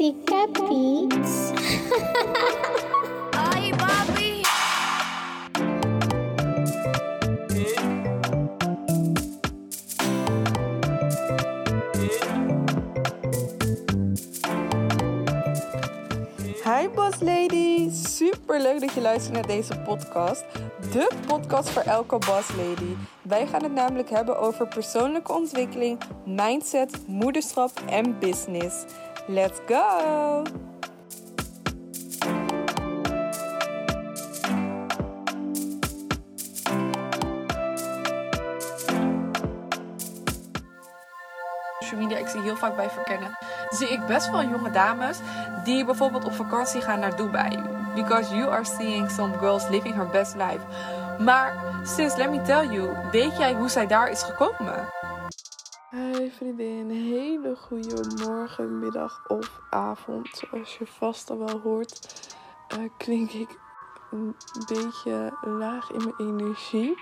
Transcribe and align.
Zika 0.00 0.46
Beats. 0.52 1.52
Ay, 3.36 3.72
papi. 3.76 4.40
Hi 16.64 16.88
Boss 16.94 17.20
Lady, 17.20 17.90
super 17.90 18.60
leuk 18.60 18.80
dat 18.80 18.92
je 18.92 19.00
luistert 19.00 19.34
naar 19.34 19.46
deze 19.46 19.78
podcast. 19.78 20.44
De 20.92 21.10
podcast 21.26 21.70
voor 21.70 21.82
elke 21.82 22.18
Boss 22.18 22.48
Lady. 22.56 22.94
Wij 23.22 23.46
gaan 23.46 23.62
het 23.62 23.72
namelijk 23.74 24.10
hebben 24.10 24.38
over 24.38 24.68
persoonlijke 24.68 25.32
ontwikkeling, 25.32 25.98
mindset, 26.24 27.06
moederschap 27.06 27.70
en 27.86 28.18
business. 28.18 28.84
Let's 29.30 29.60
go! 29.68 30.44
social 41.80 41.98
media, 41.98 42.18
ik 42.18 42.28
zie 42.28 42.40
heel 42.40 42.56
vaak 42.56 42.76
bij 42.76 42.90
verkennen, 42.90 43.38
zie 43.68 43.88
ik 43.88 44.06
best 44.06 44.30
wel 44.30 44.42
jonge 44.42 44.70
dames 44.70 45.18
die 45.64 45.84
bijvoorbeeld 45.84 46.24
op 46.24 46.32
vakantie 46.32 46.80
gaan 46.80 47.00
naar 47.00 47.16
Dubai. 47.16 47.62
Because 47.94 48.34
you 48.34 48.50
are 48.50 48.64
seeing 48.64 49.10
some 49.10 49.38
girls 49.38 49.68
living 49.68 49.94
her 49.94 50.08
best 50.08 50.34
life. 50.34 50.60
Maar 51.18 51.52
sis, 51.84 52.16
let 52.16 52.30
me 52.30 52.42
tell 52.42 52.66
you, 52.66 52.90
weet 53.10 53.36
jij 53.36 53.54
hoe 53.54 53.68
zij 53.68 53.86
daar 53.86 54.10
is 54.10 54.22
gekomen? 54.22 54.88
Hey 55.90 56.30
vriendin, 56.30 56.90
hele 56.90 57.56
goede 57.56 58.24
morgen, 58.26 58.78
middag 58.78 59.24
of 59.28 59.60
avond. 59.70 60.28
Zoals 60.28 60.78
je 60.78 60.86
vast 60.86 61.30
al 61.30 61.38
wel 61.38 61.60
hoort, 61.60 62.26
eh, 62.68 62.78
klink 62.96 63.30
ik 63.30 63.58
een 64.10 64.36
beetje 64.66 65.32
laag 65.40 65.90
in 65.90 65.98
mijn 65.98 66.14
energie. 66.18 66.94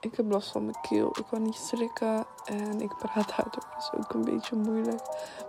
Ik 0.00 0.16
heb 0.16 0.30
last 0.30 0.50
van 0.50 0.64
mijn 0.64 0.80
keel. 0.88 1.16
Ik 1.18 1.24
kan 1.30 1.42
niet 1.42 1.54
slikken 1.54 2.26
en 2.44 2.80
ik 2.80 2.96
praat 2.96 3.36
daardoor 3.36 3.66
dus 3.76 3.92
ook 3.92 4.12
een 4.14 4.24
beetje 4.24 4.56
moeilijk. 4.56 5.02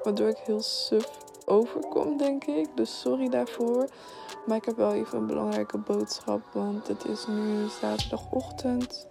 Waardoor 0.04 0.28
ik 0.28 0.38
heel 0.38 0.62
suf 0.62 1.10
overkom, 1.46 2.18
denk 2.18 2.44
ik. 2.44 2.68
Dus 2.76 3.00
sorry 3.00 3.30
daarvoor. 3.30 3.88
Maar 4.46 4.58
ik 4.58 4.66
heb 4.66 4.78
wel 4.78 4.94
even 4.94 5.18
een 5.18 5.28
belangrijke 5.28 5.78
boodschap. 5.78 6.42
Want 6.52 6.88
het 6.88 7.06
is 7.06 7.28
nu 7.28 7.68
zaterdagochtend. 7.82 9.08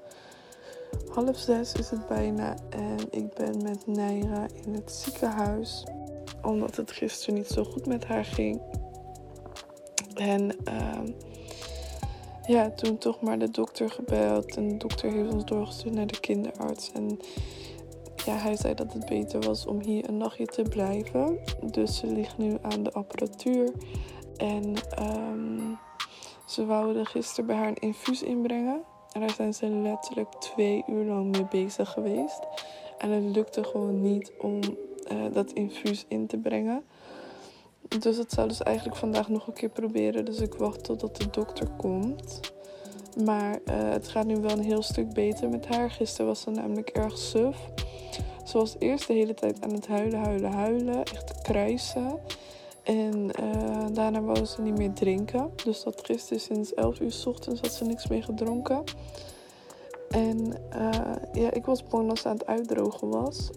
Half 1.12 1.38
zes 1.38 1.72
is 1.72 1.90
het 1.90 2.06
bijna. 2.06 2.56
En 2.70 2.98
ik 3.10 3.34
ben 3.34 3.62
met 3.62 3.86
Naira 3.86 4.46
in 4.64 4.74
het 4.74 4.92
ziekenhuis. 4.92 5.86
Omdat 6.42 6.76
het 6.76 6.92
gisteren 6.92 7.34
niet 7.34 7.48
zo 7.48 7.64
goed 7.64 7.86
met 7.86 8.04
haar 8.04 8.24
ging. 8.24 8.60
En... 10.14 10.64
ehm 10.64 11.06
ja, 12.46 12.70
toen 12.70 12.98
toch 12.98 13.20
maar 13.20 13.38
de 13.38 13.50
dokter 13.50 13.90
gebeld. 13.90 14.56
En 14.56 14.68
de 14.68 14.76
dokter 14.76 15.12
heeft 15.12 15.32
ons 15.32 15.44
doorgestuurd 15.44 15.94
naar 15.94 16.06
de 16.06 16.20
kinderarts. 16.20 16.92
En 16.92 17.18
ja, 18.24 18.36
hij 18.36 18.56
zei 18.56 18.74
dat 18.74 18.92
het 18.92 19.06
beter 19.06 19.40
was 19.40 19.66
om 19.66 19.80
hier 19.80 20.08
een 20.08 20.16
nachtje 20.16 20.46
te 20.46 20.62
blijven. 20.62 21.38
Dus 21.70 21.96
ze 21.96 22.06
ligt 22.06 22.38
nu 22.38 22.56
aan 22.62 22.82
de 22.82 22.92
apparatuur. 22.92 23.72
En 24.36 24.74
ehm, 24.90 25.74
ze 26.46 26.66
wouden 26.66 27.06
gisteren 27.06 27.46
bij 27.46 27.56
haar 27.56 27.68
een 27.68 27.74
infuus 27.74 28.22
inbrengen. 28.22 28.82
En 29.16 29.22
daar 29.22 29.34
zijn 29.34 29.54
ze 29.54 29.66
letterlijk 29.66 30.32
twee 30.32 30.84
uur 30.88 31.04
lang 31.04 31.36
mee 31.36 31.46
bezig 31.50 31.90
geweest. 31.90 32.40
En 32.98 33.10
het 33.10 33.36
lukte 33.36 33.64
gewoon 33.64 34.00
niet 34.00 34.32
om 34.38 34.60
eh, 35.08 35.16
dat 35.32 35.52
infuus 35.52 36.04
in 36.08 36.26
te 36.26 36.36
brengen. 36.36 36.84
Dus 37.98 38.16
het 38.16 38.32
zou 38.32 38.48
dus 38.48 38.62
eigenlijk 38.62 38.96
vandaag 38.96 39.28
nog 39.28 39.46
een 39.46 39.52
keer 39.52 39.68
proberen. 39.68 40.24
Dus 40.24 40.40
ik 40.40 40.54
wacht 40.54 40.84
totdat 40.84 41.16
de 41.16 41.30
dokter 41.30 41.68
komt. 41.76 42.40
Maar 43.24 43.58
eh, 43.64 43.90
het 43.90 44.08
gaat 44.08 44.26
nu 44.26 44.36
wel 44.36 44.50
een 44.50 44.64
heel 44.64 44.82
stuk 44.82 45.12
beter 45.12 45.48
met 45.48 45.66
haar. 45.66 45.90
Gisteren 45.90 46.26
was 46.26 46.40
ze 46.40 46.50
namelijk 46.50 46.88
erg 46.88 47.18
suf. 47.18 47.56
Ze 48.44 48.58
was 48.58 48.76
eerst 48.78 49.06
de 49.06 49.12
hele 49.12 49.34
tijd 49.34 49.64
aan 49.64 49.72
het 49.72 49.86
huilen, 49.86 50.18
huilen, 50.18 50.52
huilen. 50.52 51.04
Echt 51.04 51.42
kruisen. 51.42 52.18
En 52.86 53.30
uh, 53.40 53.86
daarna 53.92 54.20
wou 54.20 54.44
ze 54.44 54.62
niet 54.62 54.78
meer 54.78 54.92
drinken. 54.92 55.50
Dus 55.64 55.82
dat 55.82 56.04
gisteren 56.04 56.40
sinds 56.40 56.74
11 56.74 57.00
uur 57.00 57.12
s 57.12 57.26
ochtends 57.26 57.60
had 57.60 57.72
ze 57.72 57.84
niks 57.84 58.06
meer 58.06 58.24
gedronken. 58.24 58.84
En 60.10 60.38
uh, 60.76 60.90
ja, 61.32 61.52
ik 61.52 61.64
was 61.64 61.84
bang 61.84 62.08
dat 62.08 62.18
ze 62.18 62.28
aan 62.28 62.36
het 62.36 62.46
uitdrogen 62.46 63.08
was. 63.08 63.50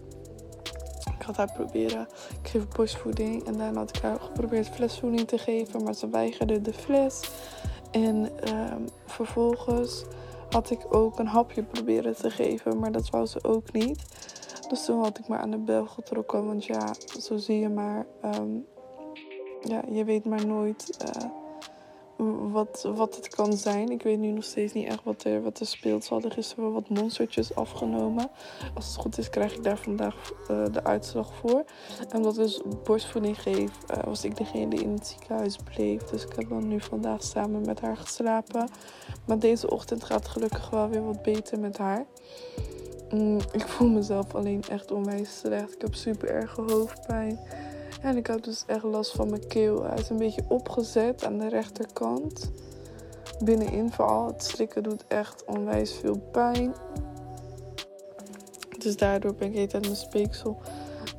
Ik 1.18 1.26
had 1.26 1.36
haar 1.36 1.52
proberen, 1.52 2.08
ik 2.42 2.48
geef 2.48 2.68
borstvoeding 2.68 3.46
en 3.46 3.58
daarna 3.58 3.78
had 3.78 3.96
ik 3.96 4.02
haar 4.02 4.20
geprobeerd 4.20 4.68
flesvoeding 4.68 5.28
te 5.28 5.38
geven, 5.38 5.82
maar 5.82 5.94
ze 5.94 6.08
weigerde 6.08 6.60
de 6.60 6.72
fles. 6.72 7.30
En 7.90 8.30
uh, 8.48 8.74
vervolgens 9.06 10.04
had 10.50 10.70
ik 10.70 10.94
ook 10.94 11.18
een 11.18 11.26
hapje 11.26 11.62
proberen 11.62 12.16
te 12.16 12.30
geven, 12.30 12.78
maar 12.78 12.92
dat 12.92 13.10
wou 13.10 13.26
ze 13.26 13.44
ook 13.44 13.72
niet. 13.72 14.02
Dus 14.68 14.84
toen 14.84 15.02
had 15.02 15.18
ik 15.18 15.28
maar 15.28 15.38
aan 15.38 15.50
de 15.50 15.58
bel 15.58 15.86
getrokken, 15.86 16.46
want 16.46 16.64
ja, 16.64 16.94
zo 17.20 17.36
zie 17.36 17.58
je 17.58 17.68
maar, 17.68 18.06
um, 18.24 18.66
ja, 19.62 19.82
je 19.90 20.04
weet 20.04 20.24
maar 20.24 20.46
nooit 20.46 20.96
uh, 21.16 21.30
wat, 22.52 22.90
wat 22.94 23.16
het 23.16 23.28
kan 23.28 23.52
zijn. 23.52 23.90
Ik 23.90 24.02
weet 24.02 24.18
nu 24.18 24.30
nog 24.30 24.44
steeds 24.44 24.72
niet 24.72 24.86
echt 24.86 25.04
wat 25.04 25.24
er, 25.24 25.42
wat 25.42 25.60
er 25.60 25.66
speelt. 25.66 26.04
Ze 26.04 26.12
hadden 26.12 26.30
gisteren 26.30 26.64
wel 26.64 26.72
wat 26.72 26.88
monstertjes 26.88 27.54
afgenomen. 27.54 28.30
Als 28.74 28.86
het 28.86 28.96
goed 28.96 29.18
is, 29.18 29.30
krijg 29.30 29.54
ik 29.54 29.64
daar 29.64 29.78
vandaag 29.78 30.32
uh, 30.50 30.64
de 30.72 30.84
uitslag 30.84 31.34
voor. 31.34 31.64
En 32.08 32.16
omdat 32.16 32.32
ik 32.32 32.42
dus 32.42 32.62
borstvoeding 32.84 33.42
geef, 33.42 33.70
uh, 33.90 34.02
was 34.04 34.24
ik 34.24 34.36
degene 34.36 34.68
die 34.68 34.82
in 34.82 34.92
het 34.92 35.06
ziekenhuis 35.06 35.56
bleef. 35.56 36.02
Dus 36.02 36.24
ik 36.24 36.32
heb 36.36 36.48
dan 36.48 36.68
nu 36.68 36.80
vandaag 36.80 37.22
samen 37.22 37.60
met 37.60 37.80
haar 37.80 37.96
geslapen. 37.96 38.68
Maar 39.26 39.38
deze 39.38 39.70
ochtend 39.70 40.04
gaat 40.04 40.18
het 40.18 40.28
gelukkig 40.28 40.70
wel 40.70 40.88
weer 40.88 41.04
wat 41.04 41.22
beter 41.22 41.60
met 41.60 41.78
haar. 41.78 42.06
Mm, 43.10 43.38
ik 43.52 43.68
voel 43.68 43.88
mezelf 43.88 44.34
alleen 44.34 44.62
echt 44.68 44.90
onwijs 44.90 45.38
slecht. 45.38 45.74
Ik 45.74 45.80
heb 45.80 45.94
super 45.94 46.30
erge 46.30 46.60
hoofdpijn. 46.60 47.38
En 48.00 48.16
ik 48.16 48.26
had 48.26 48.44
dus 48.44 48.64
echt 48.66 48.82
last 48.82 49.12
van 49.12 49.30
mijn 49.30 49.46
keel. 49.46 49.82
Hij 49.82 49.98
is 49.98 50.08
een 50.08 50.16
beetje 50.16 50.44
opgezet 50.48 51.24
aan 51.24 51.38
de 51.38 51.48
rechterkant. 51.48 52.50
Binnenin 53.44 53.92
vooral. 53.92 54.26
Het 54.26 54.44
slikken 54.44 54.82
doet 54.82 55.04
echt 55.08 55.44
onwijs 55.44 55.92
veel 55.92 56.18
pijn. 56.18 56.74
Dus 58.78 58.96
daardoor 58.96 59.34
ben 59.34 59.54
ik 59.54 59.70
de 59.70 59.80
mijn 59.80 59.96
speeksel 59.96 60.60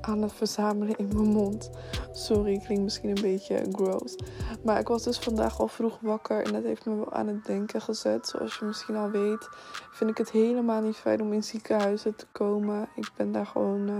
aan 0.01 0.21
het 0.21 0.33
verzamelen 0.33 0.97
in 0.97 1.07
mijn 1.13 1.29
mond. 1.29 1.69
Sorry, 2.11 2.53
ik 2.53 2.63
klink 2.63 2.81
misschien 2.81 3.09
een 3.09 3.21
beetje 3.21 3.65
gross. 3.71 4.15
Maar 4.63 4.79
ik 4.79 4.87
was 4.87 5.03
dus 5.03 5.17
vandaag 5.17 5.59
al 5.59 5.67
vroeg 5.67 5.97
wakker 6.01 6.45
en 6.45 6.53
dat 6.53 6.63
heeft 6.63 6.85
me 6.85 6.95
wel 6.95 7.13
aan 7.13 7.27
het 7.27 7.45
denken 7.45 7.81
gezet. 7.81 8.27
Zoals 8.27 8.57
je 8.57 8.65
misschien 8.65 8.95
al 8.95 9.09
weet, 9.09 9.49
vind 9.91 10.09
ik 10.09 10.17
het 10.17 10.31
helemaal 10.31 10.81
niet 10.81 10.95
fijn 10.95 11.21
om 11.21 11.33
in 11.33 11.43
ziekenhuizen 11.43 12.15
te 12.15 12.25
komen. 12.31 12.89
Ik 12.95 13.11
ben 13.15 13.31
daar 13.31 13.45
gewoon, 13.45 13.89
uh, 13.89 13.95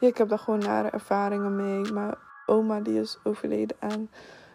ja, 0.00 0.06
ik 0.08 0.16
heb 0.16 0.28
daar 0.28 0.38
gewoon 0.38 0.60
nare 0.60 0.88
ervaringen 0.88 1.56
mee. 1.56 1.92
Maar 1.92 2.18
oma 2.46 2.80
die 2.80 3.00
is 3.00 3.18
overleden 3.22 3.76
aan 3.80 4.08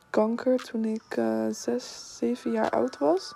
kanker 0.09 0.57
toen 0.57 0.85
ik 0.85 1.17
uh, 1.17 1.45
zes, 1.49 2.17
zeven 2.17 2.51
jaar 2.51 2.69
oud 2.69 2.97
was. 2.97 3.33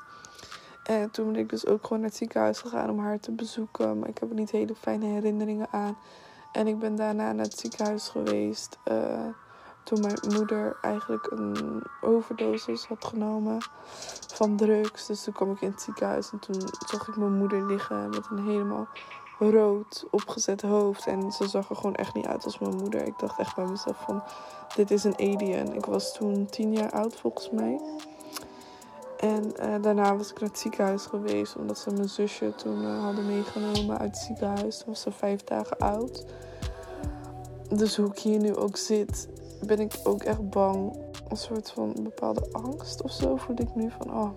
En 0.84 1.12
toen 1.12 1.31
ben 1.31 1.41
ik 1.41 1.50
dus 1.50 1.66
ook 1.66 1.84
gewoon 1.84 2.00
naar 2.00 2.09
het 2.09 2.18
ziekenhuis 2.18 2.59
gegaan 2.59 2.90
om 2.90 3.00
haar 3.00 3.19
te 3.19 3.31
bezoeken. 3.31 4.00
Maar 4.00 4.09
ik 4.09 4.18
heb 4.18 4.30
er 4.30 4.36
niet 4.36 4.52
hele 4.52 4.75
fijne 4.75 5.06
herinneringen 5.06 5.68
aan. 5.72 5.97
En 6.52 6.68
ik 6.68 6.80
ben 6.80 6.96
daarna 6.96 7.31
naar 7.31 7.46
het 7.46 7.59
ziekenhuis 7.59 8.09
geweest. 8.09 8.78
Uh, 8.92 9.28
toen 9.84 10.00
mijn 10.00 10.19
moeder 10.36 10.78
eigenlijk 10.81 11.31
een 11.31 11.84
overdosis 12.02 12.86
had 12.86 13.06
genomen 13.06 13.58
van 14.34 14.56
drugs. 14.56 15.06
Dus 15.06 15.24
toen 15.24 15.34
kwam 15.34 15.52
ik 15.52 15.62
in 15.62 15.72
het 15.72 15.81
ziekenhuis 15.81 16.31
en 16.31 16.40
toen 16.40 16.62
zag 16.88 17.08
ik 17.08 17.16
mijn 17.16 17.38
moeder 17.38 17.66
liggen 17.66 18.09
met 18.09 18.28
een 18.31 18.46
helemaal 18.46 18.88
rood 19.40 20.06
opgezet 20.12 20.62
hoofd. 20.62 21.08
En 21.08 21.32
ze 21.32 21.48
zag 21.48 21.70
er 21.70 21.76
gewoon 21.76 21.96
echt 21.96 22.14
niet 22.14 22.26
uit 22.26 22.46
als 22.46 22.60
mijn 22.60 22.76
moeder. 22.76 23.06
Ik 23.06 23.20
dacht 23.20 23.40
echt 23.40 23.56
bij 23.56 23.66
mezelf 23.66 23.98
van, 24.06 24.24
dit 24.76 24.92
is 24.92 25.04
een 25.04 25.18
alien. 25.18 25.75
Ik 25.75 25.86
was 25.86 26.13
toen 26.13 26.46
tien 26.46 26.74
jaar 26.74 26.92
oud 26.92 27.16
volgens 27.16 27.50
mij. 27.50 27.80
En 29.18 29.44
uh, 29.60 29.81
daarna 29.81 30.18
was 30.18 30.31
ik 30.31 30.40
naar 30.40 30.50
het 30.50 30.60
ziekenhuis 30.60 31.06
geweest. 31.06 31.56
Omdat 31.56 31.78
ze 31.78 31.92
mijn 31.92 32.10
zusje 32.10 32.56
toen 32.56 32.81
uh, 32.81 33.04
hadden 33.04 33.25
meegenomen 33.25 33.98
uit 33.98 34.10
het 34.10 34.25
ziekenhuis. 34.25 34.78
Toen 34.78 34.88
was 34.88 35.02
ze 35.02 35.12
vijf 35.12 35.44
dagen 35.44 35.78
oud. 35.78 36.25
Dus 37.69 37.96
hoe 37.96 38.07
ik 38.07 38.19
hier 38.19 38.40
nu 38.40 38.56
ook 38.56 38.78
zit, 38.78 39.28
ben 39.66 39.80
ik 39.80 40.00
ook 40.04 40.24
echt 40.24 40.50
bang. 40.50 40.98
Een 41.30 41.38
soort 41.38 41.72
van 41.72 41.96
bepaalde 42.00 42.48
angst 42.52 43.02
of 43.02 43.12
zo 43.12 43.36
voel 43.36 43.56
ik 43.60 43.75
nu 43.75 43.92
van... 43.98 44.13
Oh, 44.13 44.30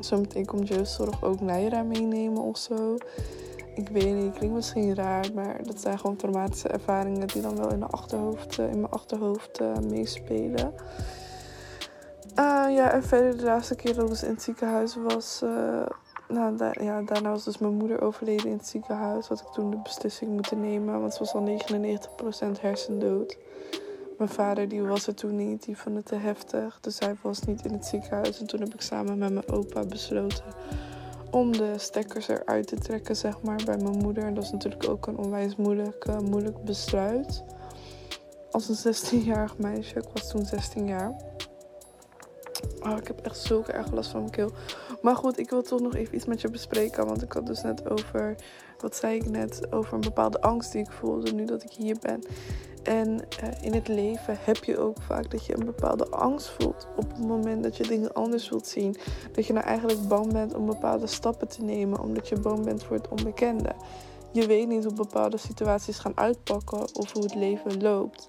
zometeen 0.00 0.46
komt 0.46 0.68
jeugdzorg 0.68 1.24
ook 1.24 1.40
Naira 1.40 1.82
meenemen 1.82 2.42
of 2.42 2.58
zo. 2.58 2.96
Ik 3.76 3.88
weet 3.88 4.14
niet, 4.14 4.32
klinkt 4.32 4.54
misschien 4.54 4.94
raar, 4.94 5.26
maar 5.34 5.62
dat 5.62 5.80
zijn 5.80 5.98
gewoon 5.98 6.16
traumatische 6.16 6.68
ervaringen 6.68 7.26
die 7.26 7.42
dan 7.42 7.56
wel 7.56 7.72
in, 7.72 7.80
de 7.80 7.86
achterhoofd, 7.86 8.58
in 8.58 8.80
mijn 8.80 8.90
achterhoofd 8.90 9.60
uh, 9.60 9.76
meespelen. 9.76 10.72
Uh, 12.38 12.66
ja, 12.76 12.90
en 12.90 13.02
verder 13.02 13.36
de 13.36 13.44
laatste 13.44 13.74
keer 13.74 13.94
dat 13.94 14.04
ik 14.04 14.10
dus 14.10 14.22
in 14.22 14.30
het 14.30 14.42
ziekenhuis 14.42 14.96
was. 14.96 15.40
Uh, 15.44 15.86
nou, 16.28 16.56
ja, 16.84 17.02
daarna 17.02 17.30
was 17.30 17.44
dus 17.44 17.58
mijn 17.58 17.74
moeder 17.74 18.02
overleden 18.02 18.46
in 18.46 18.56
het 18.56 18.66
ziekenhuis. 18.66 19.28
Had 19.28 19.40
ik 19.40 19.46
toen 19.46 19.70
de 19.70 19.80
beslissing 19.82 20.30
moeten 20.30 20.60
nemen, 20.60 21.00
want 21.00 21.14
ze 21.14 21.18
was 21.18 21.34
al 21.34 21.58
99% 22.56 22.60
hersendood. 22.60 23.38
Mijn 24.18 24.30
vader 24.30 24.68
die 24.68 24.82
was 24.82 25.06
er 25.06 25.14
toen 25.14 25.36
niet, 25.36 25.64
die 25.64 25.78
vond 25.78 25.96
het 25.96 26.06
te 26.06 26.14
heftig. 26.14 26.78
Dus 26.80 26.98
hij 26.98 27.16
was 27.22 27.40
niet 27.40 27.64
in 27.64 27.72
het 27.72 27.86
ziekenhuis. 27.86 28.40
En 28.40 28.46
toen 28.46 28.60
heb 28.60 28.74
ik 28.74 28.80
samen 28.80 29.18
met 29.18 29.32
mijn 29.32 29.48
opa 29.48 29.84
besloten 29.84 30.44
om 31.36 31.52
de 31.52 31.72
stekkers 31.76 32.28
eruit 32.28 32.66
te 32.66 32.76
trekken, 32.76 33.16
zeg 33.16 33.42
maar, 33.42 33.62
bij 33.64 33.76
mijn 33.76 33.98
moeder. 33.98 34.24
En 34.24 34.34
dat 34.34 34.44
is 34.44 34.50
natuurlijk 34.50 34.88
ook 34.88 35.06
een 35.06 35.18
onwijs 35.18 35.56
moeilijk, 35.56 36.20
moeilijk 36.20 36.64
besluit. 36.64 37.44
Als 38.50 38.84
een 38.84 38.94
16-jarig 38.94 39.58
meisje, 39.58 39.98
ik 39.98 40.08
was 40.12 40.30
toen 40.30 40.44
16 40.44 40.86
jaar. 40.86 41.16
Oh, 42.80 42.96
ik 42.96 43.06
heb 43.06 43.20
echt 43.20 43.38
zulke 43.38 43.72
erg 43.72 43.92
last 43.92 44.10
van 44.10 44.20
mijn 44.20 44.32
keel. 44.32 44.52
Maar 45.06 45.16
goed, 45.16 45.38
ik 45.38 45.50
wil 45.50 45.62
toch 45.62 45.80
nog 45.80 45.94
even 45.94 46.14
iets 46.14 46.24
met 46.24 46.40
je 46.40 46.50
bespreken. 46.50 47.06
Want 47.06 47.22
ik 47.22 47.32
had 47.32 47.46
dus 47.46 47.62
net 47.62 47.90
over, 47.90 48.34
wat 48.78 48.96
zei 48.96 49.16
ik 49.16 49.28
net, 49.30 49.72
over 49.72 49.94
een 49.94 50.00
bepaalde 50.00 50.40
angst 50.40 50.72
die 50.72 50.80
ik 50.80 50.90
voelde 50.90 51.32
nu 51.32 51.44
dat 51.44 51.62
ik 51.62 51.70
hier 51.70 51.96
ben. 52.00 52.22
En 52.82 53.08
uh, 53.10 53.48
in 53.60 53.74
het 53.74 53.88
leven 53.88 54.38
heb 54.40 54.64
je 54.64 54.78
ook 54.78 54.96
vaak 55.00 55.30
dat 55.30 55.46
je 55.46 55.56
een 55.56 55.64
bepaalde 55.64 56.08
angst 56.08 56.48
voelt. 56.48 56.86
Op 56.96 57.08
het 57.08 57.26
moment 57.26 57.62
dat 57.62 57.76
je 57.76 57.86
dingen 57.86 58.14
anders 58.14 58.48
wilt 58.48 58.66
zien. 58.66 58.96
Dat 59.32 59.46
je 59.46 59.52
nou 59.52 59.66
eigenlijk 59.66 60.08
bang 60.08 60.32
bent 60.32 60.54
om 60.54 60.66
bepaalde 60.66 61.06
stappen 61.06 61.48
te 61.48 61.62
nemen. 61.62 62.00
Omdat 62.00 62.28
je 62.28 62.40
bang 62.40 62.64
bent 62.64 62.84
voor 62.84 62.96
het 62.96 63.08
onbekende. 63.08 63.72
Je 64.32 64.46
weet 64.46 64.68
niet 64.68 64.84
hoe 64.84 64.92
bepaalde 64.92 65.36
situaties 65.36 65.98
gaan 65.98 66.16
uitpakken 66.16 66.94
of 66.94 67.12
hoe 67.12 67.22
het 67.22 67.34
leven 67.34 67.82
loopt. 67.82 68.28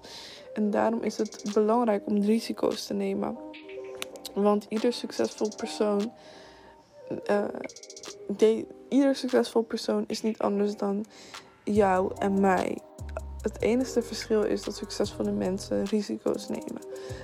En 0.54 0.70
daarom 0.70 1.02
is 1.02 1.16
het 1.16 1.50
belangrijk 1.54 2.06
om 2.06 2.22
risico's 2.22 2.86
te 2.86 2.94
nemen. 2.94 3.38
Want 4.34 4.66
ieder 4.68 4.92
succesvol 4.92 5.48
persoon. 5.56 6.12
Uh, 7.30 7.44
de, 8.36 8.66
ieder 8.88 9.14
succesvol 9.14 9.62
persoon 9.62 10.04
is 10.06 10.22
niet 10.22 10.38
anders 10.38 10.76
dan 10.76 11.04
jou 11.64 12.12
en 12.18 12.40
mij 12.40 12.78
het 13.42 13.62
enige 13.62 14.02
verschil 14.02 14.42
is 14.42 14.62
dat 14.62 14.76
succesvolle 14.76 15.30
mensen 15.30 15.84
risico's 15.84 16.48
nemen. 16.48 16.82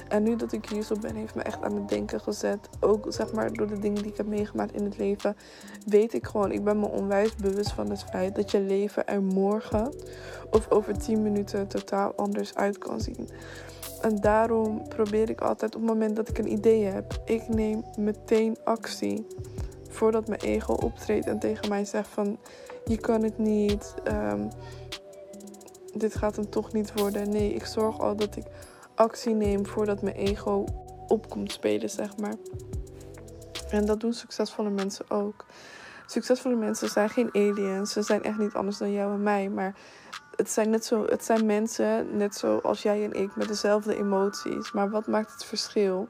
En 0.08 0.22
nu 0.22 0.36
dat 0.36 0.52
ik 0.52 0.69
hier 0.69 0.82
zo 0.82 0.96
ben, 1.00 1.14
heeft 1.14 1.34
me 1.34 1.42
echt 1.42 1.62
aan 1.62 1.75
het 1.75 1.88
denken 1.88 2.20
gezet. 2.20 2.69
Ook 2.81 3.06
zeg 3.08 3.32
maar 3.32 3.52
door 3.52 3.66
de 3.66 3.78
dingen 3.78 4.02
die 4.02 4.10
ik 4.10 4.16
heb 4.16 4.26
meegemaakt 4.26 4.75
in 4.75 4.84
het 4.84 4.98
leven, 4.98 5.36
weet 5.87 6.14
ik 6.14 6.26
gewoon, 6.26 6.52
ik 6.52 6.64
ben 6.64 6.80
me 6.80 6.87
onwijs 6.87 7.34
bewust 7.34 7.72
van 7.72 7.90
het 7.90 8.04
feit 8.04 8.34
dat 8.34 8.50
je 8.50 8.60
leven 8.60 9.06
er 9.06 9.22
morgen 9.22 9.94
of 10.50 10.70
over 10.70 10.98
10 10.98 11.22
minuten 11.22 11.66
totaal 11.66 12.12
anders 12.16 12.54
uit 12.54 12.78
kan 12.78 13.00
zien. 13.00 13.28
En 14.00 14.20
daarom 14.20 14.88
probeer 14.88 15.30
ik 15.30 15.40
altijd 15.40 15.75
op 15.75 15.80
het 15.80 15.90
moment 15.90 16.16
dat 16.16 16.28
ik 16.28 16.38
een 16.38 16.52
idee 16.52 16.84
heb, 16.84 17.20
ik 17.25 17.48
neem 17.48 17.84
meteen 17.98 18.56
actie. 18.64 19.26
Voordat 19.94 20.29
mijn 20.29 20.41
ego 20.41 20.73
optreedt 20.73 21.26
en 21.26 21.38
tegen 21.38 21.69
mij 21.69 21.85
zegt 21.85 22.08
van 22.08 22.38
je 22.85 22.96
kan 22.96 23.23
het 23.23 23.38
niet. 23.38 23.94
Um, 24.08 24.49
dit 25.94 26.14
gaat 26.14 26.37
hem 26.37 26.50
toch 26.50 26.73
niet 26.73 26.93
worden. 27.00 27.29
Nee, 27.29 27.55
ik 27.55 27.64
zorg 27.64 28.00
al 28.00 28.17
dat 28.17 28.37
ik 28.37 28.44
actie 28.94 29.35
neem 29.35 29.67
voordat 29.67 30.02
mijn 30.02 30.17
ego 30.17 30.64
op 31.06 31.29
komt 31.29 31.52
spelen, 31.52 31.91
zeg 31.91 32.17
maar. 32.17 32.35
En 33.70 33.87
dat 33.87 34.00
doen 34.00 34.12
succesvolle 34.12 34.70
mensen 34.70 35.11
ook. 35.11 35.46
Succesvolle 36.06 36.56
mensen 36.56 36.88
zijn 36.88 37.11
geen 37.11 37.29
aliens. 37.32 37.93
Ze 37.93 38.02
zijn 38.02 38.23
echt 38.23 38.38
niet 38.38 38.55
anders 38.55 38.79
dan 38.79 38.93
jou 38.93 39.12
en 39.12 39.23
mij. 39.23 39.49
Maar 39.49 39.75
het 40.37 40.50
zijn, 40.50 40.70
net 40.70 40.85
zo, 40.85 41.05
het 41.06 41.25
zijn 41.25 41.47
mensen, 41.47 42.17
net 42.17 42.35
zoals 42.35 42.82
jij 42.82 43.05
en 43.05 43.12
ik, 43.12 43.37
met 43.37 43.49
dezelfde 43.49 43.97
emoties. 43.97 44.73
Maar 44.73 44.90
wat 44.90 45.06
maakt 45.06 45.32
het 45.32 45.44
verschil? 45.44 46.08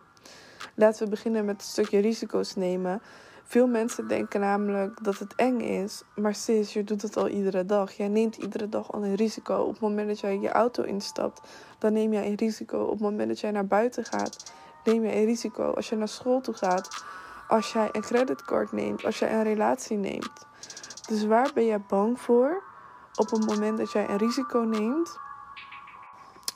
Laten 0.75 1.05
we 1.05 1.11
beginnen 1.11 1.45
met 1.45 1.57
een 1.57 1.67
stukje 1.67 1.99
risico's 1.99 2.55
nemen. 2.55 3.03
Veel 3.47 3.67
mensen 3.67 4.09
denken 4.09 4.41
namelijk 4.41 5.05
dat 5.05 5.19
het 5.19 5.35
eng 5.35 5.61
is. 5.61 6.03
Maar 6.15 6.35
sis, 6.35 6.73
je 6.73 6.85
doet 6.85 7.03
het 7.03 7.17
al 7.17 7.29
iedere 7.29 7.65
dag. 7.65 7.93
Jij 7.93 8.09
neemt 8.09 8.37
iedere 8.37 8.69
dag 8.69 8.93
al 8.93 9.05
een 9.05 9.15
risico. 9.15 9.57
Op 9.57 9.71
het 9.71 9.81
moment 9.81 10.09
dat 10.09 10.21
jij 10.21 10.39
je 10.39 10.51
auto 10.51 10.83
instapt, 10.83 11.41
dan 11.79 11.93
neem 11.93 12.13
jij 12.13 12.27
een 12.27 12.35
risico. 12.35 12.83
Op 12.83 12.91
het 12.91 13.01
moment 13.01 13.29
dat 13.29 13.41
jij 13.41 13.51
naar 13.51 13.67
buiten 13.67 14.05
gaat, 14.05 14.53
neem 14.85 15.05
je 15.05 15.15
een 15.15 15.25
risico. 15.25 15.73
Als 15.73 15.89
je 15.89 15.97
naar 15.97 16.09
school 16.09 16.41
toe 16.41 16.55
gaat, 16.55 17.05
als 17.49 17.73
jij 17.73 17.89
een 17.93 18.03
creditcard 18.03 18.73
neemt, 18.73 19.05
als 19.05 19.19
jij 19.19 19.33
een 19.33 19.43
relatie 19.43 19.97
neemt. 19.97 20.47
Dus 21.09 21.25
waar 21.25 21.51
ben 21.55 21.67
jij 21.67 21.81
bang 21.81 22.21
voor 22.21 22.63
op 23.15 23.31
het 23.31 23.47
moment 23.47 23.79
dat 23.79 23.93
jij 23.93 24.09
een 24.09 24.19
risico 24.19 24.59
neemt 24.59 25.19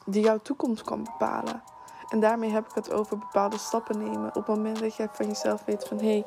die 0.05 0.23
jouw 0.23 0.39
toekomst 0.39 0.83
kan 0.83 1.05
bepalen? 1.05 1.63
En 2.09 2.21
daarmee 2.21 2.51
heb 2.51 2.67
ik 2.67 2.75
het 2.75 2.93
over 2.93 3.19
bepaalde 3.19 3.59
stappen 3.59 3.99
nemen. 3.99 4.29
Op 4.29 4.35
het 4.35 4.47
moment 4.47 4.81
dat 4.81 4.97
jij 4.97 5.09
van 5.13 5.27
jezelf 5.27 5.65
weet 5.65 5.89
van 5.89 5.99
hé, 5.99 6.05
hey, 6.05 6.25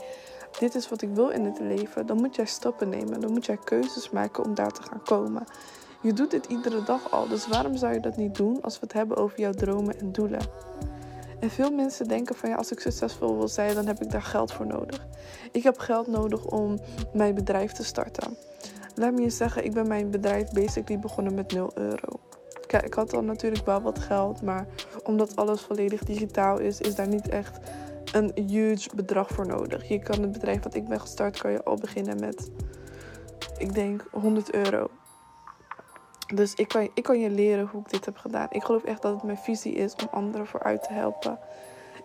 dit 0.59 0.75
is 0.75 0.89
wat 0.89 1.01
ik 1.01 1.09
wil 1.13 1.29
in 1.29 1.45
het 1.45 1.59
leven, 1.59 2.05
dan 2.05 2.17
moet 2.17 2.35
jij 2.35 2.45
stappen 2.45 2.89
nemen. 2.89 3.21
Dan 3.21 3.31
moet 3.31 3.45
jij 3.45 3.57
keuzes 3.63 4.09
maken 4.09 4.43
om 4.43 4.55
daar 4.55 4.71
te 4.71 4.81
gaan 4.81 5.03
komen. 5.03 5.43
Je 6.01 6.13
doet 6.13 6.31
dit 6.31 6.45
iedere 6.45 6.83
dag 6.83 7.11
al, 7.11 7.27
dus 7.27 7.47
waarom 7.47 7.77
zou 7.77 7.93
je 7.93 7.99
dat 7.99 8.17
niet 8.17 8.35
doen 8.35 8.61
als 8.61 8.73
we 8.73 8.79
het 8.85 8.93
hebben 8.93 9.17
over 9.17 9.39
jouw 9.39 9.51
dromen 9.51 9.99
en 9.99 10.11
doelen? 10.11 10.41
En 11.39 11.49
veel 11.49 11.71
mensen 11.71 12.07
denken 12.07 12.35
van 12.35 12.49
ja, 12.49 12.55
als 12.55 12.71
ik 12.71 12.79
succesvol 12.79 13.37
wil 13.37 13.47
zijn, 13.47 13.75
dan 13.75 13.87
heb 13.87 14.01
ik 14.01 14.11
daar 14.11 14.21
geld 14.21 14.53
voor 14.53 14.67
nodig. 14.67 15.07
Ik 15.51 15.63
heb 15.63 15.77
geld 15.77 16.07
nodig 16.07 16.45
om 16.45 16.79
mijn 17.13 17.35
bedrijf 17.35 17.71
te 17.71 17.83
starten. 17.83 18.37
Laat 18.95 19.13
me 19.13 19.21
je 19.21 19.29
zeggen, 19.29 19.65
ik 19.65 19.73
ben 19.73 19.87
mijn 19.87 20.09
bedrijf 20.09 20.51
basically 20.51 21.01
begonnen 21.01 21.33
met 21.33 21.53
0 21.53 21.71
euro. 21.73 22.19
Kijk, 22.67 22.85
ik 22.85 22.93
had 22.93 23.13
al 23.13 23.23
natuurlijk 23.23 23.65
wel 23.65 23.81
wat 23.81 23.99
geld, 23.99 24.41
maar 24.41 24.65
omdat 25.03 25.35
alles 25.35 25.61
volledig 25.61 26.03
digitaal 26.03 26.59
is, 26.59 26.81
is 26.81 26.95
daar 26.95 27.07
niet 27.07 27.29
echt 27.29 27.59
een 28.11 28.31
huge 28.47 28.89
bedrag 28.95 29.27
voor 29.29 29.47
nodig. 29.47 29.87
Je 29.87 29.99
kan 29.99 30.21
het 30.21 30.31
bedrijf 30.31 30.63
wat 30.63 30.75
ik 30.75 30.87
ben 30.87 30.99
gestart, 30.99 31.37
kan 31.37 31.51
je 31.51 31.63
al 31.63 31.75
beginnen 31.75 32.19
met, 32.19 32.51
ik 33.57 33.73
denk, 33.73 34.05
100 34.11 34.53
euro. 34.53 34.89
Dus 36.33 36.53
ik 36.53 36.67
kan, 36.67 36.89
ik 36.93 37.03
kan 37.03 37.19
je 37.19 37.29
leren 37.29 37.67
hoe 37.67 37.81
ik 37.81 37.89
dit 37.89 38.05
heb 38.05 38.17
gedaan. 38.17 38.47
Ik 38.49 38.63
geloof 38.63 38.83
echt 38.83 39.01
dat 39.01 39.13
het 39.13 39.23
mijn 39.23 39.37
visie 39.37 39.73
is 39.73 39.95
om 39.95 40.07
anderen 40.11 40.47
vooruit 40.47 40.83
te 40.83 40.93
helpen. 40.93 41.39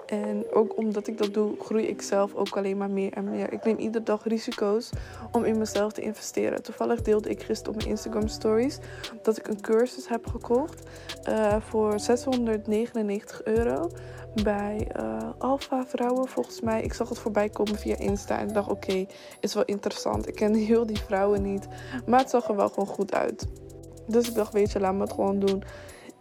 En 0.06 0.44
ook 0.52 0.76
omdat 0.76 1.06
ik 1.06 1.18
dat 1.18 1.34
doe, 1.34 1.54
groei 1.60 1.86
ik 1.86 2.02
zelf 2.02 2.34
ook 2.34 2.56
alleen 2.56 2.76
maar 2.76 2.90
meer 2.90 3.12
en 3.12 3.30
meer. 3.30 3.52
Ik 3.52 3.64
neem 3.64 3.78
iedere 3.78 4.04
dag 4.04 4.24
risico's 4.24 4.90
om 5.32 5.44
in 5.44 5.58
mezelf 5.58 5.92
te 5.92 6.00
investeren. 6.00 6.62
Toevallig 6.62 7.02
deelde 7.02 7.30
ik 7.30 7.42
gisteren 7.42 7.72
op 7.72 7.78
mijn 7.78 7.90
Instagram 7.90 8.28
stories 8.28 8.78
dat 9.22 9.38
ik 9.38 9.48
een 9.48 9.60
cursus 9.60 10.08
heb 10.08 10.26
gekocht 10.26 10.82
uh, 11.28 11.56
voor 11.60 12.00
699 12.00 13.44
euro 13.44 13.90
bij 14.42 14.88
uh, 14.96 15.18
Alpha 15.38 15.86
Vrouwen 15.86 16.28
volgens 16.28 16.60
mij. 16.60 16.82
Ik 16.82 16.92
zag 16.92 17.08
het 17.08 17.18
voorbij 17.18 17.48
komen 17.48 17.78
via 17.78 17.98
Insta 17.98 18.38
en 18.38 18.52
dacht 18.52 18.70
oké, 18.70 19.06
is 19.40 19.54
wel 19.54 19.64
interessant. 19.64 20.28
Ik 20.28 20.34
ken 20.34 20.54
heel 20.54 20.86
die 20.86 20.98
vrouwen 20.98 21.42
niet, 21.42 21.66
maar 22.06 22.20
het 22.20 22.30
zag 22.30 22.48
er 22.48 22.56
wel 22.56 22.68
gewoon 22.68 22.86
goed 22.88 23.14
uit. 23.14 23.46
Dus 24.06 24.28
ik 24.28 24.34
dacht 24.34 24.52
weet 24.52 24.72
je, 24.72 24.80
laat 24.80 24.94
me 24.94 25.00
het 25.00 25.12
gewoon 25.12 25.38
doen. 25.38 25.62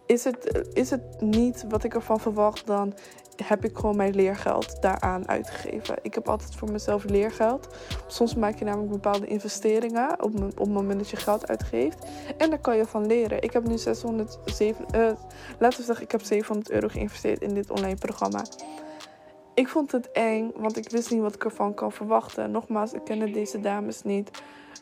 Is 0.06 0.24
het, 0.24 0.68
is 0.72 0.90
het 0.90 1.20
niet 1.20 1.64
wat 1.68 1.84
ik 1.84 1.94
ervan 1.94 2.20
verwacht, 2.20 2.66
dan 2.66 2.94
heb 3.44 3.64
ik 3.64 3.76
gewoon 3.76 3.96
mijn 3.96 4.14
leergeld 4.14 4.82
daaraan 4.82 5.28
uitgegeven. 5.28 5.96
Ik 6.02 6.14
heb 6.14 6.28
altijd 6.28 6.54
voor 6.54 6.70
mezelf 6.70 7.04
leergeld. 7.04 7.68
Soms 8.06 8.34
maak 8.34 8.58
je 8.58 8.64
namelijk 8.64 8.90
bepaalde 8.90 9.26
investeringen 9.26 10.22
op, 10.22 10.34
op 10.34 10.58
het 10.58 10.68
moment 10.68 10.98
dat 10.98 11.10
je 11.10 11.16
geld 11.16 11.48
uitgeeft. 11.48 12.06
En 12.38 12.50
daar 12.50 12.58
kan 12.58 12.76
je 12.76 12.86
van 12.86 13.06
leren. 13.06 13.42
Ik 13.42 13.52
heb 13.52 13.68
nu 13.68 13.78
607, 13.78 14.84
uh, 14.94 15.08
eh, 15.08 15.16
laten 15.58 15.78
we 15.78 15.84
zeggen, 15.84 16.04
ik 16.04 16.12
heb 16.12 16.22
700 16.22 16.70
euro 16.70 16.88
geïnvesteerd 16.88 17.42
in 17.42 17.54
dit 17.54 17.70
online 17.70 17.96
programma. 17.96 18.44
Ik 19.54 19.68
vond 19.68 19.92
het 19.92 20.12
eng, 20.12 20.52
want 20.56 20.76
ik 20.76 20.90
wist 20.90 21.10
niet 21.10 21.20
wat 21.20 21.34
ik 21.34 21.44
ervan 21.44 21.74
kan 21.74 21.92
verwachten. 21.92 22.50
Nogmaals, 22.50 22.92
ik 22.92 23.04
kende 23.04 23.30
deze 23.30 23.60
dames 23.60 24.02
niet. 24.02 24.30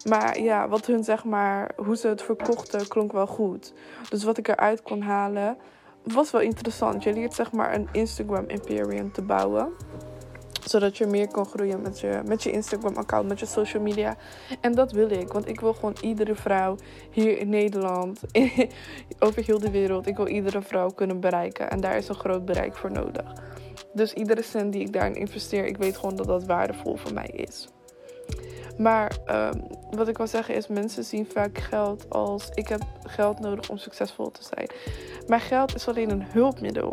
Maar 0.09 0.41
ja, 0.41 0.69
wat 0.69 0.87
hun 0.87 1.05
zeg 1.05 1.25
maar, 1.25 1.71
hoe 1.77 1.97
ze 1.97 2.09
het 2.09 2.23
verkochten, 2.23 2.89
klonk 2.89 3.13
wel 3.13 3.27
goed. 3.27 3.73
Dus 4.09 4.25
wat 4.25 4.39
ik 4.39 4.49
eruit 4.49 4.83
kon 4.83 5.01
halen, 5.01 5.57
was 6.05 6.31
wel 6.31 6.41
interessant. 6.41 7.03
Je 7.03 7.13
leert 7.13 7.35
zeg 7.35 7.53
maar 7.53 7.75
een 7.75 7.89
Instagram 7.93 8.45
Imperium 8.47 9.13
te 9.13 9.23
bouwen. 9.23 9.69
Zodat 10.65 10.97
je 10.97 11.07
meer 11.07 11.29
kan 11.29 11.47
groeien 11.47 11.83
met 11.83 12.01
je, 12.01 12.21
met 12.27 12.43
je 12.43 12.51
Instagram 12.51 12.97
account, 12.97 13.29
met 13.29 13.41
je 13.41 13.47
social 13.47 13.83
media. 13.83 14.17
En 14.61 14.75
dat 14.75 14.93
wil 14.93 15.11
ik. 15.11 15.33
Want 15.33 15.49
ik 15.49 15.61
wil 15.61 15.75
gewoon 15.75 15.97
iedere 16.01 16.35
vrouw 16.35 16.77
hier 17.11 17.39
in 17.39 17.49
Nederland, 17.49 18.21
over 19.19 19.45
heel 19.45 19.59
de 19.59 19.71
wereld. 19.71 20.07
Ik 20.07 20.17
wil 20.17 20.29
iedere 20.29 20.63
vrouw 20.63 20.91
kunnen 20.91 21.21
bereiken. 21.21 21.71
En 21.71 21.81
daar 21.81 21.97
is 21.97 22.09
een 22.09 22.15
groot 22.15 22.45
bereik 22.45 22.77
voor 22.77 22.93
nodig. 22.93 23.33
Dus 23.93 24.13
iedere 24.13 24.43
cent 24.43 24.73
die 24.73 24.81
ik 24.81 24.93
daarin 24.93 25.15
investeer, 25.15 25.67
ik 25.67 25.77
weet 25.77 25.97
gewoon 25.97 26.17
dat 26.17 26.27
dat 26.27 26.45
waardevol 26.45 26.97
voor 26.97 27.13
mij 27.13 27.31
is. 27.35 27.69
Maar 28.79 29.17
um, 29.27 29.67
wat 29.91 30.09
ik 30.09 30.17
wil 30.17 30.27
zeggen 30.27 30.55
is, 30.55 30.67
mensen 30.67 31.05
zien 31.05 31.27
vaak 31.27 31.59
geld 31.59 32.11
als 32.11 32.49
ik 32.49 32.69
heb 32.69 32.83
geld 33.03 33.41
nodig 33.41 33.69
om 33.71 33.77
succesvol 33.77 34.31
te 34.31 34.43
zijn. 34.55 34.71
Maar 35.27 35.41
geld 35.41 35.75
is 35.75 35.89
alleen 35.89 36.11
een 36.11 36.25
hulpmiddel. 36.25 36.93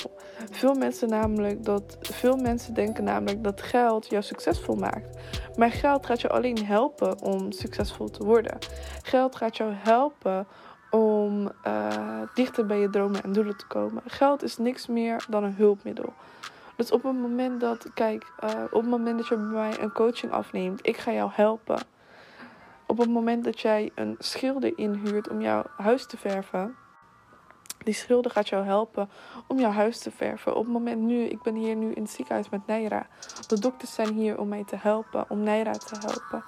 Veel 0.52 0.74
mensen, 0.74 1.10
namelijk 1.10 1.64
dat, 1.64 1.98
veel 2.02 2.36
mensen 2.36 2.74
denken 2.74 3.04
namelijk 3.04 3.44
dat 3.44 3.62
geld 3.62 4.10
jou 4.10 4.24
succesvol 4.24 4.76
maakt. 4.76 5.18
Maar 5.56 5.72
geld 5.72 6.06
gaat 6.06 6.22
je 6.22 6.30
alleen 6.30 6.66
helpen 6.66 7.22
om 7.22 7.52
succesvol 7.52 8.10
te 8.10 8.24
worden. 8.24 8.58
Geld 9.02 9.36
gaat 9.36 9.58
jou 9.58 9.74
helpen 9.74 10.48
om 10.92 11.52
uh, 11.68 12.22
dichter 12.34 12.66
bij 12.66 12.80
je 12.80 12.90
dromen 12.90 13.24
en 13.24 13.32
doelen 13.32 13.58
te 13.58 13.68
komen. 13.68 14.02
Geld 14.06 14.44
is 14.44 14.58
niks 14.58 14.88
meer 14.88 15.26
dan 15.30 15.44
een 15.44 15.56
hulpmiddel. 15.56 16.14
Dus 16.82 16.92
op 16.92 17.04
het 17.04 17.16
moment 17.16 17.60
dat, 17.60 17.94
kijk, 17.94 18.32
uh, 18.44 18.50
op 18.64 18.82
het 18.82 18.90
moment 18.90 19.18
dat 19.18 19.28
je 19.28 19.36
bij 19.36 19.46
mij 19.46 19.80
een 19.80 19.92
coaching 19.92 20.32
afneemt, 20.32 20.88
ik 20.88 20.98
ga 20.98 21.12
jou 21.12 21.30
helpen. 21.34 21.84
Op 22.88 22.98
het 22.98 23.10
moment 23.10 23.44
dat 23.44 23.60
jij 23.60 23.92
een 23.96 24.16
schilder 24.20 24.78
inhuurt 24.78 25.30
om 25.30 25.42
jouw 25.42 25.64
huis 25.78 26.06
te 26.06 26.18
verven, 26.18 26.76
Die 27.84 27.94
schilder 27.94 28.32
gaat 28.32 28.50
jou 28.50 28.66
helpen 28.66 29.10
om 29.48 29.60
jouw 29.60 29.72
huis 29.72 29.98
te 30.00 30.12
verven. 30.12 30.56
Op 30.56 30.64
het 30.64 30.74
moment 30.74 31.02
nu, 31.02 31.24
ik 31.24 31.42
ben 31.42 31.56
hier 31.56 31.76
nu 31.76 31.92
in 31.92 32.02
het 32.02 32.12
ziekenhuis 32.12 32.50
met 32.50 32.68
Naira. 32.68 33.08
De 33.48 33.60
dokters 33.60 33.94
zijn 33.94 34.14
hier 34.14 34.40
om 34.40 34.48
mij 34.48 34.64
te 34.64 34.76
helpen, 34.76 35.26
om 35.30 35.44
Naira 35.44 35.72
te 35.72 35.96
helpen. 36.00 36.44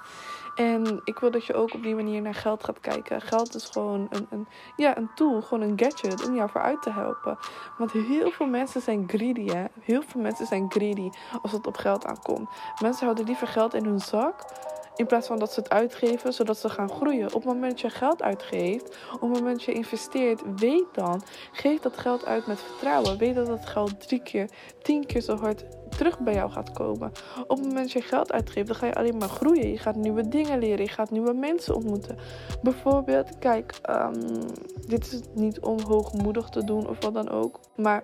En 0.56 1.02
ik 1.04 1.20
wil 1.20 1.32
dat 1.32 1.46
je 1.46 1.54
ook 1.54 1.74
op 1.74 1.84
die 1.84 1.96
manier 1.96 2.22
naar 2.22 2.36
geld 2.36 2.64
gaat 2.64 2.80
kijken. 2.80 3.22
Geld 3.22 3.56
is 3.56 3.66
gewoon 3.66 4.08
een, 4.10 4.28
een, 4.30 4.48
ja, 4.76 4.98
een 4.98 5.10
tool, 5.16 5.42
gewoon 5.42 5.70
een 5.70 5.80
gadget 5.80 6.28
om 6.28 6.36
jou 6.36 6.50
vooruit 6.50 6.82
te 6.82 6.92
helpen. 6.92 7.38
Want 7.78 7.92
heel 7.92 8.32
veel 8.32 8.48
mensen 8.48 8.82
zijn 8.82 9.04
greedy, 9.08 9.46
hè. 9.46 9.66
Heel 9.82 10.02
veel 10.08 10.22
mensen 10.22 10.46
zijn 10.46 10.72
greedy 10.72 11.10
als 11.42 11.52
het 11.52 11.68
op 11.68 11.76
geld 11.76 12.06
aankomt. 12.06 12.50
Mensen 12.82 13.04
houden 13.04 13.26
liever 13.26 13.48
geld 13.48 13.74
in 13.74 13.86
hun 13.86 14.00
zak 14.00 14.46
in 14.96 15.06
plaats 15.06 15.28
van 15.28 15.40
dat 15.40 15.54
ze 15.54 15.60
het 15.60 15.70
uitgeven, 15.70 16.34
zodat 16.34 16.58
ze 16.58 16.70
gaan 16.70 16.90
groeien. 16.90 17.26
Op 17.26 17.34
het 17.34 17.54
moment 17.54 17.72
dat 17.72 17.82
je 17.82 17.90
geld 17.90 18.22
uitgeeft, 18.22 18.98
op 19.14 19.22
het 19.22 19.40
moment 19.40 19.56
dat 19.56 19.64
je 19.64 19.74
investeert, 19.74 20.42
weet 20.56 20.86
dan, 20.94 21.22
geef 21.52 21.80
dat 21.80 21.98
geld 21.98 22.26
uit 22.26 22.48
met 22.48 22.60
vertrouwen. 22.60 23.18
Weet 23.18 23.36
dat 23.36 23.46
dat 23.46 23.66
geld 23.66 24.08
drie 24.08 24.22
keer, 24.22 24.50
tien 24.82 25.06
keer 25.06 25.22
zo 25.22 25.36
hard 25.36 25.66
terug 25.90 26.20
bij 26.20 26.34
jou 26.34 26.52
gaat 26.52 26.72
komen. 26.72 27.12
Op 27.48 27.58
het 27.58 27.68
moment 27.68 27.84
dat 27.84 27.92
je 27.92 28.02
geld 28.02 28.32
uitgeeft, 28.32 28.68
dan 28.68 28.76
ga 28.76 28.86
je 28.86 28.96
alleen 28.96 29.18
maar 29.18 29.30
groeien. 29.30 29.70
Je 29.70 29.78
gaat 29.78 29.96
nieuwe 29.96 30.28
dingen 30.28 30.60
leren, 30.60 30.86
je 30.86 30.92
gaat 30.92 31.12
nieuwe 31.12 31.34
mensen 31.34 31.76
ontmoeten. 31.76 32.18
Bijvoorbeeld, 32.62 33.40
kijk, 33.40 33.74
ehm, 33.82 34.14
dit 34.88 35.12
is 35.14 35.20
niet 35.34 35.60
om 35.60 35.80
hoogmoedig 35.82 36.50
te 36.50 36.64
doen 36.64 36.90
of 36.90 37.04
wat 37.04 37.14
dan 37.14 37.30
ook, 37.30 37.60
maar 37.76 38.04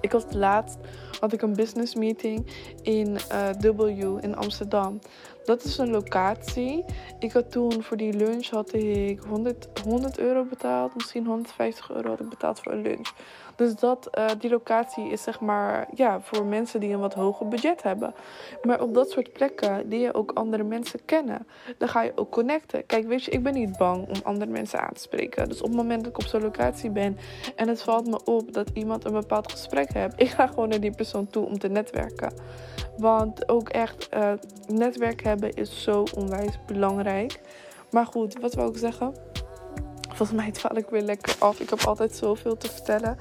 ik 0.00 0.12
was 0.12 0.24
laatst 0.30 0.78
had 1.20 1.32
ik 1.32 1.42
een 1.42 1.54
business 1.54 1.94
meeting 1.94 2.46
in 2.82 3.16
uh, 3.32 3.76
W 3.76 3.80
in 4.20 4.36
Amsterdam. 4.36 4.98
Dat 5.46 5.64
is 5.64 5.78
een 5.78 5.90
locatie. 5.90 6.84
Ik 7.18 7.32
had 7.32 7.50
toen 7.50 7.82
voor 7.82 7.96
die 7.96 8.12
lunch 8.12 8.46
had 8.48 8.72
ik 8.72 9.20
100, 9.20 9.68
100 9.84 10.18
euro 10.18 10.44
betaald. 10.44 10.94
Misschien 10.94 11.26
150 11.26 11.90
euro 11.90 12.08
had 12.08 12.20
ik 12.20 12.28
betaald 12.28 12.60
voor 12.60 12.72
een 12.72 12.82
lunch. 12.82 13.08
Dus 13.56 13.74
dat, 13.74 14.08
uh, 14.18 14.26
die 14.38 14.50
locatie 14.50 15.08
is 15.08 15.22
zeg 15.22 15.40
maar 15.40 15.88
ja, 15.94 16.20
voor 16.20 16.44
mensen 16.44 16.80
die 16.80 16.92
een 16.92 17.00
wat 17.00 17.14
hoger 17.14 17.48
budget 17.48 17.82
hebben. 17.82 18.14
Maar 18.62 18.80
op 18.80 18.94
dat 18.94 19.10
soort 19.10 19.32
plekken 19.32 19.88
leer 19.88 20.00
je 20.00 20.14
ook 20.14 20.30
andere 20.34 20.62
mensen 20.62 21.04
kennen. 21.04 21.46
Dan 21.78 21.88
ga 21.88 22.02
je 22.02 22.12
ook 22.14 22.30
connecten. 22.30 22.86
Kijk, 22.86 23.06
weet 23.06 23.24
je, 23.24 23.30
ik 23.30 23.42
ben 23.42 23.54
niet 23.54 23.76
bang 23.76 24.08
om 24.08 24.20
andere 24.22 24.50
mensen 24.50 24.80
aan 24.80 24.92
te 24.92 25.00
spreken. 25.00 25.48
Dus 25.48 25.60
op 25.60 25.68
het 25.68 25.76
moment 25.76 26.04
dat 26.04 26.10
ik 26.10 26.18
op 26.18 26.26
zo'n 26.26 26.42
locatie 26.42 26.90
ben 26.90 27.18
en 27.56 27.68
het 27.68 27.82
valt 27.82 28.06
me 28.06 28.24
op 28.24 28.52
dat 28.52 28.70
iemand 28.74 29.04
een 29.04 29.12
bepaald 29.12 29.52
gesprek 29.52 29.92
heeft, 29.92 30.20
ik 30.20 30.28
ga 30.28 30.46
gewoon 30.46 30.68
naar 30.68 30.80
die 30.80 30.94
persoon 30.94 31.26
toe 31.26 31.46
om 31.46 31.58
te 31.58 31.68
netwerken. 31.68 32.32
Want 32.96 33.48
ook 33.48 33.68
echt 33.68 34.08
uh, 34.14 34.32
netwerk 34.66 35.22
hebben 35.22 35.52
is 35.52 35.82
zo 35.82 36.04
onwijs 36.14 36.58
belangrijk. 36.66 37.40
Maar 37.90 38.06
goed, 38.06 38.40
wat 38.40 38.54
wil 38.54 38.68
ik 38.68 38.76
zeggen? 38.76 39.14
Volgens 40.16 40.38
mij 40.38 40.50
val 40.54 40.76
ik 40.76 40.88
weer 40.88 41.02
lekker 41.02 41.36
af. 41.38 41.60
Ik 41.60 41.70
heb 41.70 41.84
altijd 41.84 42.16
zoveel 42.16 42.56
te 42.56 42.70
vertellen. 42.70 43.18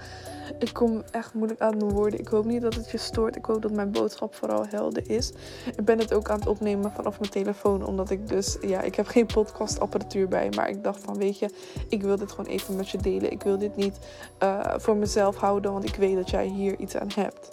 Ik 0.60 0.74
kom 0.74 1.04
echt 1.12 1.34
moeilijk 1.34 1.62
aan 1.62 1.78
mijn 1.78 1.92
woorden. 1.92 2.20
Ik 2.20 2.28
hoop 2.28 2.46
niet 2.46 2.62
dat 2.62 2.74
het 2.74 2.92
je 2.92 2.98
stoort. 2.98 3.36
Ik 3.36 3.46
hoop 3.46 3.62
dat 3.62 3.72
mijn 3.72 3.92
boodschap 3.92 4.36
vooral 4.36 4.66
helder 4.68 5.10
is. 5.10 5.32
Ik 5.76 5.86
ben 5.86 6.00
het 6.00 6.14
ook 6.14 6.30
aan 6.30 6.40
het 6.40 6.48
opnemen 6.48 6.92
vanaf 6.92 7.20
mijn 7.20 7.32
telefoon. 7.32 7.86
Omdat 7.86 8.10
ik 8.10 8.28
dus, 8.28 8.58
ja, 8.62 8.82
ik 8.82 8.96
heb 8.96 9.08
geen 9.08 9.26
podcastapparatuur 9.26 10.28
bij. 10.28 10.50
Maar 10.56 10.70
ik 10.70 10.84
dacht 10.84 11.00
van, 11.02 11.18
weet 11.18 11.40
je, 11.40 11.50
ik 11.90 12.02
wil 12.02 12.18
dit 12.18 12.32
gewoon 12.32 12.52
even 12.52 12.76
met 12.76 12.90
je 12.90 12.98
delen. 12.98 13.32
Ik 13.32 13.44
wil 13.44 13.58
dit 13.58 13.76
niet 13.76 13.98
uh, 14.44 14.74
voor 14.78 14.96
mezelf 14.96 15.36
houden. 15.36 15.72
Want 15.72 15.86
ik 15.86 15.96
weet 15.96 16.16
dat 16.16 16.30
jij 16.30 16.46
hier 16.46 16.80
iets 16.80 16.96
aan 16.96 17.12
hebt. 17.16 17.52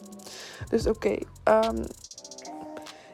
Dus 0.69 0.87
oké, 0.87 1.19
um, 1.45 1.85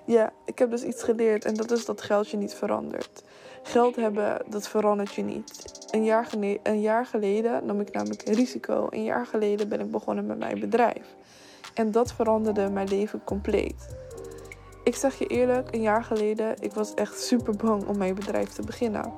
ja, 0.04 0.32
ik 0.44 0.58
heb 0.58 0.70
dus 0.70 0.82
iets 0.82 1.02
geleerd. 1.02 1.44
En 1.44 1.54
dat 1.54 1.70
is 1.70 1.84
dat 1.84 2.02
geld 2.02 2.30
je 2.30 2.36
niet 2.36 2.54
verandert. 2.54 3.22
Geld 3.68 3.96
hebben, 3.96 4.42
dat 4.50 4.68
verandert 4.68 5.14
je 5.14 5.22
niet. 5.22 5.78
Een 5.90 6.04
jaar, 6.04 6.28
een 6.62 6.80
jaar 6.80 7.06
geleden 7.06 7.66
nam 7.66 7.80
ik 7.80 7.92
namelijk 7.92 8.28
een 8.28 8.34
risico. 8.34 8.86
Een 8.90 9.04
jaar 9.04 9.26
geleden 9.26 9.68
ben 9.68 9.80
ik 9.80 9.90
begonnen 9.90 10.26
met 10.26 10.38
mijn 10.38 10.60
bedrijf. 10.60 11.14
En 11.74 11.90
dat 11.90 12.12
veranderde 12.12 12.70
mijn 12.70 12.88
leven 12.88 13.24
compleet. 13.24 13.96
Ik 14.84 14.94
zeg 14.94 15.18
je 15.18 15.26
eerlijk, 15.26 15.74
een 15.74 15.80
jaar 15.80 16.04
geleden, 16.04 16.54
ik 16.60 16.72
was 16.72 16.94
echt 16.94 17.22
super 17.22 17.56
bang 17.56 17.86
om 17.86 17.98
mijn 17.98 18.14
bedrijf 18.14 18.48
te 18.48 18.62
beginnen. 18.62 19.12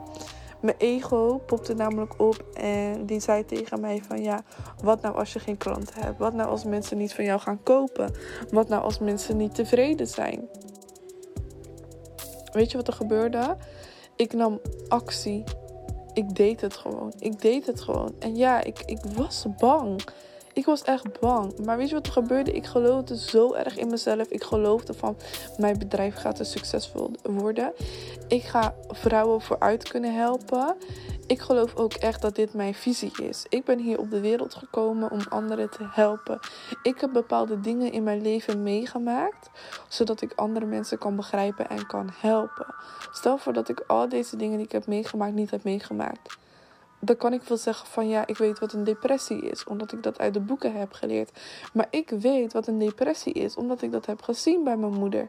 Mijn 0.60 0.76
ego 0.78 1.42
popte 1.46 1.74
namelijk 1.74 2.20
op 2.20 2.44
en 2.54 3.06
die 3.06 3.20
zei 3.20 3.44
tegen 3.44 3.80
mij 3.80 4.02
van 4.08 4.22
ja, 4.22 4.42
wat 4.82 5.00
nou 5.00 5.16
als 5.16 5.32
je 5.32 5.38
geen 5.38 5.56
klanten 5.56 6.02
hebt? 6.02 6.18
Wat 6.18 6.34
nou 6.34 6.50
als 6.50 6.64
mensen 6.64 6.98
niet 6.98 7.14
van 7.14 7.24
jou 7.24 7.40
gaan 7.40 7.62
kopen? 7.62 8.14
Wat 8.50 8.68
nou 8.68 8.82
als 8.82 8.98
mensen 8.98 9.36
niet 9.36 9.54
tevreden 9.54 10.06
zijn? 10.06 10.48
Weet 12.52 12.70
je 12.70 12.76
wat 12.76 12.88
er 12.88 12.92
gebeurde? 12.92 13.56
Ik 14.20 14.32
nam 14.32 14.60
actie. 14.88 15.44
Ik 16.12 16.34
deed 16.34 16.60
het 16.60 16.76
gewoon. 16.76 17.12
Ik 17.18 17.40
deed 17.40 17.66
het 17.66 17.80
gewoon. 17.80 18.14
En 18.18 18.36
ja, 18.36 18.64
ik, 18.64 18.82
ik 18.86 18.98
was 19.16 19.46
bang. 19.58 20.02
Ik 20.52 20.64
was 20.64 20.82
echt 20.82 21.20
bang. 21.20 21.58
Maar 21.64 21.76
weet 21.76 21.88
je 21.88 21.94
wat 21.94 22.06
er 22.06 22.12
gebeurde? 22.12 22.52
Ik 22.52 22.66
geloofde 22.66 23.18
zo 23.18 23.54
erg 23.54 23.76
in 23.76 23.88
mezelf. 23.88 24.28
Ik 24.28 24.42
geloofde 24.42 24.94
van 24.94 25.16
mijn 25.58 25.78
bedrijf 25.78 26.14
gaat 26.14 26.38
er 26.38 26.46
succesvol 26.46 27.10
worden. 27.22 27.72
Ik 28.28 28.42
ga 28.42 28.74
vrouwen 28.88 29.40
vooruit 29.40 29.88
kunnen 29.88 30.14
helpen. 30.14 30.76
Ik 31.30 31.40
geloof 31.40 31.76
ook 31.76 31.92
echt 31.92 32.22
dat 32.22 32.34
dit 32.34 32.54
mijn 32.54 32.74
visie 32.74 33.12
is. 33.22 33.46
Ik 33.48 33.64
ben 33.64 33.78
hier 33.78 33.98
op 33.98 34.10
de 34.10 34.20
wereld 34.20 34.54
gekomen 34.54 35.10
om 35.10 35.20
anderen 35.28 35.70
te 35.70 35.86
helpen. 35.90 36.38
Ik 36.82 37.00
heb 37.00 37.12
bepaalde 37.12 37.60
dingen 37.60 37.92
in 37.92 38.02
mijn 38.02 38.22
leven 38.22 38.62
meegemaakt, 38.62 39.50
zodat 39.88 40.20
ik 40.20 40.32
andere 40.36 40.66
mensen 40.66 40.98
kan 40.98 41.16
begrijpen 41.16 41.68
en 41.68 41.86
kan 41.86 42.10
helpen. 42.20 42.66
Stel 43.12 43.38
voor 43.38 43.52
dat 43.52 43.68
ik 43.68 43.84
al 43.86 44.08
deze 44.08 44.36
dingen 44.36 44.56
die 44.56 44.66
ik 44.66 44.72
heb 44.72 44.86
meegemaakt 44.86 45.34
niet 45.34 45.50
heb 45.50 45.64
meegemaakt 45.64 46.38
dan 47.00 47.16
kan 47.16 47.32
ik 47.32 47.42
wel 47.42 47.56
zeggen 47.56 47.86
van 47.86 48.08
ja, 48.08 48.26
ik 48.26 48.36
weet 48.36 48.58
wat 48.58 48.72
een 48.72 48.84
depressie 48.84 49.40
is, 49.50 49.64
omdat 49.64 49.92
ik 49.92 50.02
dat 50.02 50.18
uit 50.18 50.34
de 50.34 50.40
boeken 50.40 50.74
heb 50.74 50.92
geleerd. 50.92 51.40
Maar 51.72 51.86
ik 51.90 52.10
weet 52.10 52.52
wat 52.52 52.66
een 52.66 52.78
depressie 52.78 53.32
is, 53.32 53.54
omdat 53.54 53.82
ik 53.82 53.92
dat 53.92 54.06
heb 54.06 54.22
gezien 54.22 54.64
bij 54.64 54.76
mijn 54.76 54.92
moeder. 54.92 55.28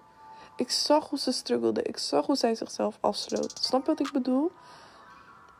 Ik 0.55 0.71
zag 0.71 1.09
hoe 1.09 1.19
ze 1.19 1.31
struggelde, 1.31 1.81
ik 1.81 1.97
zag 1.97 2.25
hoe 2.25 2.35
zij 2.35 2.55
zichzelf 2.55 2.97
afsloot. 2.99 3.59
Snap 3.61 3.85
wat 3.85 3.99
ik 3.99 4.11
bedoel? 4.11 4.51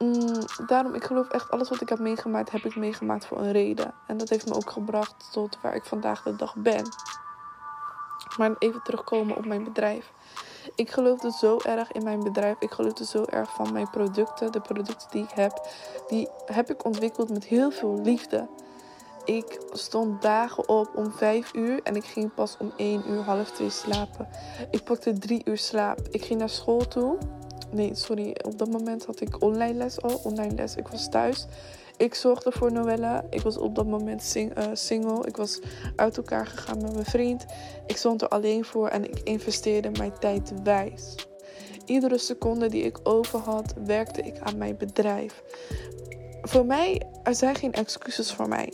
Mm, 0.01 0.65
daarom, 0.67 0.93
ik 0.93 1.03
geloof 1.03 1.27
echt, 1.29 1.51
alles 1.51 1.69
wat 1.69 1.81
ik 1.81 1.89
heb 1.89 1.99
meegemaakt, 1.99 2.51
heb 2.51 2.65
ik 2.65 2.75
meegemaakt 2.75 3.25
voor 3.25 3.37
een 3.37 3.51
reden. 3.51 3.93
En 4.07 4.17
dat 4.17 4.29
heeft 4.29 4.47
me 4.47 4.55
ook 4.55 4.69
gebracht 4.69 5.31
tot 5.31 5.57
waar 5.61 5.75
ik 5.75 5.85
vandaag 5.85 6.23
de 6.23 6.35
dag 6.35 6.55
ben. 6.55 6.85
Maar 8.37 8.55
even 8.59 8.83
terugkomen 8.83 9.37
op 9.37 9.45
mijn 9.45 9.63
bedrijf. 9.63 10.11
Ik 10.75 10.91
geloofde 10.91 11.31
zo 11.31 11.59
erg 11.65 11.91
in 11.91 12.03
mijn 12.03 12.23
bedrijf. 12.23 12.55
Ik 12.59 12.71
geloofde 12.71 13.05
zo 13.05 13.25
erg 13.25 13.53
van 13.53 13.73
mijn 13.73 13.89
producten. 13.89 14.51
De 14.51 14.61
producten 14.61 15.07
die 15.11 15.23
ik 15.23 15.31
heb, 15.31 15.67
die 16.07 16.29
heb 16.45 16.69
ik 16.69 16.85
ontwikkeld 16.85 17.29
met 17.29 17.45
heel 17.45 17.71
veel 17.71 18.01
liefde. 18.01 18.47
Ik 19.25 19.59
stond 19.71 20.21
dagen 20.21 20.69
op 20.69 20.89
om 20.95 21.11
5 21.11 21.53
uur 21.53 21.79
en 21.83 21.95
ik 21.95 22.03
ging 22.03 22.33
pas 22.33 22.57
om 22.59 22.71
1 22.75 23.09
uur, 23.09 23.21
half 23.21 23.51
2 23.51 23.69
slapen. 23.69 24.27
Ik 24.71 24.83
pakte 24.83 25.13
3 25.13 25.41
uur 25.45 25.57
slaap. 25.57 25.99
Ik 26.09 26.25
ging 26.25 26.39
naar 26.39 26.49
school 26.49 26.87
toe. 26.87 27.17
Nee, 27.71 27.95
sorry. 27.95 28.35
Op 28.45 28.57
dat 28.57 28.69
moment 28.69 29.05
had 29.05 29.21
ik 29.21 29.41
online 29.41 29.73
les 29.73 30.01
al. 30.01 30.19
Online 30.23 30.55
les. 30.55 30.75
Ik 30.75 30.87
was 30.87 31.09
thuis. 31.09 31.45
Ik 31.97 32.15
zorgde 32.15 32.51
voor 32.51 32.71
Noella. 32.71 33.25
Ik 33.29 33.41
was 33.41 33.57
op 33.57 33.75
dat 33.75 33.85
moment 33.85 34.23
sing 34.23 34.57
uh, 34.57 34.63
single. 34.73 35.27
Ik 35.27 35.37
was 35.37 35.59
uit 35.95 36.17
elkaar 36.17 36.47
gegaan 36.47 36.81
met 36.81 36.93
mijn 36.93 37.05
vriend. 37.05 37.45
Ik 37.85 37.97
stond 37.97 38.21
er 38.21 38.27
alleen 38.27 38.65
voor 38.65 38.87
en 38.87 39.03
ik 39.03 39.19
investeerde 39.19 39.89
mijn 39.89 40.13
tijd 40.19 40.53
wijs. 40.63 41.15
Iedere 41.85 42.17
seconde 42.17 42.69
die 42.69 42.83
ik 42.83 42.99
over 43.03 43.39
had, 43.39 43.73
werkte 43.85 44.21
ik 44.21 44.39
aan 44.39 44.57
mijn 44.57 44.77
bedrijf. 44.77 45.43
Voor 46.41 46.65
mij, 46.65 47.01
er 47.23 47.35
zijn 47.35 47.55
geen 47.55 47.73
excuses 47.73 48.31
voor 48.31 48.47
mij 48.47 48.73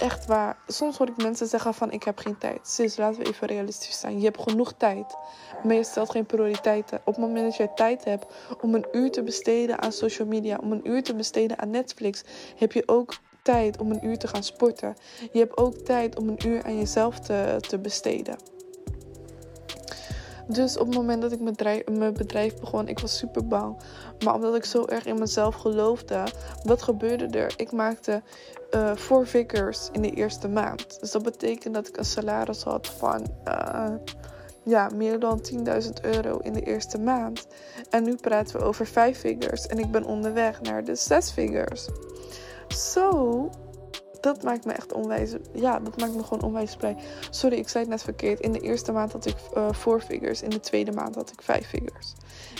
echt 0.00 0.26
waar. 0.26 0.58
Soms 0.66 0.96
hoor 0.96 1.08
ik 1.08 1.16
mensen 1.16 1.46
zeggen 1.46 1.74
van 1.74 1.90
ik 1.90 2.02
heb 2.02 2.18
geen 2.18 2.38
tijd. 2.38 2.68
Sis, 2.68 2.96
laten 2.96 3.22
we 3.22 3.28
even 3.28 3.46
realistisch 3.46 4.00
zijn. 4.00 4.18
Je 4.18 4.24
hebt 4.24 4.42
genoeg 4.42 4.72
tijd. 4.72 5.16
Maar 5.62 5.74
je 5.74 5.84
stelt 5.84 6.10
geen 6.10 6.26
prioriteiten. 6.26 6.98
Op 6.98 7.14
het 7.14 7.24
moment 7.24 7.44
dat 7.44 7.56
je 7.56 7.74
tijd 7.74 8.04
hebt 8.04 8.26
om 8.60 8.74
een 8.74 8.86
uur 8.92 9.10
te 9.10 9.22
besteden 9.22 9.82
aan 9.82 9.92
social 9.92 10.28
media, 10.28 10.58
om 10.62 10.72
een 10.72 10.88
uur 10.88 11.02
te 11.02 11.14
besteden 11.14 11.58
aan 11.58 11.70
Netflix, 11.70 12.24
heb 12.56 12.72
je 12.72 12.82
ook 12.86 13.14
tijd 13.42 13.78
om 13.78 13.90
een 13.90 14.06
uur 14.06 14.18
te 14.18 14.28
gaan 14.28 14.42
sporten. 14.42 14.96
Je 15.32 15.38
hebt 15.38 15.56
ook 15.56 15.74
tijd 15.74 16.18
om 16.18 16.28
een 16.28 16.46
uur 16.46 16.64
aan 16.64 16.78
jezelf 16.78 17.18
te, 17.18 17.56
te 17.68 17.78
besteden. 17.78 18.36
Dus 20.48 20.78
op 20.78 20.86
het 20.86 20.96
moment 20.96 21.22
dat 21.22 21.32
ik 21.32 21.40
mijn 21.86 22.12
bedrijf, 22.12 22.56
begon, 22.60 22.88
ik 22.88 22.98
was 22.98 23.18
super 23.18 23.46
bang. 23.46 23.76
Maar 24.24 24.34
omdat 24.34 24.54
ik 24.54 24.64
zo 24.64 24.84
erg 24.84 25.06
in 25.06 25.18
mezelf 25.18 25.54
geloofde, 25.54 26.24
wat 26.64 26.82
gebeurde 26.82 27.38
er? 27.38 27.52
Ik 27.56 27.72
maakte 27.72 28.22
uh, 28.74 28.94
four 28.94 29.26
figures 29.26 29.88
in 29.92 30.02
de 30.02 30.10
eerste 30.10 30.48
maand. 30.48 31.00
Dus 31.00 31.10
dat 31.10 31.22
betekent 31.22 31.74
dat 31.74 31.88
ik 31.88 31.96
een 31.96 32.04
salaris 32.04 32.62
had 32.62 32.86
van 32.86 33.26
uh, 33.48 33.94
ja, 34.66 34.90
meer 34.94 35.18
dan 35.18 35.40
10.000 35.52 35.90
euro 36.02 36.38
in 36.38 36.52
de 36.52 36.62
eerste 36.62 36.98
maand. 36.98 37.46
En 37.90 38.02
nu 38.02 38.14
praten 38.14 38.56
we 38.56 38.64
over 38.64 38.86
vijf 38.86 39.18
figures 39.18 39.66
en 39.66 39.78
ik 39.78 39.90
ben 39.90 40.04
onderweg 40.04 40.60
naar 40.60 40.84
de 40.84 40.94
zes 40.94 41.30
figures. 41.30 41.88
Zo, 42.68 43.50
dat 44.26 44.42
maakt 44.42 44.64
me 44.64 44.72
echt 44.72 44.92
onwijs. 44.92 45.34
Ja, 45.52 45.78
dat 45.80 46.00
maakt 46.00 46.14
me 46.14 46.22
gewoon 46.22 46.42
onwijs 46.42 46.76
blij. 46.76 46.96
Sorry, 47.30 47.56
ik 47.56 47.68
zei 47.68 47.84
het 47.84 47.92
net 47.92 48.02
verkeerd. 48.02 48.40
In 48.40 48.52
de 48.52 48.60
eerste 48.60 48.92
maand 48.92 49.12
had 49.12 49.26
ik 49.26 49.36
uh, 49.56 49.72
four 49.72 50.00
figures. 50.00 50.42
In 50.42 50.50
de 50.50 50.60
tweede 50.60 50.92
maand 50.92 51.14
had 51.14 51.30
ik 51.30 51.42
vijf 51.42 51.68
figures. 51.68 52.14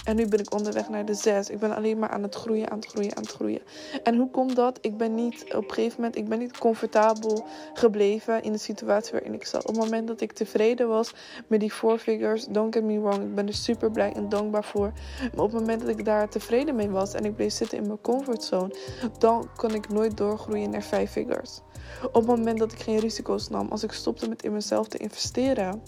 En 0.04 0.16
nu 0.16 0.26
ben 0.26 0.38
ik 0.38 0.54
onderweg 0.54 0.88
naar 0.88 1.04
de 1.04 1.14
zes. 1.14 1.50
Ik 1.50 1.58
ben 1.58 1.76
alleen 1.76 1.99
maar 1.99 2.08
aan 2.08 2.23
het 2.23 2.35
groeien, 2.35 2.70
aan 2.70 2.78
het 2.78 2.87
groeien, 2.87 3.16
aan 3.16 3.23
het 3.23 3.32
groeien. 3.32 3.61
En 4.02 4.16
hoe 4.16 4.30
komt 4.30 4.56
dat? 4.56 4.78
Ik 4.80 4.96
ben 4.96 5.14
niet 5.14 5.54
op 5.54 5.64
een 5.64 5.75
gegeven 5.75 5.96
moment, 5.96 6.16
ik 6.16 6.28
ben 6.28 6.38
niet 6.38 6.58
comfortabel 6.58 7.44
gebleven 7.75 8.42
in 8.42 8.52
de 8.52 8.58
situatie 8.58 9.12
waarin 9.12 9.35
ik 9.35 9.46
zat. 9.46 9.66
Op 9.66 9.75
het 9.75 9.85
moment 9.85 10.06
dat 10.06 10.20
ik 10.20 10.32
tevreden 10.32 10.88
was 10.88 11.14
met 11.46 11.61
die 11.61 11.73
four 11.73 11.99
figures, 11.99 12.46
don't 12.46 12.75
get 12.75 12.85
me 12.85 13.00
wrong, 13.00 13.23
ik 13.23 13.35
ben 13.35 13.46
er 13.46 13.54
super 13.54 13.90
blij 13.90 14.12
en 14.12 14.28
dankbaar 14.28 14.64
voor. 14.64 14.92
Maar 15.35 15.44
op 15.44 15.52
het 15.52 15.61
moment 15.61 15.80
dat 15.80 15.99
ik 15.99 16.04
daar 16.04 16.28
tevreden 16.28 16.75
mee 16.75 16.90
was 16.90 17.14
en 17.14 17.25
ik 17.25 17.37
bleef 17.37 17.52
zitten 17.52 17.78
in 17.78 17.87
mijn 17.87 18.00
comfortzone, 18.00 18.76
dan 19.18 19.49
kon 19.56 19.75
ik 19.75 19.88
nooit 19.88 20.16
doorgroeien 20.16 20.70
naar 20.70 20.82
vijf 20.82 21.11
figures. 21.11 21.55
Op 22.02 22.14
het 22.14 22.26
moment 22.26 22.58
dat 22.58 22.72
ik 22.72 22.78
geen 22.78 22.98
risico's 22.98 23.48
nam, 23.48 23.68
als 23.68 23.82
ik 23.82 23.92
stopte 23.92 24.28
met 24.28 24.42
in 24.42 24.52
mezelf 24.52 24.88
te 24.88 24.98
investeren, 24.98 25.82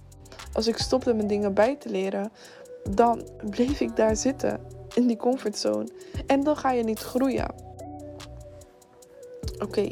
als 0.52 0.66
ik 0.66 0.76
stopte 0.76 1.14
met 1.14 1.28
dingen 1.28 1.54
bij 1.54 1.76
te 1.76 1.88
leren, 1.88 2.32
dan 2.90 3.28
bleef 3.50 3.80
ik 3.80 3.96
daar 3.96 4.16
zitten 4.16 4.60
in 4.94 5.06
die 5.06 5.16
comfortzone. 5.16 5.88
En 6.26 6.44
dan 6.44 6.56
ga 6.56 6.70
je 6.70 6.84
niet 6.84 7.00
groeien. 7.00 7.54
Oké. 9.58 9.88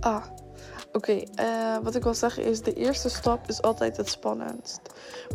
Ah. 0.00 0.24
Oké, 0.98 1.22
eh, 1.34 1.76
wat 1.82 1.94
ik 1.94 2.02
wil 2.02 2.14
zeggen 2.14 2.44
is, 2.44 2.62
de 2.62 2.72
eerste 2.72 3.08
stap 3.08 3.48
is 3.48 3.62
altijd 3.62 3.96
het 3.96 4.08
spannendst. 4.08 4.80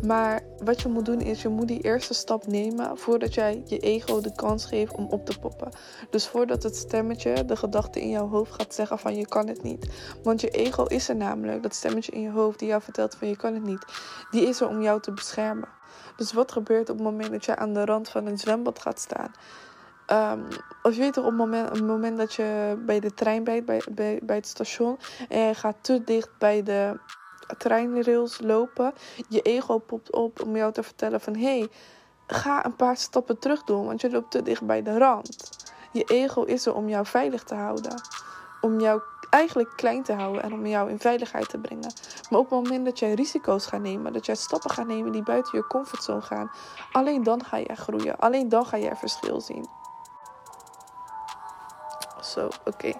Maar 0.02 0.42
wat 0.64 0.80
je 0.80 0.88
moet 0.88 1.04
doen 1.04 1.20
is, 1.20 1.42
je 1.42 1.48
moet 1.48 1.68
die 1.68 1.80
eerste 1.80 2.14
stap 2.14 2.46
nemen 2.46 2.98
voordat 2.98 3.34
jij 3.34 3.62
je 3.64 3.78
ego 3.78 4.20
de 4.20 4.32
kans 4.34 4.64
geeft 4.64 4.94
om 4.94 5.06
op 5.10 5.26
te 5.26 5.38
poppen. 5.38 5.68
Dus 6.10 6.26
voordat 6.26 6.62
het 6.62 6.76
stemmetje, 6.76 7.44
de 7.44 7.56
gedachte 7.56 8.00
in 8.00 8.10
jouw 8.10 8.28
hoofd 8.28 8.52
gaat 8.52 8.74
zeggen 8.74 8.98
van 8.98 9.16
je 9.16 9.26
kan 9.26 9.48
het 9.48 9.62
niet. 9.62 9.86
Want 10.22 10.40
je 10.40 10.50
ego 10.50 10.84
is 10.84 11.08
er 11.08 11.16
namelijk, 11.16 11.62
dat 11.62 11.74
stemmetje 11.74 12.12
in 12.12 12.20
je 12.20 12.30
hoofd 12.30 12.58
die 12.58 12.68
jou 12.68 12.82
vertelt 12.82 13.14
van 13.14 13.28
je 13.28 13.36
kan 13.36 13.54
het 13.54 13.64
niet. 13.64 13.84
Die 14.30 14.48
is 14.48 14.60
er 14.60 14.68
om 14.68 14.82
jou 14.82 15.00
te 15.00 15.12
beschermen. 15.12 15.68
Dus 16.16 16.32
wat 16.32 16.52
gebeurt 16.52 16.90
op 16.90 16.96
het 16.96 17.04
moment 17.04 17.30
dat 17.30 17.44
je 17.44 17.56
aan 17.56 17.74
de 17.74 17.84
rand 17.84 18.08
van 18.08 18.26
een 18.26 18.38
zwembad 18.38 18.78
gaat 18.78 19.00
staan? 19.00 19.32
Um, 20.12 20.46
of 20.82 20.94
je 20.94 21.00
weet 21.00 21.16
op 21.16 21.24
het 21.24 21.34
moment, 21.34 21.80
moment 21.80 22.18
dat 22.18 22.34
je 22.34 22.76
bij 22.86 23.00
de 23.00 23.14
trein 23.14 23.44
bent, 23.44 23.64
bij, 23.64 24.20
bij, 24.22 24.36
het 24.36 24.46
station, 24.46 24.98
en 25.28 25.40
je 25.40 25.54
gaat 25.54 25.76
te 25.80 26.04
dicht 26.04 26.30
bij 26.38 26.62
de 26.62 26.98
treinrails 27.58 28.40
lopen, 28.40 28.94
je 29.28 29.42
ego 29.42 29.78
popt 29.78 30.12
op 30.12 30.42
om 30.42 30.56
jou 30.56 30.72
te 30.72 30.82
vertellen 30.82 31.20
van 31.20 31.34
hé, 31.36 31.58
hey, 31.58 31.68
ga 32.26 32.64
een 32.64 32.76
paar 32.76 32.96
stappen 32.96 33.38
terug 33.38 33.64
doen, 33.64 33.86
want 33.86 34.00
je 34.00 34.10
loopt 34.10 34.30
te 34.30 34.42
dicht 34.42 34.66
bij 34.66 34.82
de 34.82 34.98
rand. 34.98 35.50
Je 35.92 36.04
ego 36.04 36.42
is 36.42 36.66
er 36.66 36.74
om 36.74 36.88
jou 36.88 37.06
veilig 37.06 37.42
te 37.42 37.54
houden, 37.54 38.00
om 38.60 38.80
jou 38.80 39.02
eigenlijk 39.30 39.72
klein 39.76 40.02
te 40.02 40.12
houden 40.12 40.42
en 40.42 40.52
om 40.52 40.66
jou 40.66 40.90
in 40.90 40.98
veiligheid 40.98 41.48
te 41.48 41.58
brengen. 41.58 41.92
Maar 42.30 42.38
op 42.38 42.50
het 42.50 42.62
moment 42.62 42.84
dat 42.84 42.98
jij 42.98 43.14
risico's 43.14 43.66
gaat 43.66 43.80
nemen, 43.80 44.12
dat 44.12 44.26
jij 44.26 44.34
stappen 44.34 44.70
gaat 44.70 44.86
nemen 44.86 45.12
die 45.12 45.22
buiten 45.22 45.58
je 45.58 45.66
comfortzone 45.66 46.22
gaan, 46.22 46.50
alleen 46.92 47.22
dan 47.22 47.44
ga 47.44 47.56
je 47.56 47.74
groeien. 47.74 48.18
Alleen 48.18 48.48
dan 48.48 48.66
ga 48.66 48.76
je 48.76 48.96
verschil 48.96 49.40
zien 49.40 49.82
zo. 52.34 52.48
Oké. 52.64 52.92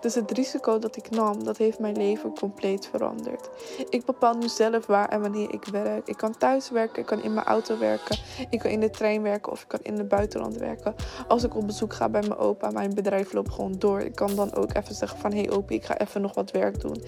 Dus 0.00 0.14
het 0.14 0.30
risico 0.30 0.78
dat 0.78 0.96
ik 0.96 1.10
nam, 1.10 1.44
dat 1.44 1.56
heeft 1.56 1.78
mijn 1.78 1.96
leven 1.96 2.34
compleet 2.34 2.86
veranderd. 2.86 3.48
Ik 3.88 4.04
bepaal 4.04 4.34
nu 4.34 4.48
zelf 4.48 4.86
waar 4.86 5.08
en 5.08 5.20
wanneer 5.20 5.52
ik 5.52 5.64
werk. 5.64 6.08
Ik 6.08 6.16
kan 6.16 6.36
thuis 6.38 6.70
werken, 6.70 7.00
ik 7.00 7.06
kan 7.06 7.22
in 7.22 7.34
mijn 7.34 7.46
auto 7.46 7.78
werken, 7.78 8.18
ik 8.50 8.58
kan 8.58 8.70
in 8.70 8.80
de 8.80 8.90
trein 8.90 9.22
werken 9.22 9.52
of 9.52 9.62
ik 9.62 9.68
kan 9.68 9.80
in 9.82 9.98
het 9.98 10.08
buitenland 10.08 10.56
werken. 10.56 10.94
Als 11.28 11.44
ik 11.44 11.56
op 11.56 11.66
bezoek 11.66 11.92
ga 11.94 12.08
bij 12.08 12.20
mijn 12.20 12.36
opa, 12.36 12.70
mijn 12.70 12.94
bedrijf 12.94 13.32
loopt 13.32 13.52
gewoon 13.52 13.78
door. 13.78 14.00
Ik 14.00 14.14
kan 14.14 14.34
dan 14.34 14.54
ook 14.54 14.74
even 14.74 14.94
zeggen 14.94 15.18
van, 15.18 15.32
hé 15.32 15.40
hey, 15.40 15.50
opa, 15.50 15.74
ik 15.74 15.84
ga 15.84 15.98
even 15.98 16.20
nog 16.20 16.34
wat 16.34 16.50
werk 16.50 16.80
doen. 16.80 17.02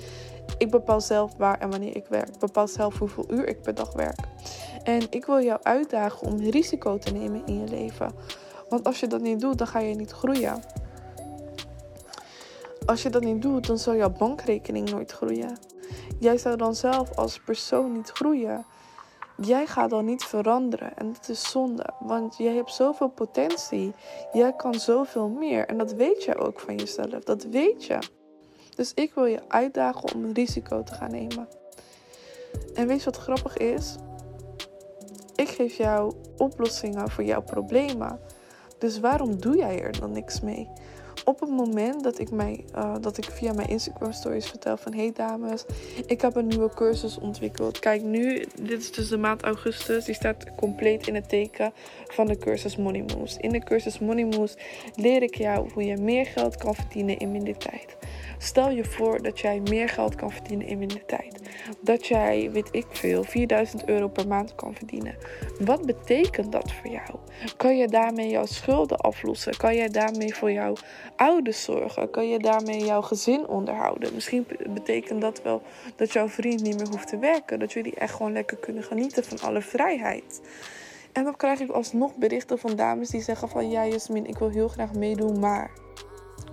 Ik 0.59 0.71
bepaal 0.71 1.01
zelf 1.01 1.37
waar 1.37 1.59
en 1.61 1.71
wanneer 1.71 1.97
ik 1.97 2.07
werk. 2.09 2.29
Ik 2.29 2.39
bepaal 2.39 2.69
zelf 2.69 2.99
hoeveel 2.99 3.25
uur 3.29 3.49
ik 3.49 3.63
per 3.63 3.75
dag 3.75 3.93
werk. 3.93 4.21
En 4.83 5.03
ik 5.11 5.27
wil 5.27 5.43
jou 5.43 5.61
uitdagen 5.63 6.27
om 6.27 6.41
risico 6.41 6.99
te 6.99 7.13
nemen 7.13 7.43
in 7.47 7.61
je 7.61 7.69
leven. 7.69 8.13
Want 8.69 8.87
als 8.87 9.01
je 9.01 9.07
dat 9.07 9.21
niet 9.21 9.41
doet, 9.41 9.59
dan 9.59 9.67
ga 9.67 9.79
je 9.79 9.95
niet 9.95 10.11
groeien. 10.11 10.63
Als 12.87 13.03
je 13.03 13.11
dat 13.11 13.23
niet 13.23 13.43
doet, 13.43 13.67
dan 13.67 13.79
zal 13.79 13.97
jouw 13.97 14.11
bankrekening 14.11 14.91
nooit 14.91 15.13
groeien. 15.13 15.59
Jij 16.19 16.39
zou 16.39 16.57
dan 16.57 16.75
zelf 16.75 17.17
als 17.17 17.41
persoon 17.41 17.93
niet 17.93 18.11
groeien. 18.11 18.65
Jij 19.37 19.67
gaat 19.67 19.91
dan 19.91 20.05
niet 20.05 20.25
veranderen 20.25 20.97
en 20.97 21.13
dat 21.13 21.29
is 21.29 21.51
zonde, 21.51 21.91
want 21.99 22.37
jij 22.37 22.55
hebt 22.55 22.73
zoveel 22.73 23.09
potentie. 23.09 23.95
Jij 24.33 24.53
kan 24.53 24.75
zoveel 24.75 25.29
meer 25.29 25.67
en 25.67 25.79
dat 25.79 25.93
weet 25.93 26.25
je 26.25 26.37
ook 26.37 26.61
van 26.61 26.77
jezelf. 26.77 27.25
Dat 27.25 27.45
weet 27.45 27.85
je. 27.85 27.99
Dus 28.77 28.95
ik 28.95 29.15
wil 29.15 29.25
je 29.25 29.41
uitdagen 29.49 30.15
om 30.15 30.25
een 30.25 30.33
risico 30.33 30.83
te 30.83 30.95
gaan 30.95 31.11
nemen. 31.11 31.49
En 32.75 32.87
weet 32.87 32.99
je 32.99 33.05
wat 33.05 33.17
grappig 33.17 33.57
is? 33.57 33.97
Ik 35.35 35.49
geef 35.49 35.77
jou 35.77 36.15
oplossingen 36.37 37.11
voor 37.11 37.25
jouw 37.25 37.43
problemen. 37.43 38.21
Dus 38.79 39.01
waarom 39.01 39.41
doe 39.41 39.57
jij 39.57 39.83
er 39.83 40.01
dan 40.01 40.13
niks 40.13 40.41
mee? 40.41 40.69
Op 41.25 41.41
het 41.41 41.51
moment 41.51 42.03
dat 42.03 42.19
ik, 42.19 42.31
mij, 42.31 42.65
uh, 42.77 42.95
dat 43.01 43.19
ik 43.19 43.25
via 43.25 43.53
mijn 43.53 43.69
Instagram 43.69 44.13
stories 44.13 44.49
vertel 44.49 44.77
van... 44.77 44.95
Hey 44.95 45.13
dames, 45.15 45.65
ik 46.07 46.21
heb 46.21 46.37
een 46.37 46.47
nieuwe 46.47 46.71
cursus 46.75 47.19
ontwikkeld. 47.19 47.79
Kijk 47.79 48.03
nu, 48.03 48.45
dit 48.63 48.81
is 48.81 48.93
dus 48.93 49.09
de 49.09 49.17
maand 49.17 49.43
augustus. 49.43 50.05
Die 50.05 50.15
staat 50.15 50.55
compleet 50.57 51.07
in 51.07 51.15
het 51.15 51.29
teken 51.29 51.73
van 52.09 52.27
de 52.27 52.39
cursus 52.39 52.77
Money 52.77 53.05
Moves. 53.15 53.37
In 53.37 53.51
de 53.51 53.65
cursus 53.65 53.99
Money 53.99 54.25
Moves 54.25 54.57
leer 54.95 55.23
ik 55.23 55.35
jou 55.35 55.71
hoe 55.73 55.85
je 55.85 55.97
meer 55.97 56.27
geld 56.27 56.57
kan 56.57 56.75
verdienen 56.75 57.19
in 57.19 57.33
minder 57.33 57.57
tijd. 57.57 57.97
Stel 58.39 58.71
je 58.71 58.85
voor 58.85 59.23
dat 59.23 59.41
jij 59.41 59.61
meer 59.61 59.89
geld 59.89 60.15
kan 60.15 60.31
verdienen 60.31 60.67
in 60.67 60.79
minder 60.79 61.05
tijd. 61.05 61.41
Dat 61.81 62.07
jij, 62.07 62.51
weet 62.51 62.69
ik 62.71 62.87
veel, 62.91 63.25
4000 63.25 63.89
euro 63.89 64.09
per 64.09 64.27
maand 64.27 64.55
kan 64.55 64.75
verdienen. 64.75 65.17
Wat 65.61 65.87
betekent 65.87 66.53
dat 66.53 66.73
voor 66.73 66.91
jou? 66.91 67.11
Kan 67.57 67.77
je 67.77 67.89
daarmee 67.89 68.29
jouw 68.29 68.47
schulden 68.47 68.99
aflossen? 68.99 69.57
Kan 69.57 69.75
je 69.75 69.91
daarmee 69.91 70.35
voor 70.35 70.53
jouw 70.53 70.75
ouders 71.23 71.63
zorgen? 71.63 72.11
Kan 72.11 72.29
je 72.29 72.39
daarmee 72.39 72.85
jouw 72.85 73.03
gezin 73.03 73.47
onderhouden? 73.47 74.15
Misschien 74.15 74.47
betekent 74.69 75.21
dat 75.21 75.43
wel 75.43 75.63
dat 75.97 76.13
jouw 76.13 76.29
vriend 76.29 76.63
niet 76.63 76.77
meer 76.77 76.89
hoeft 76.89 77.09
te 77.09 77.19
werken. 77.19 77.59
Dat 77.59 77.73
jullie 77.73 77.95
echt 77.95 78.15
gewoon 78.15 78.33
lekker 78.33 78.57
kunnen 78.57 78.83
genieten 78.83 79.25
van 79.25 79.41
alle 79.41 79.61
vrijheid. 79.61 80.41
En 81.13 81.25
dan 81.25 81.37
krijg 81.37 81.61
ik 81.61 81.71
alsnog 81.71 82.17
berichten 82.17 82.59
van 82.59 82.77
dames 82.77 83.09
die 83.09 83.23
zeggen 83.23 83.49
van 83.49 83.71
ja 83.71 83.87
Jasmin, 83.87 84.27
ik 84.27 84.39
wil 84.39 84.49
heel 84.49 84.69
graag 84.69 84.93
meedoen, 84.93 85.39
maar 85.39 85.71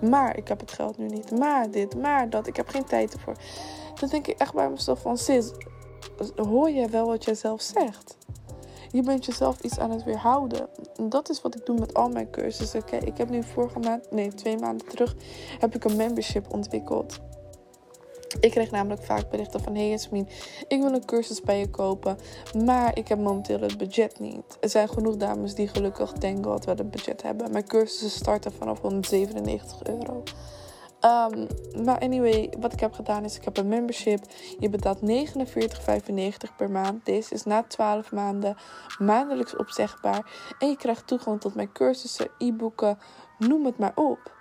maar 0.00 0.36
ik 0.36 0.48
heb 0.48 0.60
het 0.60 0.72
geld 0.72 0.98
nu 0.98 1.06
niet. 1.06 1.38
Maar 1.38 1.70
dit, 1.70 1.96
maar 1.96 2.30
dat. 2.30 2.46
Ik 2.46 2.56
heb 2.56 2.68
geen 2.68 2.84
tijd 2.84 3.14
ervoor. 3.14 3.34
Dan 4.00 4.08
denk 4.08 4.26
ik 4.26 4.38
echt 4.38 4.54
bij 4.54 4.70
mezelf 4.70 5.00
van... 5.00 5.18
Sis, 5.18 5.52
hoor 6.36 6.70
je 6.70 6.88
wel 6.88 7.06
wat 7.06 7.24
jij 7.24 7.34
zelf 7.34 7.62
zegt? 7.62 8.16
Je 8.92 9.02
bent 9.02 9.24
jezelf 9.24 9.60
iets 9.60 9.78
aan 9.78 9.90
het 9.90 10.04
weerhouden. 10.04 10.68
En 10.96 11.08
dat 11.08 11.30
is 11.30 11.42
wat 11.42 11.54
ik 11.54 11.66
doe 11.66 11.78
met 11.78 11.94
al 11.94 12.08
mijn 12.08 12.30
cursussen. 12.30 12.80
Oké, 12.80 12.96
ik 12.96 13.18
heb 13.18 13.30
nu 13.30 13.42
vorige 13.42 13.78
maand, 13.78 14.10
nee, 14.10 14.34
twee 14.34 14.58
maanden 14.58 14.86
terug, 14.86 15.14
heb 15.58 15.74
ik 15.74 15.84
een 15.84 15.96
membership 15.96 16.52
ontwikkeld. 16.52 17.18
Ik 18.40 18.50
kreeg 18.50 18.70
namelijk 18.70 19.02
vaak 19.02 19.30
berichten 19.30 19.60
van: 19.60 19.74
Hey 19.74 19.88
Jasmin, 19.88 20.28
ik 20.68 20.80
wil 20.80 20.92
een 20.92 21.04
cursus 21.04 21.40
bij 21.40 21.58
je 21.58 21.70
kopen, 21.70 22.18
maar 22.64 22.98
ik 22.98 23.08
heb 23.08 23.18
momenteel 23.18 23.60
het 23.60 23.78
budget 23.78 24.20
niet. 24.20 24.56
Er 24.60 24.68
zijn 24.68 24.88
genoeg 24.88 25.16
dames 25.16 25.54
die 25.54 25.68
gelukkig, 25.68 26.12
thank 26.12 26.44
god, 26.44 26.64
wel 26.64 26.76
het 26.76 26.90
budget 26.90 27.22
hebben. 27.22 27.52
Mijn 27.52 27.66
cursussen 27.66 28.10
starten 28.10 28.52
vanaf 28.52 28.80
197 28.80 29.82
euro. 29.82 30.22
Um, 31.04 31.46
maar 31.84 31.98
anyway, 31.98 32.52
wat 32.58 32.72
ik 32.72 32.80
heb 32.80 32.92
gedaan 32.92 33.24
is, 33.24 33.36
ik 33.36 33.44
heb 33.44 33.56
een 33.56 33.68
membership. 33.68 34.24
Je 34.58 34.68
betaalt 34.68 35.00
49,95 35.00 36.56
per 36.56 36.70
maand. 36.70 37.04
Deze 37.04 37.34
is 37.34 37.44
na 37.44 37.62
12 37.62 38.12
maanden 38.12 38.56
maandelijks 38.98 39.56
opzegbaar. 39.56 40.54
En 40.58 40.68
je 40.68 40.76
krijgt 40.76 41.06
toegang 41.06 41.40
tot 41.40 41.54
mijn 41.54 41.72
cursussen, 41.72 42.28
e-boeken, 42.38 42.98
noem 43.38 43.64
het 43.64 43.78
maar 43.78 43.92
op. 43.94 44.38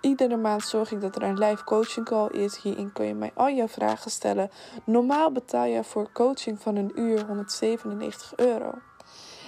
Iedere 0.00 0.36
maand 0.36 0.62
zorg 0.62 0.92
ik 0.92 1.00
dat 1.00 1.16
er 1.16 1.22
een 1.22 1.38
live 1.38 1.64
coaching 1.64 2.06
call 2.06 2.28
is. 2.28 2.62
Hierin 2.62 2.92
kun 2.92 3.06
je 3.06 3.14
mij 3.14 3.30
al 3.34 3.50
jouw 3.50 3.68
vragen 3.68 4.10
stellen. 4.10 4.50
Normaal 4.84 5.32
betaal 5.32 5.66
je 5.66 5.84
voor 5.84 6.12
coaching 6.12 6.60
van 6.60 6.76
een 6.76 6.92
uur 6.94 7.26
197 7.26 8.36
euro. 8.36 8.70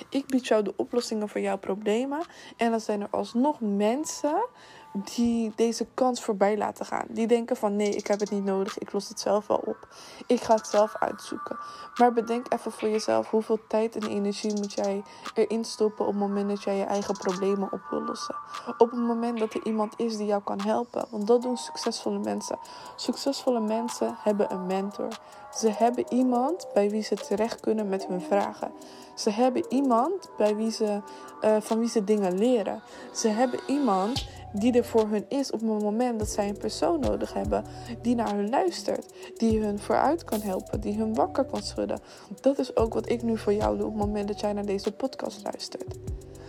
Ik 0.08 0.26
bied 0.26 0.46
jou 0.46 0.62
de 0.62 0.72
oplossingen 0.76 1.28
voor 1.28 1.40
jouw 1.40 1.58
problemen. 1.58 2.20
En 2.56 2.70
dan 2.70 2.80
zijn 2.80 3.00
er 3.00 3.08
alsnog 3.10 3.60
mensen 3.60 4.46
die 4.94 5.52
deze 5.56 5.86
kans 5.94 6.22
voorbij 6.22 6.56
laten 6.56 6.86
gaan. 6.86 7.06
Die 7.08 7.26
denken 7.26 7.56
van 7.56 7.76
nee, 7.76 7.90
ik 7.90 8.06
heb 8.06 8.20
het 8.20 8.30
niet 8.30 8.44
nodig, 8.44 8.78
ik 8.78 8.92
los 8.92 9.08
het 9.08 9.20
zelf 9.20 9.46
wel 9.46 9.62
op. 9.64 9.88
Ik 10.26 10.40
ga 10.40 10.54
het 10.54 10.66
zelf 10.66 10.96
uitzoeken. 10.98 11.56
Maar 11.94 12.12
bedenk 12.12 12.52
even 12.52 12.72
voor 12.72 12.88
jezelf 12.88 13.30
hoeveel 13.30 13.58
tijd 13.68 13.96
en 13.96 14.08
energie 14.08 14.54
moet 14.54 14.72
jij 14.72 15.02
erin 15.34 15.64
stoppen 15.64 16.06
op 16.06 16.12
het 16.12 16.20
moment 16.20 16.48
dat 16.48 16.62
jij 16.62 16.76
je 16.76 16.84
eigen 16.84 17.16
problemen 17.16 17.72
op 17.72 17.80
wil 17.90 18.02
lossen. 18.02 18.34
Op 18.78 18.90
het 18.90 19.00
moment 19.00 19.38
dat 19.38 19.54
er 19.54 19.66
iemand 19.66 19.94
is 19.96 20.16
die 20.16 20.26
jou 20.26 20.42
kan 20.42 20.60
helpen. 20.60 21.06
Want 21.10 21.26
dat 21.26 21.42
doen 21.42 21.56
succesvolle 21.56 22.18
mensen. 22.18 22.58
Succesvolle 22.96 23.60
mensen 23.60 24.16
hebben 24.18 24.52
een 24.52 24.66
mentor. 24.66 25.08
Ze 25.54 25.68
hebben 25.68 26.12
iemand 26.12 26.66
bij 26.74 26.90
wie 26.90 27.02
ze 27.02 27.14
terecht 27.14 27.60
kunnen 27.60 27.88
met 27.88 28.06
hun 28.06 28.20
vragen. 28.20 28.72
Ze 29.14 29.30
hebben 29.30 29.64
iemand 29.68 30.30
bij 30.36 30.56
wie 30.56 30.70
ze, 30.70 31.00
uh, 31.44 31.56
van 31.60 31.78
wie 31.78 31.88
ze 31.88 32.04
dingen 32.04 32.38
leren. 32.38 32.82
Ze 33.12 33.28
hebben 33.28 33.60
iemand 33.66 34.26
die 34.54 34.72
er 34.72 34.84
voor 34.84 35.08
hun 35.08 35.24
is 35.28 35.50
op 35.50 35.60
het 35.60 35.82
moment 35.82 36.18
dat 36.18 36.28
zij 36.28 36.48
een 36.48 36.56
persoon 36.56 37.00
nodig 37.00 37.32
hebben 37.32 37.64
die 38.02 38.14
naar 38.14 38.34
hun 38.34 38.48
luistert, 38.48 39.12
die 39.36 39.60
hun 39.60 39.78
vooruit 39.78 40.24
kan 40.24 40.40
helpen, 40.40 40.80
die 40.80 40.96
hun 40.96 41.14
wakker 41.14 41.44
kan 41.44 41.62
schudden. 41.62 42.00
Dat 42.40 42.58
is 42.58 42.76
ook 42.76 42.94
wat 42.94 43.10
ik 43.10 43.22
nu 43.22 43.38
voor 43.38 43.52
jou 43.52 43.76
doe 43.76 43.86
op 43.86 43.92
het 43.92 44.06
moment 44.06 44.28
dat 44.28 44.40
jij 44.40 44.52
naar 44.52 44.66
deze 44.66 44.92
podcast 44.92 45.42
luistert. 45.42 45.96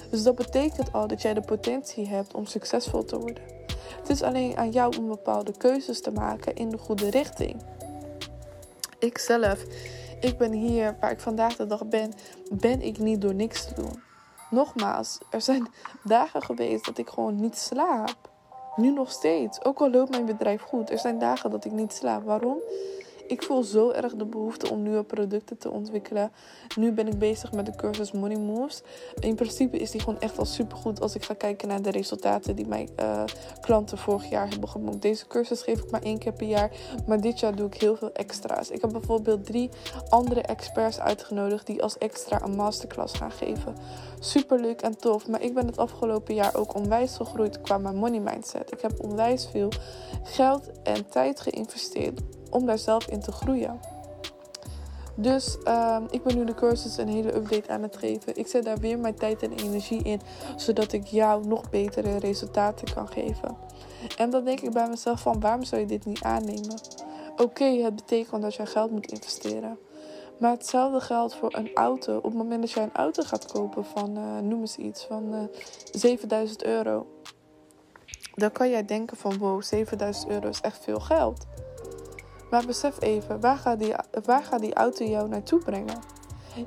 Dus 0.09 0.23
dat 0.23 0.35
betekent 0.35 0.93
al 0.93 1.07
dat 1.07 1.21
jij 1.21 1.33
de 1.33 1.41
potentie 1.41 2.07
hebt 2.07 2.33
om 2.33 2.45
succesvol 2.45 3.05
te 3.05 3.19
worden. 3.19 3.43
Het 3.99 4.09
is 4.09 4.21
alleen 4.21 4.57
aan 4.57 4.71
jou 4.71 4.97
om 4.97 5.07
bepaalde 5.07 5.57
keuzes 5.57 6.01
te 6.01 6.11
maken 6.11 6.55
in 6.55 6.69
de 6.69 6.77
goede 6.77 7.09
richting. 7.09 7.61
Ikzelf, 8.99 9.65
ik 10.19 10.37
ben 10.37 10.51
hier 10.51 10.95
waar 10.99 11.11
ik 11.11 11.19
vandaag 11.19 11.55
de 11.55 11.67
dag 11.67 11.85
ben, 11.85 12.13
ben 12.51 12.81
ik 12.81 12.97
niet 12.97 13.21
door 13.21 13.35
niks 13.35 13.65
te 13.65 13.73
doen. 13.73 14.01
Nogmaals, 14.55 15.17
er 15.29 15.41
zijn 15.41 15.67
dagen 16.03 16.41
geweest 16.41 16.85
dat 16.85 16.97
ik 16.97 17.09
gewoon 17.09 17.39
niet 17.39 17.57
slaap. 17.57 18.15
Nu 18.75 18.91
nog 18.91 19.11
steeds. 19.11 19.63
Ook 19.63 19.79
al 19.79 19.89
loopt 19.89 20.09
mijn 20.09 20.25
bedrijf 20.25 20.61
goed. 20.61 20.89
Er 20.89 20.99
zijn 20.99 21.19
dagen 21.19 21.49
dat 21.49 21.65
ik 21.65 21.71
niet 21.71 21.93
slaap. 21.93 22.23
Waarom? 22.23 22.57
Ik 23.27 23.43
voel 23.43 23.63
zo 23.63 23.91
erg 23.91 24.15
de 24.15 24.25
behoefte 24.25 24.69
om 24.69 24.81
nieuwe 24.81 25.03
producten 25.03 25.57
te 25.57 25.69
ontwikkelen. 25.69 26.31
Nu 26.75 26.91
ben 26.91 27.07
ik 27.07 27.19
bezig 27.19 27.51
met 27.51 27.65
de 27.65 27.75
cursus 27.75 28.11
Money 28.11 28.37
Moves. 28.37 28.81
In 29.19 29.35
principe 29.35 29.77
is 29.77 29.91
die 29.91 30.01
gewoon 30.01 30.19
echt 30.19 30.37
al 30.37 30.45
super 30.45 30.77
goed 30.77 31.01
als 31.01 31.15
ik 31.15 31.23
ga 31.23 31.33
kijken 31.33 31.67
naar 31.67 31.81
de 31.81 31.91
resultaten 31.91 32.55
die 32.55 32.67
mijn 32.67 32.89
uh, 32.99 33.23
klanten 33.61 33.97
vorig 33.97 34.29
jaar 34.29 34.49
hebben 34.49 34.69
geboekt. 34.69 35.01
Deze 35.01 35.27
cursus 35.27 35.61
geef 35.61 35.79
ik 35.81 35.91
maar 35.91 36.01
één 36.01 36.17
keer 36.17 36.33
per 36.33 36.47
jaar, 36.47 36.71
maar 37.07 37.21
dit 37.21 37.39
jaar 37.39 37.55
doe 37.55 37.67
ik 37.67 37.73
heel 37.73 37.95
veel 37.95 38.11
extra's. 38.11 38.69
Ik 38.69 38.81
heb 38.81 38.91
bijvoorbeeld 38.91 39.45
drie 39.45 39.69
andere 40.09 40.41
experts 40.41 40.99
uitgenodigd 40.99 41.65
die 41.65 41.83
als 41.83 41.97
extra 41.97 42.41
een 42.41 42.55
masterclass 42.55 43.13
gaan 43.13 43.31
geven. 43.31 43.75
Super 44.19 44.59
leuk 44.59 44.81
en 44.81 44.97
tof, 44.97 45.27
maar 45.27 45.41
ik 45.41 45.53
ben 45.53 45.65
het 45.65 45.77
afgelopen 45.77 46.33
jaar 46.33 46.55
ook 46.55 46.75
onwijs 46.75 47.15
gegroeid 47.15 47.61
qua 47.61 47.77
mijn 47.77 47.95
money 47.95 48.19
mindset. 48.19 48.71
Ik 48.71 48.81
heb 48.81 49.03
onwijs 49.03 49.47
veel 49.51 49.69
geld 50.23 50.71
en 50.83 51.09
tijd 51.09 51.39
geïnvesteerd 51.39 52.21
om 52.55 52.65
daar 52.65 52.77
zelf 52.77 53.07
in 53.07 53.19
te 53.19 53.31
groeien. 53.31 53.79
Dus 55.15 55.57
uh, 55.63 55.97
ik 56.09 56.23
ben 56.23 56.37
nu 56.37 56.45
de 56.45 56.53
cursus 56.53 56.97
een 56.97 57.07
hele 57.07 57.35
update 57.35 57.69
aan 57.69 57.81
het 57.81 57.97
geven. 57.97 58.37
Ik 58.37 58.47
zet 58.47 58.63
daar 58.63 58.77
weer 58.77 58.99
mijn 58.99 59.15
tijd 59.15 59.43
en 59.43 59.51
energie 59.51 60.03
in, 60.03 60.21
zodat 60.55 60.93
ik 60.93 61.05
jou 61.05 61.47
nog 61.47 61.69
betere 61.69 62.17
resultaten 62.17 62.93
kan 62.93 63.07
geven. 63.07 63.57
En 64.17 64.29
dan 64.29 64.43
denk 64.43 64.59
ik 64.59 64.73
bij 64.73 64.89
mezelf 64.89 65.21
van 65.21 65.39
waarom 65.39 65.63
zou 65.63 65.81
je 65.81 65.87
dit 65.87 66.05
niet 66.05 66.23
aannemen? 66.23 66.79
Oké, 67.37 67.65
het 67.65 67.95
betekent 67.95 68.41
dat 68.41 68.55
je 68.55 68.65
geld 68.65 68.91
moet 68.91 69.11
investeren. 69.11 69.77
Maar 70.39 70.51
hetzelfde 70.51 70.99
geldt 70.99 71.35
voor 71.35 71.55
een 71.55 71.73
auto. 71.73 72.17
Op 72.17 72.23
het 72.23 72.33
moment 72.33 72.61
dat 72.61 72.71
jij 72.71 72.83
een 72.83 72.93
auto 72.93 73.23
gaat 73.23 73.51
kopen 73.51 73.85
van, 73.85 74.17
uh, 74.17 74.39
noem 74.39 74.59
eens 74.59 74.77
iets, 74.77 75.05
van 75.05 75.33
uh, 75.33 75.43
eh, 75.43 75.49
7000 75.91 76.63
euro. 76.63 77.07
Dan 78.33 78.51
kan 78.51 78.69
jij 78.69 78.85
denken 78.85 79.17
van 79.17 79.37
wow, 79.37 79.61
7000 79.61 80.29
euro 80.29 80.47
is 80.47 80.61
echt 80.61 80.83
veel 80.83 80.99
geld. 80.99 81.45
Maar 82.55 82.65
besef 82.65 83.01
even, 83.01 83.39
waar 83.39 83.57
gaat, 83.57 83.79
die, 83.79 83.93
waar 84.23 84.43
gaat 84.43 84.59
die 84.59 84.73
auto 84.73 85.05
jou 85.05 85.29
naartoe 85.29 85.59
brengen? 85.59 85.99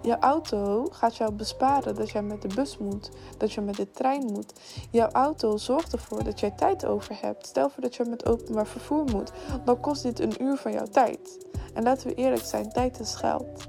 Je 0.03 0.18
auto 0.18 0.87
gaat 0.90 1.16
jou 1.16 1.33
besparen 1.33 1.94
dat 1.94 2.11
jij 2.11 2.22
met 2.22 2.42
de 2.42 2.48
bus 2.55 2.79
moet, 2.79 3.11
dat 3.38 3.53
je 3.53 3.61
met 3.61 3.77
de 3.77 3.90
trein 3.90 4.33
moet. 4.33 4.53
Jouw 4.90 5.09
auto 5.09 5.57
zorgt 5.57 5.92
ervoor 5.92 6.24
dat 6.24 6.40
jij 6.40 6.51
tijd 6.51 6.87
over 6.87 7.18
hebt. 7.20 7.46
Stel 7.46 7.70
voor 7.70 7.83
dat 7.83 7.94
je 7.94 8.05
met 8.05 8.27
openbaar 8.27 8.66
vervoer 8.66 9.05
moet, 9.05 9.33
dan 9.64 9.81
kost 9.81 10.03
dit 10.03 10.20
een 10.20 10.42
uur 10.42 10.57
van 10.57 10.72
jouw 10.72 10.87
tijd. 10.87 11.46
En 11.74 11.83
laten 11.83 12.09
we 12.09 12.14
eerlijk 12.14 12.44
zijn, 12.44 12.72
tijd 12.72 13.01
is 13.01 13.14
geld. 13.14 13.66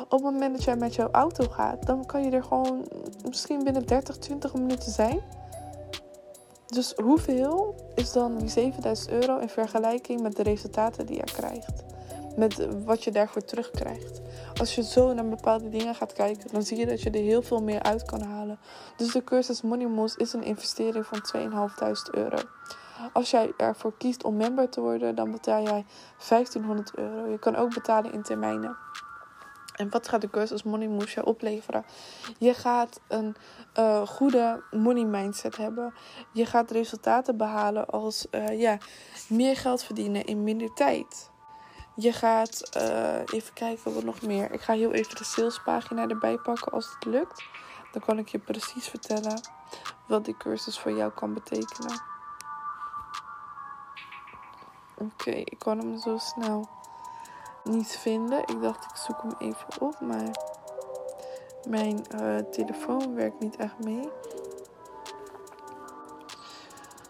Op 0.00 0.10
het 0.10 0.22
moment 0.22 0.56
dat 0.56 0.64
jij 0.64 0.76
met 0.76 0.94
jouw 0.94 1.10
auto 1.10 1.48
gaat, 1.48 1.86
dan 1.86 2.06
kan 2.06 2.24
je 2.24 2.30
er 2.30 2.44
gewoon 2.44 2.88
misschien 3.28 3.64
binnen 3.64 3.86
30, 3.86 4.16
20 4.16 4.54
minuten 4.54 4.92
zijn. 4.92 5.20
Dus 6.74 6.92
hoeveel 7.02 7.74
is 7.94 8.12
dan 8.12 8.38
die 8.38 8.48
7000 8.48 9.10
euro 9.10 9.38
in 9.38 9.48
vergelijking 9.48 10.20
met 10.20 10.36
de 10.36 10.42
resultaten 10.42 11.06
die 11.06 11.16
je 11.16 11.22
krijgt? 11.22 11.84
Met 12.36 12.68
wat 12.84 13.04
je 13.04 13.10
daarvoor 13.10 13.44
terugkrijgt. 13.44 14.20
Als 14.58 14.74
je 14.74 14.82
zo 14.82 15.14
naar 15.14 15.28
bepaalde 15.28 15.68
dingen 15.68 15.94
gaat 15.94 16.12
kijken, 16.12 16.52
dan 16.52 16.62
zie 16.62 16.78
je 16.78 16.86
dat 16.86 17.02
je 17.02 17.10
er 17.10 17.20
heel 17.20 17.42
veel 17.42 17.62
meer 17.62 17.82
uit 17.82 18.02
kan 18.02 18.22
halen. 18.22 18.58
Dus 18.96 19.12
de 19.12 19.24
cursus 19.24 19.62
Money 19.62 19.86
Moves 19.86 20.16
is 20.16 20.32
een 20.32 20.42
investering 20.42 21.06
van 21.06 21.20
2500 21.20 22.10
euro. 22.10 22.38
Als 23.12 23.30
jij 23.30 23.52
ervoor 23.56 23.96
kiest 23.98 24.24
om 24.24 24.36
member 24.36 24.68
te 24.68 24.80
worden, 24.80 25.14
dan 25.14 25.30
betaal 25.30 25.62
jij 25.62 25.84
1500 26.28 26.96
euro. 26.96 27.30
Je 27.30 27.38
kan 27.38 27.56
ook 27.56 27.74
betalen 27.74 28.12
in 28.12 28.22
termijnen. 28.22 28.76
En 29.74 29.90
wat 29.90 30.08
gaat 30.08 30.20
de 30.20 30.30
cursus 30.30 30.62
Money 30.62 30.88
Moves 30.88 31.22
opleveren? 31.22 31.84
Je 32.38 32.54
gaat 32.54 33.00
een 33.08 33.36
uh, 33.78 34.06
goede 34.06 34.62
money 34.70 35.04
mindset 35.04 35.56
hebben. 35.56 35.94
Je 36.32 36.46
gaat 36.46 36.70
resultaten 36.70 37.36
behalen 37.36 37.86
als 37.86 38.26
uh, 38.30 38.60
ja, 38.60 38.78
meer 39.28 39.56
geld 39.56 39.82
verdienen 39.82 40.24
in 40.24 40.44
minder 40.44 40.72
tijd. 40.72 41.30
Je 41.96 42.12
gaat 42.12 42.76
uh, 42.76 43.18
even 43.32 43.54
kijken 43.54 43.94
wat 43.94 44.04
nog 44.04 44.22
meer. 44.22 44.52
Ik 44.52 44.60
ga 44.60 44.72
heel 44.72 44.92
even 44.92 45.16
de 45.16 45.24
salespagina 45.24 46.08
erbij 46.08 46.36
pakken 46.36 46.72
als 46.72 46.94
het 46.94 47.04
lukt. 47.04 47.44
Dan 47.92 48.02
kan 48.02 48.18
ik 48.18 48.28
je 48.28 48.38
precies 48.38 48.88
vertellen 48.88 49.40
wat 50.06 50.24
die 50.24 50.36
cursus 50.36 50.78
voor 50.78 50.92
jou 50.92 51.12
kan 51.12 51.34
betekenen. 51.34 52.02
Oké, 54.98 55.30
ik 55.30 55.58
kan 55.58 55.78
hem 55.78 55.98
zo 55.98 56.18
snel 56.18 56.68
niet 57.64 57.96
vinden. 57.96 58.38
Ik 58.38 58.60
dacht 58.62 58.84
ik 58.84 58.96
zoek 58.96 59.22
hem 59.22 59.34
even 59.38 59.80
op, 59.80 60.00
maar 60.00 60.30
mijn 61.68 62.04
uh, 62.20 62.36
telefoon 62.36 63.14
werkt 63.14 63.40
niet 63.40 63.56
echt 63.56 63.84
mee. 63.84 64.08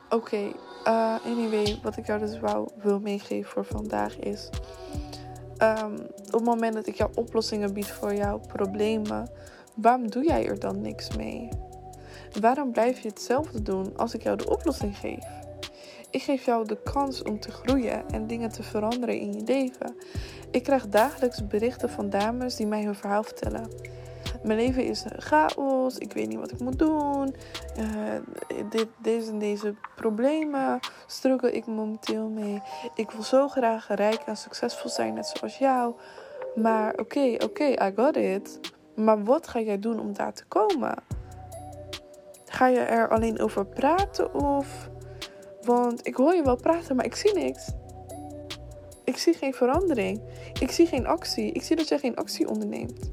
Oké, 0.04 0.14
okay, 0.14 0.54
uh, 0.86 1.26
anyway, 1.26 1.78
wat 1.82 1.96
ik 1.96 2.06
jou 2.06 2.20
dus 2.20 2.38
wou 2.38 2.68
wil 2.76 3.00
meegeven 3.00 3.50
voor 3.50 3.64
vandaag 3.64 4.18
is... 4.18 4.50
Um, 5.58 5.94
op 6.26 6.32
het 6.32 6.44
moment 6.44 6.74
dat 6.74 6.86
ik 6.86 6.94
jou 6.94 7.10
oplossingen 7.14 7.72
bied 7.72 7.90
voor 7.90 8.14
jouw 8.14 8.38
problemen, 8.38 9.30
waarom 9.74 10.10
doe 10.10 10.24
jij 10.24 10.48
er 10.48 10.58
dan 10.58 10.80
niks 10.80 11.16
mee? 11.16 11.48
Waarom 12.40 12.72
blijf 12.72 12.98
je 12.98 13.08
hetzelfde 13.08 13.62
doen 13.62 13.96
als 13.96 14.14
ik 14.14 14.22
jou 14.22 14.36
de 14.36 14.50
oplossing 14.50 14.98
geef? 14.98 15.24
Ik 16.14 16.22
geef 16.22 16.44
jou 16.44 16.66
de 16.66 16.78
kans 16.82 17.22
om 17.22 17.40
te 17.40 17.50
groeien 17.50 18.10
en 18.10 18.26
dingen 18.26 18.50
te 18.50 18.62
veranderen 18.62 19.18
in 19.18 19.32
je 19.32 19.42
leven. 19.44 19.96
Ik 20.50 20.62
krijg 20.62 20.88
dagelijks 20.88 21.46
berichten 21.46 21.90
van 21.90 22.10
dames 22.10 22.56
die 22.56 22.66
mij 22.66 22.82
hun 22.84 22.94
verhaal 22.94 23.22
vertellen. 23.22 23.68
Mijn 24.42 24.58
leven 24.58 24.84
is 24.84 25.04
chaos, 25.16 25.98
ik 25.98 26.12
weet 26.12 26.28
niet 26.28 26.38
wat 26.38 26.52
ik 26.52 26.58
moet 26.60 26.78
doen. 26.78 27.34
Uh, 27.78 27.86
dit, 28.70 28.88
deze 29.02 29.30
en 29.30 29.38
deze 29.38 29.74
problemen 29.96 30.80
struggle 31.06 31.52
ik 31.52 31.66
momenteel 31.66 32.28
mee. 32.28 32.62
Ik 32.94 33.10
wil 33.10 33.22
zo 33.22 33.48
graag 33.48 33.88
rijk 33.88 34.20
en 34.26 34.36
succesvol 34.36 34.90
zijn, 34.90 35.14
net 35.14 35.26
zoals 35.26 35.58
jou. 35.58 35.94
Maar 36.54 36.94
oké, 36.96 37.36
oké, 37.44 37.64
I 37.64 37.92
got 37.96 38.16
it. 38.16 38.60
Maar 38.94 39.24
wat 39.24 39.48
ga 39.48 39.60
jij 39.60 39.78
doen 39.78 40.00
om 40.00 40.12
daar 40.12 40.32
te 40.32 40.44
komen? 40.44 40.94
Ga 42.44 42.66
je 42.66 42.80
er 42.80 43.08
alleen 43.08 43.40
over 43.40 43.66
praten 43.66 44.34
of 44.34 44.92
want 45.64 46.06
ik 46.06 46.16
hoor 46.16 46.34
je 46.34 46.42
wel 46.42 46.56
praten, 46.56 46.96
maar 46.96 47.04
ik 47.04 47.14
zie 47.14 47.34
niks. 47.34 47.70
Ik 49.04 49.16
zie 49.16 49.34
geen 49.34 49.54
verandering. 49.54 50.20
Ik 50.60 50.70
zie 50.70 50.86
geen 50.86 51.06
actie. 51.06 51.52
Ik 51.52 51.62
zie 51.62 51.76
dat 51.76 51.88
jij 51.88 51.98
geen 51.98 52.16
actie 52.16 52.48
onderneemt. 52.48 53.10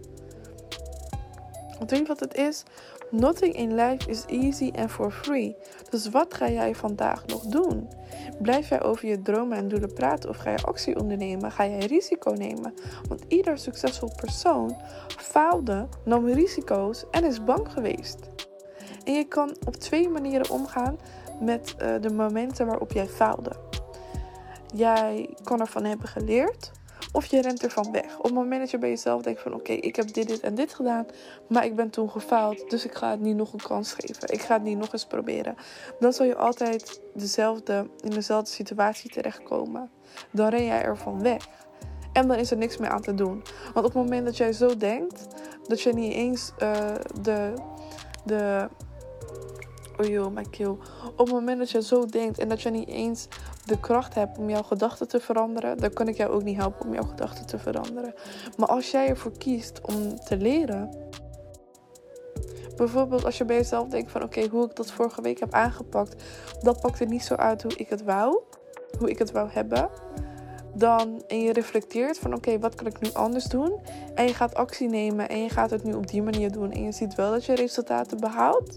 Want 1.78 1.92
weet 1.92 2.00
je 2.00 2.08
wat 2.08 2.20
het 2.20 2.36
is? 2.36 2.64
Nothing 3.12 3.56
in 3.56 3.76
life 3.76 4.10
is 4.10 4.26
easy 4.26 4.72
and 4.76 4.92
for 4.92 5.12
free. 5.12 5.56
Dus 5.90 6.10
wat 6.10 6.34
ga 6.34 6.50
jij 6.50 6.76
vandaag 6.76 7.26
nog 7.26 7.46
doen? 7.46 7.90
Blijf 8.42 8.70
jij 8.70 8.84
over 8.84 9.08
je 9.08 9.22
dromen 9.22 9.58
en 9.58 9.68
doelen 9.68 9.94
praten 9.94 10.30
of 10.30 10.38
ga 10.38 10.50
je 10.50 10.64
actie 10.64 11.00
ondernemen? 11.00 11.52
Ga 11.52 11.68
jij 11.68 11.86
risico 11.86 12.32
nemen? 12.32 12.74
Want 13.08 13.24
ieder 13.28 13.58
succesvol 13.58 14.12
persoon 14.16 14.76
faalde, 15.18 15.88
nam 16.06 16.28
risico's 16.28 17.06
en 17.12 17.26
is 17.26 17.44
bang 17.44 17.72
geweest. 17.72 18.20
En 19.04 19.14
je 19.14 19.24
kan 19.24 19.56
op 19.66 19.76
twee 19.76 20.10
manieren 20.10 20.50
omgaan 20.50 20.98
met 21.42 21.76
uh, 21.82 22.02
de 22.02 22.14
momenten 22.14 22.66
waarop 22.66 22.92
jij 22.92 23.08
faalde. 23.08 23.52
Jij 24.74 25.36
kan 25.44 25.60
ervan 25.60 25.84
hebben 25.84 26.08
geleerd 26.08 26.72
of 27.12 27.26
je 27.26 27.42
rent 27.42 27.64
ervan 27.64 27.92
weg. 27.92 28.18
Op 28.18 28.24
het 28.24 28.34
moment 28.34 28.62
dat 28.62 28.72
je 28.72 28.78
bij 28.78 28.90
jezelf 28.90 29.22
denkt 29.22 29.42
van 29.42 29.54
oké, 29.54 29.72
ik 29.72 29.96
heb 29.96 30.14
dit, 30.14 30.28
dit 30.28 30.40
en 30.40 30.56
dit 30.56 30.74
gedaan, 30.74 31.06
maar 31.48 31.66
ik 31.66 31.76
ben 31.76 31.90
toen 31.90 32.10
gefaald, 32.10 32.70
dus 32.70 32.86
ik 32.86 32.94
ga 32.94 33.10
het 33.10 33.20
niet 33.20 33.36
nog 33.36 33.54
een 33.54 33.62
kans 33.62 33.94
geven. 33.94 34.34
Ik 34.34 34.42
ga 34.42 34.54
het 34.54 34.64
niet 34.64 34.78
nog 34.78 34.94
eens 34.94 35.06
proberen. 35.06 35.56
Dan 36.00 36.14
zal 36.14 36.26
je 36.26 36.36
altijd 36.36 37.02
dezelfde, 37.14 37.90
in 38.00 38.10
dezelfde 38.10 38.52
situatie 38.52 39.10
terechtkomen. 39.10 39.90
Dan 40.32 40.48
ren 40.48 40.66
jij 40.66 40.82
ervan 40.82 41.22
weg. 41.22 41.48
En 42.14 42.28
dan 42.28 42.38
is 42.38 42.52
er 42.52 42.58
niks 42.58 42.78
meer 42.78 42.90
aan 42.90 43.02
te 43.02 43.14
doen. 43.14 43.44
Want 43.74 43.86
op 43.86 43.94
het 43.94 43.94
moment 43.94 44.26
dat 44.26 44.38
jij 44.38 44.54
zo 44.54 44.78
denkt, 44.78 45.28
dat 45.68 45.82
je 45.82 45.94
niet 45.94 46.14
eens 46.14 46.52
uh, 46.60 46.96
de, 47.22 47.54
de 48.26 48.70
oh 50.02 50.58
joh. 50.58 50.80
Op 51.16 51.26
het 51.26 51.32
moment 51.32 51.58
dat 51.58 51.72
je 51.72 51.82
zo 51.82 52.06
denkt 52.06 52.40
en 52.40 52.50
dat 52.50 52.62
je 52.62 52.70
niet 52.70 52.88
eens 52.88 53.28
de 53.66 53.80
kracht 53.80 54.14
hebt 54.14 54.38
om 54.38 54.50
jouw 54.50 54.64
gedachten 54.64 55.08
te 55.08 55.20
veranderen, 55.20 55.78
dan 55.78 55.94
kan 55.94 56.08
ik 56.08 56.18
jou 56.18 56.32
ook 56.32 56.44
niet 56.44 56.58
helpen 56.58 56.86
om 56.86 56.94
jouw 56.94 57.04
gedachten 57.04 57.46
te 57.46 57.60
veranderen. 57.60 58.14
Maar 58.58 58.68
als 58.68 58.92
jij 58.92 59.08
ervoor 59.08 59.38
kiest 59.38 59.82
om 59.82 60.20
te 60.20 60.38
leren, 60.38 61.10
Bijvoorbeeld 62.76 63.26
als 63.26 63.38
je 63.38 63.46
bij 63.46 63.56
jezelf 63.56 63.88
denkt 63.88 64.12
van 64.12 64.24
oké, 64.24 64.48
hoe 64.48 64.66
ik 64.66 64.76
dat 64.76 64.92
vorige 64.92 65.22
week 65.22 65.40
heb 65.40 65.54
aangepakt, 65.54 66.24
dat 66.62 66.82
pakte 66.82 67.06
niet 67.06 67.24
zo 67.24 67.36
uit 67.36 67.64
hoe 67.64 67.76
ik 67.76 67.90
het 67.90 68.04
wou, 68.04 68.40
hoe 69.00 69.10
ik 69.10 69.20
het 69.20 69.32
wou 69.32 69.50
hebben. 69.52 69.90
Dan 70.74 71.24
en 71.28 71.42
je 71.42 71.54
reflecteert 71.54 72.20
van 72.20 72.34
oké, 72.34 72.60
wat 72.60 72.76
kan 72.76 72.88
ik 72.88 73.00
nu 73.02 73.10
anders 73.14 73.46
doen? 73.46 73.80
En 74.16 74.26
je 74.26 74.34
gaat 74.34 74.56
actie 74.56 74.90
nemen 74.90 75.30
en 75.30 75.44
je 75.44 75.50
gaat 75.50 75.70
het 75.70 75.84
nu 75.84 75.94
op 75.94 76.08
die 76.08 76.22
manier 76.22 76.52
doen 76.52 76.72
en 76.72 76.84
je 76.84 76.92
ziet 76.92 77.16
wel 77.16 77.32
dat 77.32 77.46
je 77.46 77.56
resultaten 77.56 78.20
behaalt. 78.20 78.76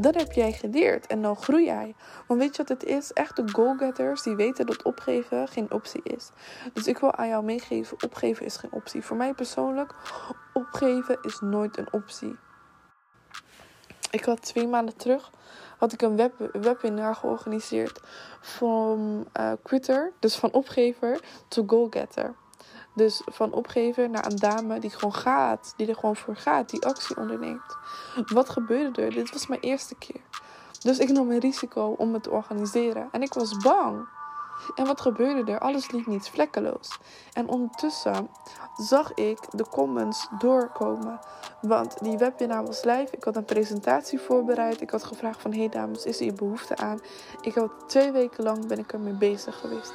Dan 0.00 0.14
heb 0.16 0.32
jij 0.32 0.52
geleerd 0.52 1.06
en 1.06 1.22
dan 1.22 1.36
groei 1.36 1.64
jij. 1.64 1.94
Want 2.26 2.40
weet 2.40 2.56
je 2.56 2.62
wat 2.62 2.80
het 2.80 2.84
is? 2.84 3.12
Echte 3.12 3.42
goalgetters 3.52 4.22
die 4.22 4.36
weten 4.36 4.66
dat 4.66 4.82
opgeven 4.82 5.48
geen 5.48 5.72
optie 5.72 6.00
is. 6.02 6.30
Dus 6.72 6.86
ik 6.86 6.98
wil 6.98 7.14
aan 7.14 7.28
jou 7.28 7.44
meegeven: 7.44 8.02
opgeven 8.04 8.46
is 8.46 8.56
geen 8.56 8.72
optie. 8.72 9.04
Voor 9.04 9.16
mij 9.16 9.34
persoonlijk, 9.34 9.94
opgeven 10.52 11.18
is 11.22 11.40
nooit 11.40 11.78
een 11.78 11.92
optie. 11.92 12.36
Ik 14.10 14.24
had 14.24 14.42
twee 14.42 14.66
maanden 14.66 14.96
terug 14.96 15.30
had 15.78 15.92
ik 15.92 16.02
een 16.02 16.16
web, 16.16 16.50
webinar 16.52 17.14
georganiseerd 17.14 18.00
van 18.40 19.26
uh, 19.40 19.52
quitter, 19.62 20.12
dus 20.18 20.36
van 20.36 20.52
opgever, 20.52 21.20
to 21.48 21.64
goalgetter. 21.66 22.34
Dus 22.98 23.22
van 23.24 23.52
opgeven 23.52 24.10
naar 24.10 24.26
een 24.26 24.36
dame 24.36 24.78
die 24.78 24.90
gewoon 24.90 25.14
gaat, 25.14 25.74
die 25.76 25.86
er 25.86 25.94
gewoon 25.94 26.16
voor 26.16 26.36
gaat, 26.36 26.70
die 26.70 26.86
actie 26.86 27.16
onderneemt. 27.16 27.76
Wat 28.26 28.48
gebeurde 28.48 29.02
er? 29.02 29.10
Dit 29.10 29.32
was 29.32 29.46
mijn 29.46 29.60
eerste 29.60 29.94
keer. 29.94 30.20
Dus 30.80 30.98
ik 30.98 31.08
nam 31.08 31.30
een 31.30 31.38
risico 31.38 31.94
om 31.98 32.12
het 32.12 32.22
te 32.22 32.30
organiseren. 32.30 33.08
En 33.12 33.22
ik 33.22 33.34
was 33.34 33.56
bang. 33.56 34.08
En 34.74 34.86
wat 34.86 35.00
gebeurde 35.00 35.52
er? 35.52 35.58
Alles 35.58 35.90
liep 35.90 36.06
niet 36.06 36.28
vlekkeloos. 36.28 36.98
En 37.32 37.48
ondertussen 37.48 38.28
zag 38.76 39.14
ik 39.14 39.38
de 39.50 39.68
comments 39.68 40.28
doorkomen. 40.38 41.20
Want 41.60 42.02
die 42.02 42.18
webinar 42.18 42.66
was 42.66 42.84
live. 42.84 43.08
Ik 43.10 43.24
had 43.24 43.36
een 43.36 43.44
presentatie 43.44 44.20
voorbereid. 44.20 44.80
Ik 44.80 44.90
had 44.90 45.04
gevraagd 45.04 45.40
van... 45.40 45.52
Hey 45.52 45.68
dames, 45.68 46.04
is 46.04 46.16
er 46.16 46.22
hier 46.22 46.34
behoefte 46.34 46.76
aan? 46.76 47.00
Ik 47.40 47.54
had 47.54 47.70
twee 47.86 48.12
weken 48.12 48.44
lang 48.44 48.66
ben 48.66 48.78
ik 48.78 48.92
ermee 48.92 49.12
bezig 49.12 49.60
geweest. 49.60 49.92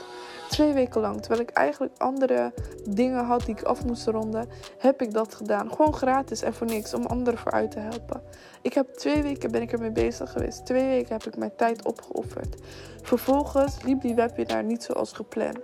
Twee 0.54 0.74
weken 0.74 1.02
lang. 1.02 1.20
Terwijl 1.20 1.42
ik 1.42 1.50
eigenlijk 1.50 1.94
andere 1.98 2.54
dingen 2.90 3.26
had 3.26 3.46
die 3.46 3.56
ik 3.56 3.64
af 3.64 3.86
moest 3.86 4.08
ronden, 4.08 4.50
heb 4.78 5.02
ik 5.02 5.14
dat 5.14 5.36
gedaan. 5.36 5.72
Gewoon 5.72 5.94
gratis 5.94 6.42
en 6.42 6.54
voor 6.54 6.68
niks. 6.68 6.94
Om 6.94 7.06
anderen 7.06 7.40
vooruit 7.40 7.72
te 7.72 7.80
helpen. 7.80 8.22
Ik 8.62 8.74
heb 8.74 8.94
twee 8.94 9.22
weken 9.22 9.52
ben 9.52 9.62
ik 9.62 9.72
ermee 9.72 9.92
bezig 9.92 10.32
geweest. 10.32 10.66
Twee 10.66 10.88
weken 10.88 11.14
heb 11.14 11.24
ik 11.24 11.38
mijn 11.38 11.56
tijd 11.56 11.86
opgeofferd. 11.86 12.62
Vervolgens 13.02 13.84
liep 13.84 14.02
die 14.02 14.16
webinar 14.16 14.64
niet 14.64 14.84
zoals 14.84 15.12
gepland. 15.12 15.60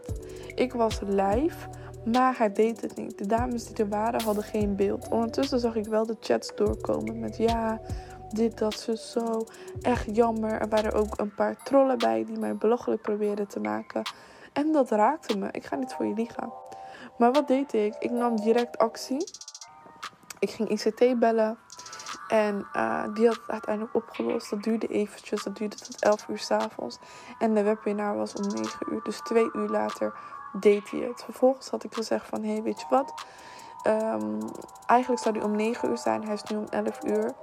Ik 0.55 0.73
was 0.73 0.99
live, 1.05 1.67
maar 2.05 2.37
hij 2.37 2.51
deed 2.51 2.81
het 2.81 2.95
niet. 2.95 3.17
De 3.17 3.25
dames 3.25 3.65
die 3.65 3.75
er 3.75 3.89
waren 3.89 4.21
hadden 4.21 4.43
geen 4.43 4.75
beeld. 4.75 5.07
Ondertussen 5.09 5.59
zag 5.59 5.75
ik 5.75 5.85
wel 5.85 6.05
de 6.05 6.17
chats 6.19 6.55
doorkomen 6.55 7.19
met 7.19 7.37
ja, 7.37 7.81
dit, 8.29 8.57
dat, 8.57 8.79
ze 8.79 8.97
zo. 8.97 9.45
Echt 9.81 10.15
jammer. 10.15 10.61
Er 10.61 10.69
waren 10.69 10.93
ook 10.93 11.19
een 11.19 11.35
paar 11.35 11.63
trollen 11.63 11.97
bij 11.97 12.25
die 12.25 12.39
mij 12.39 12.55
belachelijk 12.55 13.01
probeerden 13.01 13.47
te 13.47 13.59
maken. 13.59 14.01
En 14.59 14.71
dat 14.71 14.89
raakte 14.89 15.37
me. 15.37 15.47
Ik 15.51 15.65
ga 15.65 15.75
niet 15.75 15.93
voor 15.93 16.05
je 16.05 16.13
liegen. 16.13 16.53
Maar 17.17 17.31
wat 17.31 17.47
deed 17.47 17.73
ik? 17.73 17.95
Ik 17.99 18.11
nam 18.11 18.35
direct 18.35 18.77
actie. 18.77 19.27
Ik 20.39 20.49
ging 20.49 20.69
ICT 20.69 21.19
bellen. 21.19 21.57
En 22.27 22.67
uh, 22.73 23.13
die 23.13 23.27
had 23.27 23.35
het 23.35 23.49
uiteindelijk 23.49 23.95
opgelost. 23.95 24.49
Dat 24.49 24.63
duurde 24.63 24.87
eventjes. 24.87 25.43
Dat 25.43 25.57
duurde 25.57 25.75
tot 25.75 26.01
11 26.01 26.27
uur 26.27 26.37
s'avonds. 26.37 26.97
En 27.39 27.53
de 27.53 27.63
webinar 27.63 28.15
was 28.15 28.33
om 28.33 28.47
9 28.47 28.93
uur. 28.93 29.03
Dus 29.03 29.19
twee 29.19 29.49
uur 29.53 29.69
later 29.69 30.13
deed 30.59 30.91
hij 30.91 30.99
het. 30.99 31.23
Vervolgens 31.23 31.69
had 31.69 31.83
ik 31.83 31.93
gezegd 31.93 32.27
van... 32.27 32.43
Hé, 32.43 32.51
hey, 32.51 32.63
weet 32.63 32.79
je 32.79 32.85
wat? 32.89 33.13
Um, 33.87 34.39
eigenlijk 34.85 35.21
zou 35.21 35.37
hij 35.37 35.45
om 35.45 35.55
9 35.55 35.89
uur 35.89 35.97
zijn. 35.97 36.23
Hij 36.23 36.33
is 36.33 36.43
nu 36.43 36.57
om 36.57 36.65
11 36.69 37.03
uur. 37.03 37.33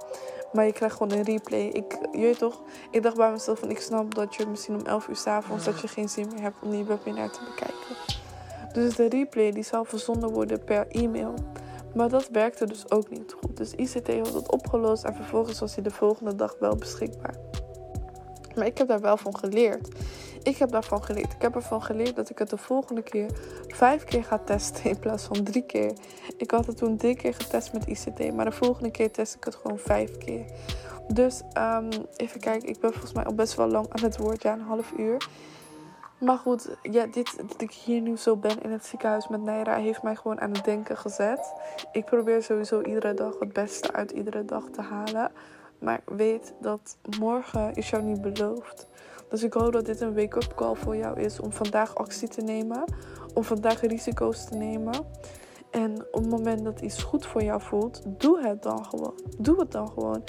Maar 0.53 0.65
je 0.65 0.73
krijgt 0.73 0.95
gewoon 0.95 1.17
een 1.17 1.23
replay. 1.23 1.65
Ik, 1.65 1.97
je 2.11 2.35
toch, 2.37 2.61
ik 2.91 3.03
dacht 3.03 3.15
bij 3.15 3.31
mezelf 3.31 3.59
van 3.59 3.69
ik 3.69 3.79
snap 3.79 4.15
dat 4.15 4.35
je 4.35 4.47
misschien 4.47 4.75
om 4.75 4.85
11 4.85 5.07
uur 5.07 5.15
s'avonds 5.15 5.65
dat 5.65 5.81
je 5.81 5.87
geen 5.87 6.09
zin 6.09 6.27
meer 6.33 6.41
hebt 6.41 6.55
om 6.61 6.69
die 6.69 6.83
webinar 6.83 7.29
te 7.29 7.39
bekijken. 7.43 7.95
Dus 8.73 8.95
de 8.95 9.09
replay 9.09 9.51
die 9.51 9.63
zou 9.63 9.87
verzonden 9.87 10.31
worden 10.31 10.63
per 10.63 10.87
e-mail. 10.87 11.33
Maar 11.95 12.09
dat 12.09 12.29
werkte 12.29 12.65
dus 12.65 12.91
ook 12.91 13.09
niet 13.09 13.35
goed. 13.41 13.57
Dus 13.57 13.73
ICT 13.73 14.17
had 14.17 14.33
het 14.33 14.51
opgelost 14.51 15.03
en 15.03 15.15
vervolgens 15.15 15.59
was 15.59 15.73
hij 15.73 15.83
de 15.83 15.91
volgende 15.91 16.35
dag 16.35 16.55
wel 16.59 16.75
beschikbaar. 16.75 17.35
Maar 18.57 18.67
ik 18.67 18.77
heb 18.77 18.87
daar 18.87 19.01
wel 19.01 19.17
van 19.17 19.37
geleerd. 19.37 19.87
Ik 20.43 20.57
heb 20.57 20.71
daarvan 20.71 21.03
geleerd. 21.03 21.33
Ik 21.33 21.41
heb 21.41 21.55
ervan 21.55 21.83
geleerd 21.83 22.15
dat 22.15 22.29
ik 22.29 22.37
het 22.37 22.49
de 22.49 22.57
volgende 22.57 23.01
keer 23.01 23.29
vijf 23.67 24.03
keer 24.03 24.23
ga 24.23 24.37
testen 24.37 24.89
in 24.89 24.99
plaats 24.99 25.23
van 25.23 25.43
drie 25.43 25.65
keer. 25.65 25.93
Ik 26.37 26.51
had 26.51 26.65
het 26.65 26.77
toen 26.77 26.97
drie 26.97 27.15
keer 27.15 27.33
getest 27.33 27.73
met 27.73 27.85
ICT, 27.87 28.33
maar 28.33 28.45
de 28.45 28.51
volgende 28.51 28.91
keer 28.91 29.11
test 29.11 29.35
ik 29.35 29.43
het 29.43 29.55
gewoon 29.55 29.77
vijf 29.77 30.17
keer. 30.17 30.45
Dus 31.13 31.41
um, 31.57 31.89
even 32.15 32.39
kijken, 32.39 32.69
ik 32.69 32.79
ben 32.79 32.91
volgens 32.91 33.13
mij 33.13 33.25
al 33.25 33.33
best 33.33 33.55
wel 33.55 33.67
lang 33.67 33.85
aan 33.89 34.03
het 34.03 34.17
woord, 34.17 34.41
ja, 34.41 34.53
een 34.53 34.61
half 34.61 34.91
uur. 34.97 35.27
Maar 36.19 36.37
goed, 36.37 36.69
ja, 36.81 37.05
dit, 37.05 37.37
dat 37.47 37.61
ik 37.61 37.71
hier 37.71 38.01
nu 38.01 38.17
zo 38.17 38.35
ben 38.35 38.61
in 38.61 38.71
het 38.71 38.85
ziekenhuis 38.85 39.27
met 39.27 39.41
Naira 39.41 39.75
heeft 39.75 40.03
mij 40.03 40.15
gewoon 40.15 40.41
aan 40.41 40.51
het 40.51 40.63
denken 40.63 40.97
gezet. 40.97 41.53
Ik 41.91 42.05
probeer 42.05 42.43
sowieso 42.43 42.81
iedere 42.81 43.13
dag 43.13 43.39
het 43.39 43.53
beste 43.53 43.93
uit 43.93 44.11
iedere 44.11 44.45
dag 44.45 44.63
te 44.71 44.81
halen. 44.81 45.31
Maar 45.79 46.01
weet 46.05 46.53
dat 46.61 46.97
morgen 47.19 47.73
is 47.73 47.89
jou 47.89 48.03
niet 48.03 48.21
beloofd. 48.21 48.87
Dus 49.29 49.43
ik 49.43 49.53
hoop 49.53 49.71
dat 49.71 49.85
dit 49.85 50.01
een 50.01 50.15
wake-up 50.15 50.55
call 50.55 50.75
voor 50.75 50.95
jou 50.95 51.19
is 51.19 51.39
om 51.39 51.51
vandaag 51.51 51.95
actie 51.95 52.27
te 52.27 52.41
nemen. 52.41 52.83
Om 53.33 53.43
vandaag 53.43 53.81
risico's 53.81 54.45
te 54.45 54.55
nemen. 54.55 55.05
En 55.71 56.05
op 56.11 56.21
het 56.21 56.29
moment 56.29 56.63
dat 56.63 56.81
iets 56.81 57.03
goed 57.03 57.25
voor 57.25 57.43
jou 57.43 57.61
voelt, 57.61 58.01
doe 58.07 58.41
het 58.47 58.63
dan 58.63 58.85
gewoon. 58.85 59.13
Doe 59.37 59.59
het 59.59 59.71
dan 59.71 59.87
gewoon. 59.87 60.23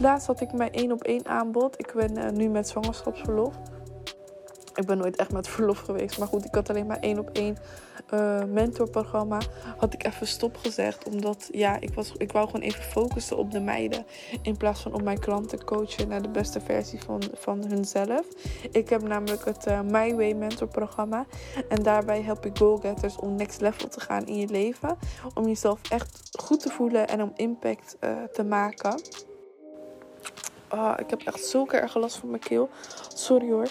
Laatst 0.00 0.26
had 0.26 0.40
ik 0.40 0.52
mijn 0.52 0.72
één 0.72 0.92
op 0.92 1.02
één 1.02 1.26
aanbod. 1.26 1.78
Ik 1.78 1.92
ben 1.94 2.18
uh, 2.18 2.30
nu 2.30 2.48
met 2.48 2.68
zwangerschapsverlof. 2.68 3.54
Ik 4.74 4.86
ben 4.86 4.98
nooit 4.98 5.16
echt 5.16 5.32
met 5.32 5.48
verlof 5.48 5.78
geweest. 5.78 6.18
Maar 6.18 6.28
goed, 6.28 6.44
ik 6.44 6.54
had 6.54 6.70
alleen 6.70 6.86
maar 6.86 7.00
één 7.00 7.18
op 7.18 7.30
één 7.32 7.56
uh, 8.14 8.44
mentorprogramma. 8.44 9.40
Had 9.76 9.94
ik 9.94 10.06
even 10.06 10.26
stopgezegd. 10.26 11.08
Omdat 11.08 11.48
ja, 11.52 11.80
ik, 11.80 11.94
was, 11.94 12.12
ik 12.16 12.32
wou 12.32 12.46
gewoon 12.46 12.60
even 12.60 12.82
focussen 12.82 13.36
op 13.36 13.50
de 13.50 13.60
meiden. 13.60 14.06
In 14.42 14.56
plaats 14.56 14.80
van 14.80 14.94
op 14.94 15.02
mijn 15.02 15.18
klanten 15.18 15.64
coachen 15.64 16.08
naar 16.08 16.22
de 16.22 16.28
beste 16.28 16.60
versie 16.60 17.00
van, 17.00 17.22
van 17.34 17.64
hunzelf. 17.64 18.26
Ik 18.70 18.88
heb 18.88 19.02
namelijk 19.02 19.44
het 19.44 19.66
uh, 19.66 19.80
My 19.80 20.14
Way 20.14 20.32
mentorprogramma. 20.32 21.26
En 21.68 21.82
daarbij 21.82 22.22
help 22.22 22.46
ik 22.46 22.58
goalgetters 22.58 23.16
om 23.16 23.34
next 23.34 23.60
level 23.60 23.88
te 23.88 24.00
gaan 24.00 24.26
in 24.26 24.36
je 24.36 24.48
leven. 24.48 24.98
Om 25.34 25.46
jezelf 25.46 25.80
echt 25.90 26.30
goed 26.38 26.60
te 26.60 26.70
voelen 26.70 27.08
en 27.08 27.22
om 27.22 27.32
impact 27.36 27.96
uh, 28.00 28.22
te 28.32 28.44
maken. 28.44 29.00
Oh, 30.70 30.94
ik 30.96 31.10
heb 31.10 31.20
echt 31.22 31.44
zulke 31.44 31.76
erg 31.76 31.96
last 31.96 32.16
van 32.16 32.30
mijn 32.30 32.42
keel. 32.42 32.68
Sorry 33.14 33.50
hoor. 33.50 33.68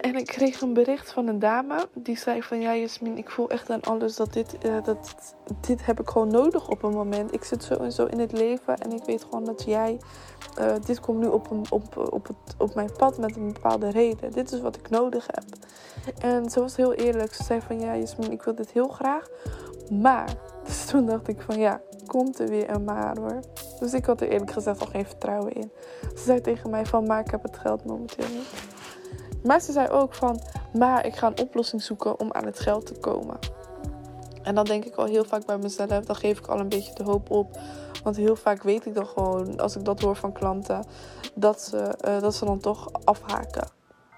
En 0.00 0.16
ik 0.16 0.26
kreeg 0.26 0.60
een 0.60 0.72
bericht 0.72 1.12
van 1.12 1.26
een 1.26 1.38
dame 1.38 1.88
die 1.94 2.18
zei 2.18 2.42
van 2.42 2.60
ja 2.60 2.76
Jasmin, 2.76 3.18
ik 3.18 3.30
voel 3.30 3.50
echt 3.50 3.70
aan 3.70 3.80
alles 3.80 4.16
dat 4.16 4.32
dit, 4.32 4.56
uh, 4.66 4.84
dat, 4.84 5.14
dit 5.60 5.86
heb 5.86 6.00
ik 6.00 6.08
gewoon 6.08 6.28
nodig 6.28 6.68
op 6.68 6.82
een 6.82 6.92
moment. 6.92 7.34
Ik 7.34 7.44
zit 7.44 7.64
zo 7.64 7.74
en 7.74 7.92
zo 7.92 8.04
in 8.04 8.18
het 8.18 8.32
leven 8.32 8.78
en 8.78 8.92
ik 8.92 9.04
weet 9.04 9.24
gewoon 9.24 9.44
dat 9.44 9.64
jij, 9.64 9.98
uh, 10.60 10.72
dit 10.84 11.00
komt 11.00 11.18
nu 11.18 11.26
op, 11.26 11.50
een, 11.50 11.64
op, 11.70 11.96
op, 12.12 12.28
op 12.58 12.74
mijn 12.74 12.92
pad 12.96 13.18
met 13.18 13.36
een 13.36 13.52
bepaalde 13.52 13.90
reden. 13.90 14.32
Dit 14.32 14.52
is 14.52 14.60
wat 14.60 14.76
ik 14.76 14.90
nodig 14.90 15.26
heb. 15.26 15.44
En 16.18 16.50
ze 16.50 16.60
was 16.60 16.76
heel 16.76 16.94
eerlijk. 16.94 17.34
Ze 17.34 17.42
zei 17.42 17.60
van 17.60 17.80
ja 17.80 17.96
Jasmin, 17.96 18.32
ik 18.32 18.42
wil 18.42 18.54
dit 18.54 18.70
heel 18.70 18.88
graag. 18.88 19.28
Maar, 19.90 20.34
dus 20.64 20.84
toen 20.84 21.06
dacht 21.06 21.28
ik 21.28 21.40
van 21.40 21.58
ja, 21.58 21.80
komt 22.06 22.38
er 22.38 22.48
weer 22.48 22.70
een 22.70 22.84
maar 22.84 23.18
hoor. 23.18 23.40
Dus 23.80 23.92
ik 23.92 24.04
had 24.04 24.20
er 24.20 24.28
eerlijk 24.28 24.50
gezegd 24.50 24.80
al 24.80 24.86
geen 24.86 25.06
vertrouwen 25.06 25.52
in. 25.52 25.70
Ze 26.00 26.22
zei 26.24 26.40
tegen 26.40 26.70
mij 26.70 26.86
van 26.86 27.06
maar 27.06 27.20
ik 27.20 27.30
heb 27.30 27.42
het 27.42 27.58
geld 27.58 27.84
momenteel 27.84 28.28
niet. 28.28 28.67
Maar 29.42 29.60
ze 29.60 29.72
zei 29.72 29.88
ook 29.88 30.14
van, 30.14 30.40
maar 30.72 31.06
ik 31.06 31.16
ga 31.16 31.26
een 31.26 31.40
oplossing 31.40 31.82
zoeken 31.82 32.20
om 32.20 32.32
aan 32.32 32.44
het 32.44 32.58
geld 32.58 32.86
te 32.86 32.94
komen. 32.94 33.38
En 34.42 34.54
dan 34.54 34.64
denk 34.64 34.84
ik 34.84 34.94
al 34.94 35.04
heel 35.04 35.24
vaak 35.24 35.46
bij 35.46 35.58
mezelf, 35.58 36.04
dan 36.04 36.16
geef 36.16 36.38
ik 36.38 36.46
al 36.46 36.60
een 36.60 36.68
beetje 36.68 36.94
de 36.94 37.02
hoop 37.02 37.30
op. 37.30 37.58
Want 38.02 38.16
heel 38.16 38.36
vaak 38.36 38.62
weet 38.62 38.86
ik 38.86 38.94
dan 38.94 39.06
gewoon, 39.06 39.60
als 39.60 39.76
ik 39.76 39.84
dat 39.84 40.00
hoor 40.00 40.16
van 40.16 40.32
klanten, 40.32 40.84
dat 41.34 41.60
ze, 41.60 41.94
uh, 42.08 42.20
dat 42.20 42.34
ze 42.34 42.44
dan 42.44 42.58
toch 42.58 42.88
afhaken. 43.04 43.68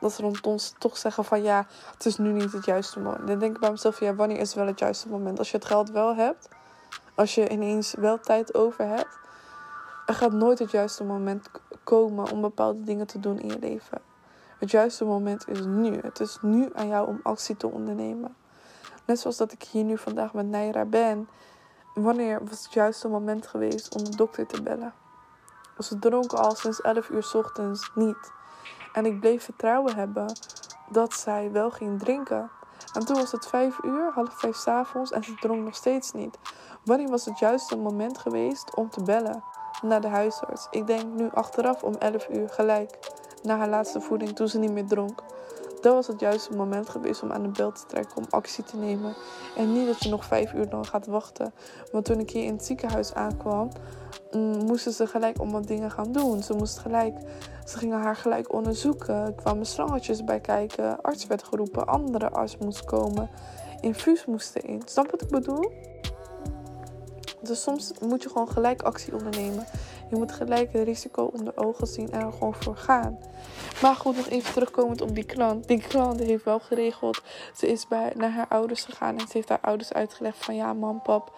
Dat 0.01 0.13
ze 0.13 0.23
dan 0.23 0.37
ons 0.43 0.75
toch 0.79 0.97
zeggen 0.97 1.25
van 1.25 1.43
ja, 1.43 1.67
het 1.93 2.07
is 2.07 2.17
nu 2.17 2.33
niet 2.33 2.53
het 2.53 2.65
juiste 2.65 3.01
moment. 3.01 3.27
Dan 3.27 3.39
denk 3.39 3.55
ik 3.55 3.61
bij 3.61 3.71
mezelf, 3.71 4.01
ja, 4.01 4.15
wanneer 4.15 4.39
is 4.39 4.55
wel 4.55 4.67
het 4.67 4.79
juiste 4.79 5.09
moment? 5.09 5.39
Als 5.39 5.51
je 5.51 5.57
het 5.57 5.67
geld 5.67 5.91
wel 5.91 6.15
hebt, 6.15 6.49
als 7.15 7.35
je 7.35 7.49
ineens 7.49 7.95
wel 7.99 8.21
tijd 8.21 8.55
over 8.55 8.87
hebt, 8.87 9.19
er 10.07 10.15
gaat 10.15 10.33
nooit 10.33 10.59
het 10.59 10.71
juiste 10.71 11.05
moment 11.05 11.51
komen 11.85 12.31
om 12.31 12.41
bepaalde 12.41 12.83
dingen 12.83 13.07
te 13.07 13.21
doen 13.21 13.39
in 13.39 13.49
je 13.49 13.59
leven. 13.59 14.10
Het 14.61 14.71
juiste 14.71 15.05
moment 15.05 15.49
is 15.49 15.65
nu. 15.65 15.99
Het 16.03 16.21
is 16.21 16.39
nu 16.43 16.71
aan 16.75 16.89
jou 16.89 17.09
om 17.09 17.21
actie 17.23 17.57
te 17.57 17.67
ondernemen. 17.67 18.37
Net 19.05 19.19
zoals 19.19 19.37
dat 19.37 19.53
ik 19.53 19.63
hier 19.63 19.85
nu 19.85 19.99
vandaag 19.99 20.33
met 20.33 20.47
Naira 20.47 20.85
ben. 20.85 21.29
Wanneer 21.95 22.45
was 22.45 22.63
het 22.63 22.73
juiste 22.73 23.09
moment 23.09 23.47
geweest 23.47 23.95
om 23.95 24.05
de 24.05 24.17
dokter 24.17 24.47
te 24.47 24.63
bellen? 24.63 24.93
Ze 25.79 25.99
dronk 25.99 26.33
al 26.33 26.55
sinds 26.55 26.81
11 26.81 27.09
uur 27.09 27.23
s 27.23 27.35
ochtends 27.35 27.91
niet. 27.95 28.33
En 28.93 29.07
ik 29.07 29.21
bleef 29.21 29.45
vertrouwen 29.45 29.95
hebben 29.95 30.33
dat 30.91 31.13
zij 31.13 31.53
wel 31.53 31.71
ging 31.71 31.99
drinken. 31.99 32.51
En 32.93 33.05
toen 33.05 33.17
was 33.17 33.33
het 33.33 33.47
5 33.47 33.79
uur, 33.83 34.13
half 34.15 34.39
vijf 34.39 34.57
s 34.57 34.67
avonds 34.67 35.11
en 35.11 35.25
ze 35.25 35.35
dronk 35.35 35.65
nog 35.65 35.75
steeds 35.75 36.13
niet. 36.13 36.39
Wanneer 36.85 37.09
was 37.09 37.25
het 37.25 37.39
juiste 37.39 37.77
moment 37.77 38.19
geweest 38.19 38.75
om 38.75 38.91
te 38.91 39.03
bellen? 39.03 39.43
naar 39.83 40.01
de 40.01 40.09
huisarts. 40.09 40.67
Ik 40.71 40.87
denk 40.87 41.05
nu 41.15 41.29
achteraf 41.35 41.83
om 41.83 41.95
11 41.95 42.29
uur 42.29 42.49
gelijk 42.49 42.99
na 43.43 43.57
haar 43.57 43.69
laatste 43.69 44.01
voeding 44.01 44.33
toen 44.33 44.49
ze 44.49 44.59
niet 44.59 44.73
meer 44.73 44.87
dronk. 44.87 45.23
Dat 45.81 45.95
was 45.95 46.07
het 46.07 46.21
juiste 46.21 46.57
moment 46.57 46.89
geweest 46.89 47.23
om 47.23 47.33
aan 47.33 47.43
de 47.43 47.49
bel 47.49 47.73
te 47.73 47.87
trekken, 47.87 48.17
om 48.17 48.25
actie 48.31 48.65
te 48.65 48.77
nemen. 48.77 49.15
En 49.57 49.73
niet 49.73 49.87
dat 49.87 50.03
je 50.03 50.09
nog 50.09 50.25
vijf 50.25 50.53
uur 50.53 50.67
lang 50.71 50.89
gaat 50.89 51.07
wachten. 51.07 51.53
Want 51.93 52.05
toen 52.05 52.21
ik 52.21 52.31
hier 52.31 52.45
in 52.45 52.53
het 52.53 52.65
ziekenhuis 52.65 53.15
aankwam, 53.15 53.69
mm, 54.31 54.65
moesten 54.65 54.93
ze 54.93 55.07
gelijk 55.07 55.39
allemaal 55.39 55.67
dingen 55.67 55.91
gaan 55.91 56.13
doen. 56.13 56.43
Ze 56.43 56.55
moest 56.55 56.79
gelijk, 56.79 57.19
ze 57.65 57.79
gingen 57.79 57.99
haar 57.99 58.17
gelijk 58.17 58.53
onderzoeken. 58.53 59.15
Er 59.15 59.33
kwamen 59.33 59.67
slangetjes 59.67 60.25
bij 60.25 60.41
kijken. 60.41 61.01
Arts 61.01 61.27
werd 61.27 61.43
geroepen, 61.43 61.87
andere 61.87 62.31
arts 62.31 62.57
moest 62.57 62.85
komen. 62.85 63.31
Infuus 63.81 64.27
moest 64.27 64.57
in. 64.57 64.83
Snap 64.85 65.11
wat 65.11 65.23
ik 65.23 65.29
bedoel? 65.29 65.73
Dus 67.43 67.63
soms 67.63 67.93
moet 68.01 68.23
je 68.23 68.29
gewoon 68.29 68.49
gelijk 68.49 68.83
actie 68.83 69.15
ondernemen. 69.15 69.67
Je 70.11 70.17
moet 70.17 70.33
gelijk 70.33 70.73
het 70.73 70.85
risico 70.85 71.31
onder 71.33 71.57
ogen 71.57 71.87
zien 71.87 72.13
en 72.13 72.21
er 72.21 72.33
gewoon 72.33 72.55
voor 72.55 72.77
gaan. 72.77 73.19
Maar 73.83 73.95
goed, 73.95 74.17
nog 74.17 74.29
even 74.29 74.53
terugkomend 74.53 75.01
op 75.01 75.15
die 75.15 75.25
klant. 75.25 75.69
Die 75.69 75.81
klant 75.81 76.21
heeft 76.21 76.45
wel 76.45 76.61
geregeld. 76.61 77.23
Ze 77.57 77.67
is 77.67 77.89
bij, 77.89 78.13
naar 78.17 78.31
haar 78.31 78.49
ouders 78.49 78.85
gegaan 78.85 79.19
en 79.19 79.27
ze 79.27 79.33
heeft 79.33 79.49
haar 79.49 79.61
ouders 79.61 79.93
uitgelegd 79.93 80.45
van 80.45 80.55
ja, 80.55 80.73
mam, 80.73 81.03
pap. 81.03 81.33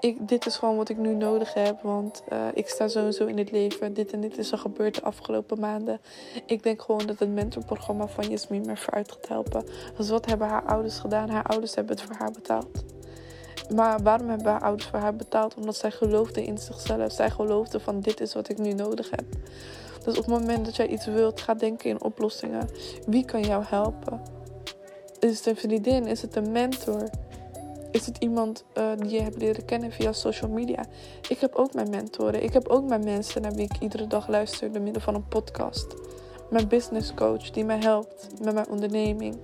Ik, 0.00 0.28
dit 0.28 0.46
is 0.46 0.56
gewoon 0.56 0.76
wat 0.76 0.88
ik 0.88 0.96
nu 0.96 1.14
nodig 1.14 1.54
heb. 1.54 1.82
Want 1.82 2.22
uh, 2.32 2.46
ik 2.54 2.68
sta 2.68 2.88
sowieso 2.88 3.26
in 3.26 3.38
het 3.38 3.50
leven. 3.50 3.94
Dit 3.94 4.12
en 4.12 4.20
dit 4.20 4.38
is 4.38 4.52
er 4.52 4.58
gebeurd 4.58 4.94
de 4.94 5.02
afgelopen 5.02 5.60
maanden. 5.60 6.00
Ik 6.46 6.62
denk 6.62 6.82
gewoon 6.82 7.06
dat 7.06 7.18
het 7.18 7.34
mentorprogramma 7.34 8.06
van 8.06 8.28
Jasmin 8.28 8.66
me 8.66 8.76
vooruit 8.76 9.12
gaat 9.12 9.28
helpen. 9.28 9.64
Dus 9.96 10.08
wat 10.08 10.26
hebben 10.26 10.48
haar 10.48 10.64
ouders 10.64 10.98
gedaan? 10.98 11.28
Haar 11.28 11.44
ouders 11.44 11.74
hebben 11.74 11.96
het 11.96 12.04
voor 12.04 12.16
haar 12.16 12.30
betaald. 12.30 12.84
Maar 13.74 14.02
waarom 14.02 14.28
hebben 14.28 14.52
haar 14.52 14.62
ouders 14.62 14.88
voor 14.88 14.98
haar 14.98 15.16
betaald? 15.16 15.54
Omdat 15.54 15.76
zij 15.76 15.90
geloofde 15.90 16.44
in 16.44 16.58
zichzelf. 16.58 17.12
Zij 17.12 17.30
geloofde 17.30 17.80
van 17.80 18.00
dit 18.00 18.20
is 18.20 18.34
wat 18.34 18.48
ik 18.48 18.58
nu 18.58 18.72
nodig 18.72 19.10
heb. 19.10 19.24
Dus 20.04 20.18
op 20.18 20.24
het 20.26 20.38
moment 20.40 20.64
dat 20.64 20.76
jij 20.76 20.86
iets 20.86 21.06
wilt, 21.06 21.40
ga 21.40 21.54
denken 21.54 21.90
in 21.90 22.02
oplossingen. 22.02 22.68
Wie 23.06 23.24
kan 23.24 23.42
jou 23.42 23.64
helpen? 23.66 24.20
Is 25.18 25.36
het 25.36 25.46
een 25.46 25.56
vriendin? 25.56 26.06
Is 26.06 26.22
het 26.22 26.36
een 26.36 26.52
mentor? 26.52 27.08
Is 27.90 28.06
het 28.06 28.16
iemand 28.18 28.64
uh, 28.74 28.90
die 28.98 29.10
je 29.10 29.22
hebt 29.22 29.36
leren 29.36 29.64
kennen 29.64 29.92
via 29.92 30.12
social 30.12 30.50
media? 30.50 30.84
Ik 31.28 31.38
heb 31.38 31.54
ook 31.54 31.74
mijn 31.74 31.90
mentoren. 31.90 32.42
Ik 32.42 32.52
heb 32.52 32.68
ook 32.68 32.84
mijn 32.88 33.04
mensen 33.04 33.42
naar 33.42 33.54
wie 33.54 33.64
ik 33.64 33.78
iedere 33.80 34.06
dag 34.06 34.28
luister 34.28 34.72
door 34.72 34.82
middel 34.82 35.02
van 35.02 35.14
een 35.14 35.28
podcast. 35.28 35.86
Mijn 36.50 36.68
business 36.68 37.14
coach 37.14 37.50
die 37.50 37.64
mij 37.64 37.78
helpt 37.78 38.28
met 38.42 38.54
mijn 38.54 38.68
onderneming. 38.68 39.36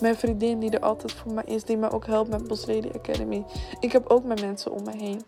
Mijn 0.00 0.16
vriendin 0.16 0.58
die 0.58 0.70
er 0.70 0.80
altijd 0.80 1.12
voor 1.12 1.32
mij 1.32 1.44
is, 1.46 1.64
die 1.64 1.76
mij 1.76 1.90
ook 1.90 2.06
helpt 2.06 2.30
met 2.30 2.48
Boss 2.48 2.66
Lady 2.66 2.88
Academy. 2.94 3.44
Ik 3.80 3.92
heb 3.92 4.06
ook 4.08 4.24
mijn 4.24 4.40
mensen 4.40 4.72
om 4.72 4.84
me 4.84 4.96
heen. 4.96 5.22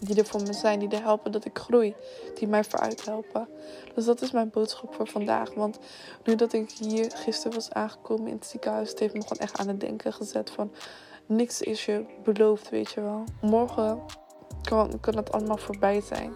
Die 0.00 0.16
er 0.16 0.26
voor 0.26 0.42
me 0.42 0.52
zijn, 0.52 0.78
die 0.78 0.88
er 0.88 1.02
helpen 1.02 1.32
dat 1.32 1.44
ik 1.44 1.58
groei. 1.58 1.94
Die 2.34 2.48
mij 2.48 2.64
vooruit 2.64 3.04
helpen. 3.04 3.48
Dus 3.94 4.04
dat 4.04 4.22
is 4.22 4.30
mijn 4.30 4.50
boodschap 4.50 4.94
voor 4.94 5.06
vandaag. 5.06 5.54
Want 5.54 5.78
nu 6.24 6.34
dat 6.34 6.52
ik 6.52 6.70
hier 6.70 7.10
gisteren 7.14 7.54
was 7.54 7.70
aangekomen 7.70 8.26
in 8.26 8.34
het 8.34 8.46
ziekenhuis, 8.46 8.90
het 8.90 8.98
heeft 8.98 9.14
me 9.14 9.22
gewoon 9.22 9.38
echt 9.38 9.58
aan 9.58 9.68
het 9.68 9.80
denken 9.80 10.12
gezet 10.12 10.50
van 10.50 10.72
niks 11.26 11.60
is 11.60 11.84
je 11.84 12.04
beloofd, 12.24 12.70
weet 12.70 12.90
je 12.90 13.00
wel. 13.00 13.24
Morgen 13.40 14.00
kan, 14.62 15.00
kan 15.00 15.16
het 15.16 15.32
allemaal 15.32 15.56
voorbij 15.56 16.00
zijn. 16.00 16.32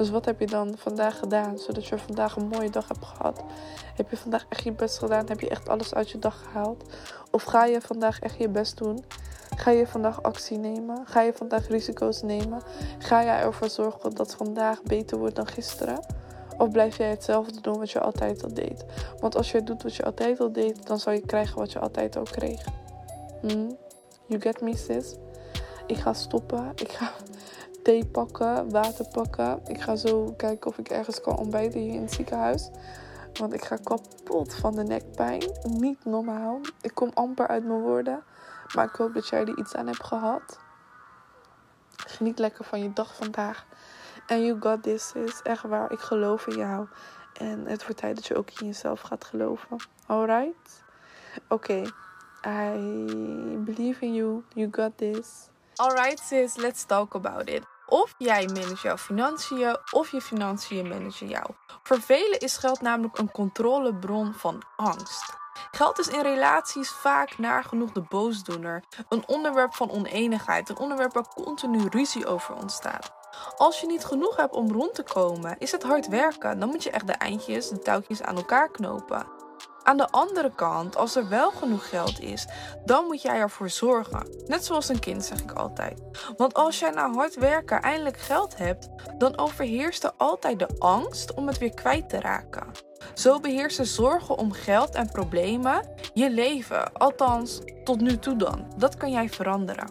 Dus 0.00 0.10
wat 0.10 0.24
heb 0.24 0.40
je 0.40 0.46
dan 0.46 0.74
vandaag 0.76 1.18
gedaan, 1.18 1.58
zodat 1.58 1.86
je 1.86 1.98
vandaag 1.98 2.36
een 2.36 2.48
mooie 2.48 2.70
dag 2.70 2.88
hebt 2.88 3.04
gehad? 3.04 3.42
Heb 3.94 4.10
je 4.10 4.16
vandaag 4.16 4.46
echt 4.48 4.62
je 4.62 4.72
best 4.72 4.98
gedaan? 4.98 5.28
Heb 5.28 5.40
je 5.40 5.48
echt 5.48 5.68
alles 5.68 5.94
uit 5.94 6.10
je 6.10 6.18
dag 6.18 6.42
gehaald? 6.42 6.84
Of 7.30 7.42
ga 7.42 7.64
je 7.64 7.80
vandaag 7.80 8.20
echt 8.20 8.38
je 8.38 8.48
best 8.48 8.78
doen? 8.78 9.04
Ga 9.56 9.70
je 9.70 9.86
vandaag 9.86 10.22
actie 10.22 10.58
nemen? 10.58 11.06
Ga 11.06 11.20
je 11.20 11.32
vandaag 11.32 11.68
risico's 11.68 12.22
nemen? 12.22 12.62
Ga 12.98 13.24
jij 13.24 13.40
ervoor 13.40 13.68
zorgen 13.68 14.14
dat 14.14 14.34
vandaag 14.34 14.82
beter 14.82 15.18
wordt 15.18 15.36
dan 15.36 15.46
gisteren? 15.46 16.04
Of 16.58 16.70
blijf 16.70 16.96
jij 16.96 17.10
hetzelfde 17.10 17.60
doen 17.60 17.78
wat 17.78 17.90
je 17.90 18.00
altijd 18.00 18.42
al 18.42 18.54
deed? 18.54 18.84
Want 19.18 19.36
als 19.36 19.50
je 19.50 19.62
doet 19.62 19.82
wat 19.82 19.94
je 19.94 20.04
altijd 20.04 20.40
al 20.40 20.52
deed, 20.52 20.86
dan 20.86 20.98
zal 20.98 21.12
je 21.12 21.26
krijgen 21.26 21.58
wat 21.58 21.72
je 21.72 21.78
altijd 21.78 22.16
al 22.16 22.22
kreeg. 22.22 22.64
Hmm? 23.40 23.76
You 24.26 24.40
get 24.40 24.60
me, 24.60 24.76
sis? 24.76 25.14
Ik 25.86 25.96
ga 25.96 26.12
stoppen. 26.12 26.72
Ik 26.74 26.90
ga 26.90 27.12
thee 27.82 28.06
pakken, 28.06 28.70
water 28.70 29.08
pakken. 29.08 29.60
Ik 29.66 29.80
ga 29.80 29.96
zo 29.96 30.32
kijken 30.36 30.70
of 30.70 30.78
ik 30.78 30.88
ergens 30.88 31.20
kan 31.20 31.36
ontbijten 31.36 31.80
hier 31.80 31.94
in 31.94 32.02
het 32.02 32.12
ziekenhuis. 32.12 32.70
Want 33.32 33.52
ik 33.52 33.64
ga 33.64 33.76
kapot 33.76 34.54
van 34.54 34.74
de 34.74 34.82
nekpijn. 34.82 35.42
Niet 35.62 36.04
normaal. 36.04 36.60
Ik 36.80 36.94
kom 36.94 37.10
amper 37.14 37.46
uit 37.46 37.64
mijn 37.64 37.80
woorden. 37.80 38.22
Maar 38.74 38.84
ik 38.84 38.94
hoop 38.94 39.14
dat 39.14 39.28
jij 39.28 39.40
er 39.40 39.58
iets 39.58 39.74
aan 39.74 39.86
hebt 39.86 40.04
gehad. 40.04 40.58
Geniet 41.96 42.38
lekker 42.38 42.64
van 42.64 42.82
je 42.82 42.92
dag 42.92 43.14
vandaag. 43.14 43.66
En 44.26 44.44
you 44.44 44.60
got 44.60 44.82
this, 44.82 45.12
is 45.12 45.42
echt 45.42 45.62
waar. 45.62 45.92
Ik 45.92 45.98
geloof 45.98 46.46
in 46.46 46.56
jou. 46.56 46.86
En 47.32 47.66
het 47.66 47.82
wordt 47.82 48.00
tijd 48.00 48.14
dat 48.16 48.26
je 48.26 48.36
ook 48.36 48.50
in 48.50 48.66
jezelf 48.66 49.00
gaat 49.00 49.24
geloven. 49.24 49.76
Alright? 50.06 50.84
Oké. 51.48 51.82
I 52.46 52.76
believe 53.58 54.04
in 54.04 54.14
you. 54.14 54.42
You 54.54 54.68
got 54.70 54.90
this. 54.96 55.49
Alright 55.80 56.20
sis, 56.24 56.56
let's 56.56 56.84
talk 56.84 57.14
about 57.14 57.48
it. 57.48 57.62
Of 57.86 58.14
jij 58.18 58.46
managt 58.46 58.82
jouw 58.82 58.96
financiën 58.96 59.76
of 59.90 60.10
je 60.10 60.20
financiën 60.20 60.88
managen 60.88 61.28
jou. 61.28 61.44
Voor 61.82 62.00
velen 62.00 62.38
is 62.38 62.56
geld 62.56 62.80
namelijk 62.80 63.18
een 63.18 63.30
controlebron 63.30 64.32
van 64.34 64.62
angst. 64.76 65.38
Geld 65.70 65.98
is 65.98 66.08
in 66.08 66.20
relaties 66.20 66.90
vaak 66.90 67.38
nagenoeg 67.38 67.92
de 67.92 68.02
boosdoener, 68.08 68.84
een 69.08 69.28
onderwerp 69.28 69.74
van 69.74 69.90
oneenigheid, 69.90 70.68
een 70.68 70.78
onderwerp 70.78 71.12
waar 71.12 71.28
continu 71.34 71.88
ruzie 71.88 72.26
over 72.26 72.54
ontstaat. 72.54 73.12
Als 73.56 73.80
je 73.80 73.86
niet 73.86 74.04
genoeg 74.04 74.36
hebt 74.36 74.54
om 74.54 74.72
rond 74.72 74.94
te 74.94 75.02
komen, 75.02 75.58
is 75.58 75.72
het 75.72 75.82
hard 75.82 76.08
werken. 76.08 76.58
Dan 76.58 76.68
moet 76.68 76.82
je 76.82 76.90
echt 76.90 77.06
de 77.06 77.12
eindjes, 77.12 77.68
de 77.68 77.78
touwtjes 77.78 78.22
aan 78.22 78.36
elkaar 78.36 78.70
knopen. 78.70 79.39
Aan 79.82 79.96
de 79.96 80.10
andere 80.10 80.54
kant, 80.54 80.96
als 80.96 81.16
er 81.16 81.28
wel 81.28 81.50
genoeg 81.50 81.88
geld 81.88 82.20
is, 82.20 82.46
dan 82.84 83.04
moet 83.04 83.22
jij 83.22 83.36
ervoor 83.36 83.70
zorgen. 83.70 84.26
Net 84.46 84.64
zoals 84.64 84.88
een 84.88 84.98
kind, 84.98 85.24
zeg 85.24 85.40
ik 85.40 85.52
altijd. 85.52 86.00
Want 86.36 86.54
als 86.54 86.78
jij 86.78 86.90
na 86.90 87.10
hard 87.12 87.34
werken 87.34 87.82
eindelijk 87.82 88.18
geld 88.18 88.56
hebt, 88.56 88.88
dan 89.18 89.38
overheerst 89.38 90.04
er 90.04 90.12
altijd 90.16 90.58
de 90.58 90.68
angst 90.78 91.34
om 91.34 91.46
het 91.46 91.58
weer 91.58 91.74
kwijt 91.74 92.08
te 92.08 92.20
raken. 92.20 92.66
Zo 93.14 93.40
beheersen 93.40 93.86
zorgen 93.86 94.38
om 94.38 94.52
geld 94.52 94.94
en 94.94 95.10
problemen 95.10 95.88
je 96.14 96.30
leven. 96.30 96.92
Althans, 96.92 97.60
tot 97.84 98.00
nu 98.00 98.18
toe 98.18 98.36
dan. 98.36 98.72
Dat 98.76 98.96
kan 98.96 99.10
jij 99.10 99.28
veranderen. 99.28 99.90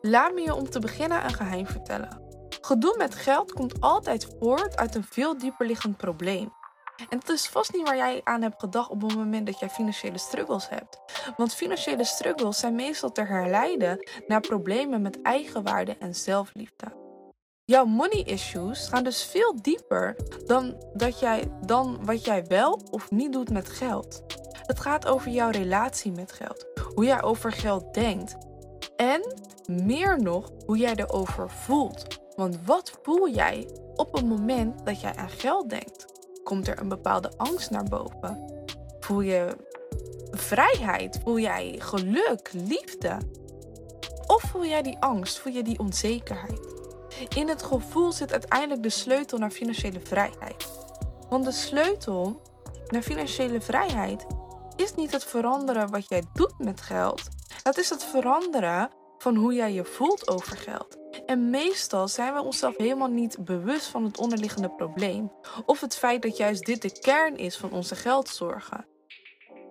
Laat 0.00 0.34
me 0.34 0.40
je 0.40 0.54
om 0.54 0.70
te 0.70 0.78
beginnen 0.78 1.24
een 1.24 1.34
geheim 1.34 1.66
vertellen. 1.66 2.21
Gedoe 2.64 2.94
met 2.98 3.14
geld 3.14 3.52
komt 3.52 3.80
altijd 3.80 4.36
voort 4.40 4.76
uit 4.76 4.94
een 4.94 5.04
veel 5.04 5.38
dieper 5.38 5.66
liggend 5.66 5.96
probleem. 5.96 6.52
En 7.08 7.18
het 7.18 7.28
is 7.28 7.48
vast 7.48 7.72
niet 7.72 7.86
waar 7.86 7.96
jij 7.96 8.20
aan 8.24 8.42
hebt 8.42 8.60
gedacht 8.60 8.90
op 8.90 9.02
het 9.02 9.16
moment 9.16 9.46
dat 9.46 9.58
jij 9.58 9.68
financiële 9.68 10.18
struggles 10.18 10.68
hebt. 10.68 10.98
Want 11.36 11.54
financiële 11.54 12.04
struggles 12.04 12.58
zijn 12.58 12.74
meestal 12.74 13.12
te 13.12 13.22
herleiden 13.22 14.08
naar 14.26 14.40
problemen 14.40 15.02
met 15.02 15.22
eigenwaarde 15.22 15.96
en 15.98 16.14
zelfliefde. 16.14 17.00
Jouw 17.64 17.84
money 17.84 18.22
issues 18.22 18.88
gaan 18.88 19.04
dus 19.04 19.24
veel 19.24 19.62
dieper 19.62 20.16
dan, 20.46 20.84
dat 20.94 21.20
jij, 21.20 21.50
dan 21.66 22.04
wat 22.04 22.24
jij 22.24 22.44
wel 22.46 22.80
of 22.90 23.10
niet 23.10 23.32
doet 23.32 23.50
met 23.50 23.68
geld. 23.68 24.22
Het 24.62 24.80
gaat 24.80 25.06
over 25.06 25.30
jouw 25.30 25.50
relatie 25.50 26.12
met 26.12 26.32
geld, 26.32 26.66
hoe 26.94 27.04
jij 27.04 27.22
over 27.22 27.52
geld 27.52 27.94
denkt 27.94 28.36
en 28.96 29.34
meer 29.66 30.22
nog 30.22 30.50
hoe 30.66 30.76
jij 30.76 30.94
erover 30.94 31.50
voelt. 31.50 32.21
Want 32.36 32.58
wat 32.64 32.98
voel 33.02 33.28
jij 33.28 33.68
op 33.94 34.12
het 34.12 34.26
moment 34.26 34.86
dat 34.86 35.00
jij 35.00 35.14
aan 35.16 35.30
geld 35.30 35.70
denkt? 35.70 36.06
Komt 36.44 36.68
er 36.68 36.80
een 36.80 36.88
bepaalde 36.88 37.32
angst 37.36 37.70
naar 37.70 37.84
boven? 37.84 38.64
Voel 39.00 39.20
je 39.20 39.56
vrijheid? 40.30 41.20
Voel 41.24 41.38
jij 41.38 41.74
geluk, 41.78 42.50
liefde? 42.52 43.18
Of 44.26 44.42
voel 44.42 44.64
jij 44.64 44.82
die 44.82 44.98
angst? 44.98 45.38
Voel 45.38 45.52
je 45.52 45.62
die 45.62 45.78
onzekerheid? 45.78 46.60
In 47.34 47.48
het 47.48 47.62
gevoel 47.62 48.12
zit 48.12 48.32
uiteindelijk 48.32 48.82
de 48.82 48.90
sleutel 48.90 49.38
naar 49.38 49.50
financiële 49.50 50.00
vrijheid. 50.00 50.68
Want 51.28 51.44
de 51.44 51.52
sleutel 51.52 52.42
naar 52.86 53.02
financiële 53.02 53.60
vrijheid 53.60 54.26
is 54.76 54.94
niet 54.94 55.12
het 55.12 55.24
veranderen 55.24 55.90
wat 55.90 56.08
jij 56.08 56.22
doet 56.32 56.58
met 56.58 56.80
geld. 56.80 57.22
Dat 57.62 57.78
is 57.78 57.90
het 57.90 58.04
veranderen 58.04 58.90
van 59.18 59.36
hoe 59.36 59.54
jij 59.54 59.72
je 59.72 59.84
voelt 59.84 60.28
over 60.28 60.56
geld. 60.56 61.01
En 61.32 61.50
meestal 61.50 62.08
zijn 62.08 62.34
we 62.34 62.42
onszelf 62.42 62.76
helemaal 62.76 63.08
niet 63.08 63.44
bewust 63.44 63.86
van 63.86 64.04
het 64.04 64.18
onderliggende 64.18 64.70
probleem. 64.70 65.32
Of 65.66 65.80
het 65.80 65.96
feit 65.96 66.22
dat 66.22 66.36
juist 66.36 66.66
dit 66.66 66.82
de 66.82 66.98
kern 67.00 67.36
is 67.36 67.56
van 67.56 67.70
onze 67.70 67.94
geldzorgen. 67.94 68.86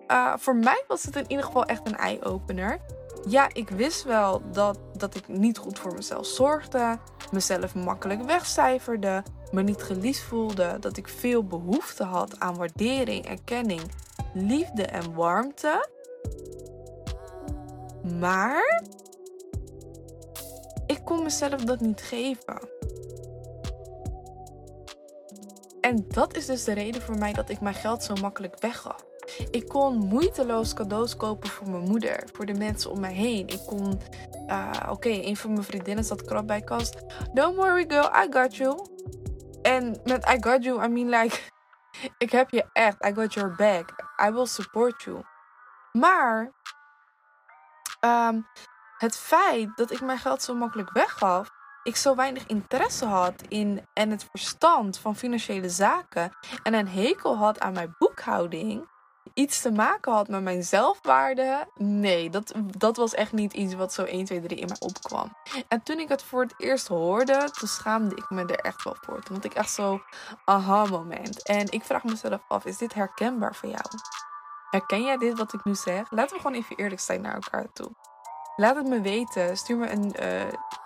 Uh, 0.08 0.34
voor 0.36 0.56
mij 0.56 0.84
was 0.88 1.02
het 1.02 1.16
in 1.16 1.24
ieder 1.28 1.44
geval 1.44 1.64
echt 1.64 1.86
een 1.86 1.96
eye-opener. 1.96 2.80
Ja, 3.28 3.48
ik 3.52 3.68
wist 3.68 4.04
wel 4.04 4.42
dat, 4.52 4.78
dat 4.96 5.14
ik 5.14 5.28
niet 5.28 5.58
goed 5.58 5.78
voor 5.78 5.94
mezelf 5.94 6.26
zorgde, 6.26 6.98
mezelf 7.30 7.74
makkelijk 7.74 8.22
wegcijferde, 8.22 9.22
me 9.50 9.62
niet 9.62 9.82
geliefd 9.82 10.22
voelde, 10.22 10.76
dat 10.80 10.96
ik 10.96 11.08
veel 11.08 11.44
behoefte 11.44 12.04
had 12.04 12.40
aan 12.40 12.56
waardering, 12.56 13.26
erkenning, 13.26 13.82
liefde 14.34 14.82
en 14.82 15.14
warmte. 15.14 15.88
Maar 18.18 18.82
ik 21.02 21.08
kon 21.08 21.22
mezelf 21.22 21.64
dat 21.64 21.80
niet 21.80 22.00
geven. 22.00 22.68
En 25.80 26.04
dat 26.08 26.36
is 26.36 26.46
dus 26.46 26.64
de 26.64 26.72
reden 26.72 27.02
voor 27.02 27.18
mij 27.18 27.32
dat 27.32 27.48
ik 27.48 27.60
mijn 27.60 27.74
geld 27.74 28.02
zo 28.02 28.14
makkelijk 28.14 28.60
weggaf. 28.60 29.04
Ik 29.50 29.68
kon 29.68 29.96
moeiteloos 29.96 30.74
cadeaus 30.74 31.16
kopen 31.16 31.48
voor 31.48 31.70
mijn 31.70 31.82
moeder, 31.82 32.24
voor 32.32 32.46
de 32.46 32.54
mensen 32.54 32.90
om 32.90 33.00
mij 33.00 33.12
heen. 33.12 33.48
Ik 33.48 33.60
kon, 33.66 34.00
uh, 34.46 34.70
oké, 34.88 35.08
een 35.08 35.36
van 35.36 35.52
mijn 35.52 35.64
vriendinnen 35.64 36.04
zat 36.04 36.24
krap 36.24 36.46
bij 36.46 36.60
kast. 36.60 36.96
Don't 37.32 37.56
worry 37.56 37.84
girl, 37.88 38.10
I 38.24 38.26
got 38.30 38.56
you. 38.56 38.86
En 39.62 40.00
met 40.04 40.28
I 40.28 40.36
got 40.40 40.64
you, 40.64 40.84
I 40.84 40.88
mean 40.88 41.08
like, 41.08 41.38
ik 42.24 42.30
heb 42.30 42.50
je 42.50 42.64
echt. 42.72 43.04
I 43.06 43.12
got 43.14 43.34
your 43.34 43.54
back. 43.56 43.90
I 44.26 44.30
will 44.30 44.46
support 44.46 45.02
you. 45.02 45.22
Maar 45.92 46.52
um, 48.00 48.46
het 49.02 49.16
feit 49.16 49.76
dat 49.76 49.90
ik 49.90 50.00
mijn 50.00 50.18
geld 50.18 50.42
zo 50.42 50.54
makkelijk 50.54 50.92
weggaf, 50.92 51.50
ik 51.82 51.96
zo 51.96 52.14
weinig 52.14 52.46
interesse 52.46 53.04
had 53.04 53.42
in 53.48 53.86
en 53.92 54.10
het 54.10 54.26
verstand 54.30 54.98
van 54.98 55.16
financiële 55.16 55.68
zaken 55.68 56.32
en 56.62 56.74
een 56.74 56.88
hekel 56.88 57.36
had 57.36 57.60
aan 57.60 57.72
mijn 57.72 57.94
boekhouding, 57.98 58.88
iets 59.34 59.60
te 59.60 59.72
maken 59.72 60.12
had 60.12 60.28
met 60.28 60.42
mijn 60.42 60.62
zelfwaarde. 60.62 61.68
Nee, 61.74 62.30
dat, 62.30 62.52
dat 62.76 62.96
was 62.96 63.14
echt 63.14 63.32
niet 63.32 63.52
iets 63.52 63.74
wat 63.74 63.92
zo 63.92 64.04
1, 64.04 64.24
2, 64.24 64.40
3 64.40 64.58
in 64.58 64.66
mij 64.66 64.80
opkwam. 64.80 65.36
En 65.68 65.82
toen 65.82 65.98
ik 65.98 66.08
het 66.08 66.22
voor 66.22 66.42
het 66.42 66.54
eerst 66.56 66.88
hoorde, 66.88 67.50
toen 67.50 67.68
schaamde 67.68 68.14
ik 68.14 68.30
me 68.30 68.44
er 68.44 68.60
echt 68.60 68.84
wel 68.84 68.96
voor. 69.00 69.22
Toen 69.22 69.42
ik 69.42 69.54
echt 69.54 69.70
zo 69.70 70.02
aha 70.44 70.84
moment. 70.84 71.46
En 71.46 71.70
ik 71.70 71.84
vraag 71.84 72.04
mezelf 72.04 72.40
af, 72.48 72.64
is 72.64 72.78
dit 72.78 72.94
herkenbaar 72.94 73.54
voor 73.54 73.68
jou? 73.68 73.84
Herken 74.70 75.02
jij 75.02 75.16
dit 75.16 75.38
wat 75.38 75.52
ik 75.52 75.64
nu 75.64 75.74
zeg? 75.74 76.10
Laten 76.10 76.36
we 76.36 76.42
gewoon 76.42 76.56
even 76.56 76.76
eerlijk 76.76 77.00
zijn 77.00 77.20
naar 77.20 77.34
elkaar 77.34 77.72
toe. 77.72 77.90
Laat 78.56 78.76
het 78.76 78.88
me 78.88 79.00
weten. 79.00 79.56
Stuur 79.56 79.76
me 79.76 79.90
een 79.90 80.14
uh, 80.22 80.42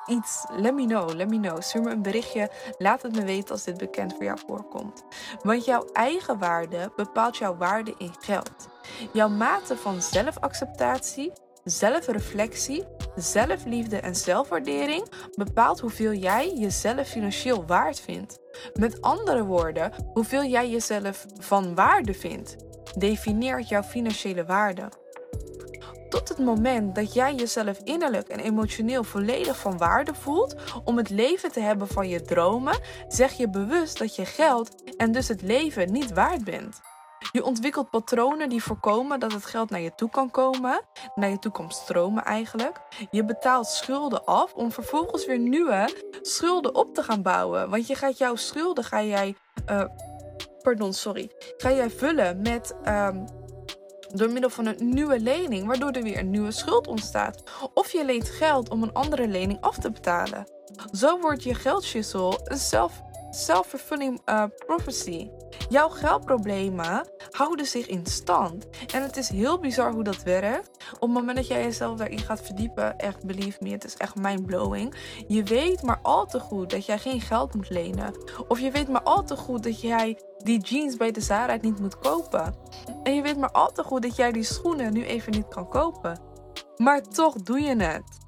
iets. 0.07 0.45
Let 0.51 0.75
me 0.75 0.87
know. 0.87 1.15
Let 1.15 1.29
me 1.29 1.41
know. 1.41 1.61
Stuur 1.61 1.83
me 1.83 1.91
een 1.91 2.03
berichtje. 2.03 2.51
Laat 2.79 3.03
het 3.03 3.15
me 3.15 3.25
weten 3.25 3.51
als 3.51 3.65
dit 3.65 3.79
bekend 3.79 4.15
voor 4.15 4.25
jou 4.25 4.39
voorkomt. 4.47 5.05
Want 5.43 5.65
jouw 5.65 5.85
eigen 5.93 6.39
waarde 6.39 6.93
bepaalt 6.97 7.37
jouw 7.37 7.57
waarde 7.57 7.95
in 7.99 8.15
geld. 8.21 8.69
Jouw 9.13 9.29
mate 9.29 9.77
van 9.77 10.03
zelfacceptatie, 10.03 11.33
zelfreflectie, 11.65 12.85
zelfliefde 13.17 13.97
en 13.97 14.17
zelfwaardering 14.17 15.09
bepaalt 15.35 15.81
hoeveel 15.81 16.13
jij 16.13 16.53
jezelf 16.55 17.09
financieel 17.09 17.67
waard 17.67 18.01
vindt. 18.01 18.39
Met 18.75 19.03
andere 19.03 19.45
woorden, 19.45 19.93
hoeveel 20.13 20.45
jij 20.45 20.71
jezelf 20.71 21.27
van 21.39 21.75
waarde 21.75 22.15
vindt, 22.15 22.57
definieert 22.99 23.69
jouw 23.69 23.83
financiële 23.83 24.45
waarde. 24.45 24.89
Tot 26.17 26.29
het 26.29 26.39
moment 26.39 26.95
dat 26.95 27.15
jij 27.15 27.35
jezelf 27.35 27.79
innerlijk 27.85 28.29
en 28.29 28.39
emotioneel 28.39 29.05
volledig 29.05 29.59
van 29.59 29.79
waarde 29.79 30.15
voelt 30.15 30.55
om 30.85 30.97
het 30.97 31.11
leven 31.11 31.53
te 31.53 31.61
hebben 31.61 31.89
van 31.89 32.09
je 32.09 32.23
dromen, 32.23 32.79
zeg 33.09 33.33
je 33.33 33.51
bewust 33.51 33.99
dat 33.99 34.17
je 34.17 34.25
geld 34.25 34.97
en 34.97 35.13
dus 35.13 35.29
het 35.29 35.43
leven 35.43 35.93
niet 35.93 36.13
waard 36.13 36.45
bent. 36.45 36.81
Je 37.33 37.45
ontwikkelt 37.45 37.91
patronen 37.91 38.49
die 38.49 38.63
voorkomen 38.63 39.21
dat 39.21 39.33
het 39.33 39.45
geld 39.45 39.71
naar 39.71 39.81
je 39.81 39.95
toe 39.95 40.11
kan 40.11 40.31
komen, 40.31 40.81
naar 41.15 41.31
je 41.31 41.39
toe 41.39 41.53
kan 41.53 41.71
stromen 41.71 42.25
eigenlijk. 42.25 42.81
Je 43.11 43.25
betaalt 43.25 43.67
schulden 43.67 44.25
af 44.25 44.55
om 44.55 44.73
vervolgens 44.73 45.27
weer 45.27 45.39
nieuwe 45.39 45.95
schulden 46.23 46.75
op 46.75 46.95
te 46.95 47.03
gaan 47.03 47.23
bouwen. 47.23 47.71
Want 47.71 47.87
je 47.87 47.95
gaat 47.95 48.19
jouw 48.19 48.37
schulden, 48.37 48.85
ga 48.85 49.03
jij, 49.03 49.37
uh, 49.71 49.85
pardon, 50.63 50.93
sorry, 50.93 51.31
ga 51.57 51.73
jij 51.73 51.91
vullen 51.91 52.43
met 52.43 52.75
um, 52.89 53.25
door 54.17 54.31
middel 54.31 54.51
van 54.51 54.67
een 54.67 54.77
nieuwe 54.79 55.21
lening, 55.21 55.67
waardoor 55.67 55.91
er 55.91 56.03
weer 56.03 56.19
een 56.19 56.31
nieuwe 56.31 56.51
schuld 56.51 56.87
ontstaat. 56.87 57.43
Of 57.75 57.93
je 57.93 58.05
leent 58.05 58.29
geld 58.29 58.69
om 58.69 58.83
een 58.83 58.93
andere 58.93 59.29
lening 59.29 59.61
af 59.61 59.79
te 59.79 59.91
betalen. 59.91 60.47
Zo 60.93 61.21
wordt 61.21 61.43
je 61.43 61.55
geldschissel 61.55 62.41
een 62.45 62.59
self, 62.59 63.03
self-fulfilling 63.31 64.21
uh, 64.27 64.45
prophecy. 64.67 65.29
Jouw 65.69 65.89
geldproblemen 65.89 67.09
houden 67.31 67.67
zich 67.67 67.87
in 67.87 68.07
stand. 68.07 68.67
En 68.93 69.03
het 69.03 69.17
is 69.17 69.29
heel 69.29 69.59
bizar 69.59 69.93
hoe 69.93 70.05
dat 70.05 70.23
werkt. 70.23 70.71
Op 70.93 71.01
het 71.01 71.11
moment 71.11 71.37
dat 71.37 71.47
jij 71.47 71.63
jezelf 71.63 71.99
daarin 71.99 72.19
gaat 72.19 72.41
verdiepen, 72.41 72.99
echt 72.99 73.25
believe 73.25 73.59
me, 73.61 73.71
het 73.71 73.85
is 73.85 73.97
echt 73.97 74.15
mindblowing. 74.15 74.95
Je 75.27 75.43
weet 75.43 75.83
maar 75.83 75.99
al 76.03 76.27
te 76.27 76.41
goed 76.41 76.71
dat 76.71 76.87
jij 76.87 76.99
geen 76.99 77.21
geld 77.21 77.55
moet 77.55 77.71
lenen. 77.71 78.15
Of 78.49 78.61
je 78.61 78.71
weet 78.71 78.89
maar 78.89 79.03
al 79.03 79.25
te 79.25 79.37
goed 79.37 79.63
dat 79.63 79.81
jij 79.81 80.19
die 80.39 80.61
jeans 80.61 80.97
bij 80.97 81.11
de 81.11 81.21
Zara 81.21 81.59
niet 81.61 81.81
moet 81.81 81.99
kopen. 81.99 82.55
En 83.03 83.15
je 83.15 83.23
weet 83.23 83.37
maar 83.37 83.53
al 83.53 83.73
te 83.73 83.83
goed 83.83 84.03
dat 84.03 84.17
jij 84.17 84.33
die 84.33 84.43
schoenen 84.43 84.93
nu 84.93 85.05
even 85.05 85.33
niet 85.33 85.49
kan 85.49 85.69
kopen. 85.69 86.21
Maar 86.77 87.03
toch 87.03 87.35
doe 87.35 87.61
je 87.61 87.77
het. 87.77 88.19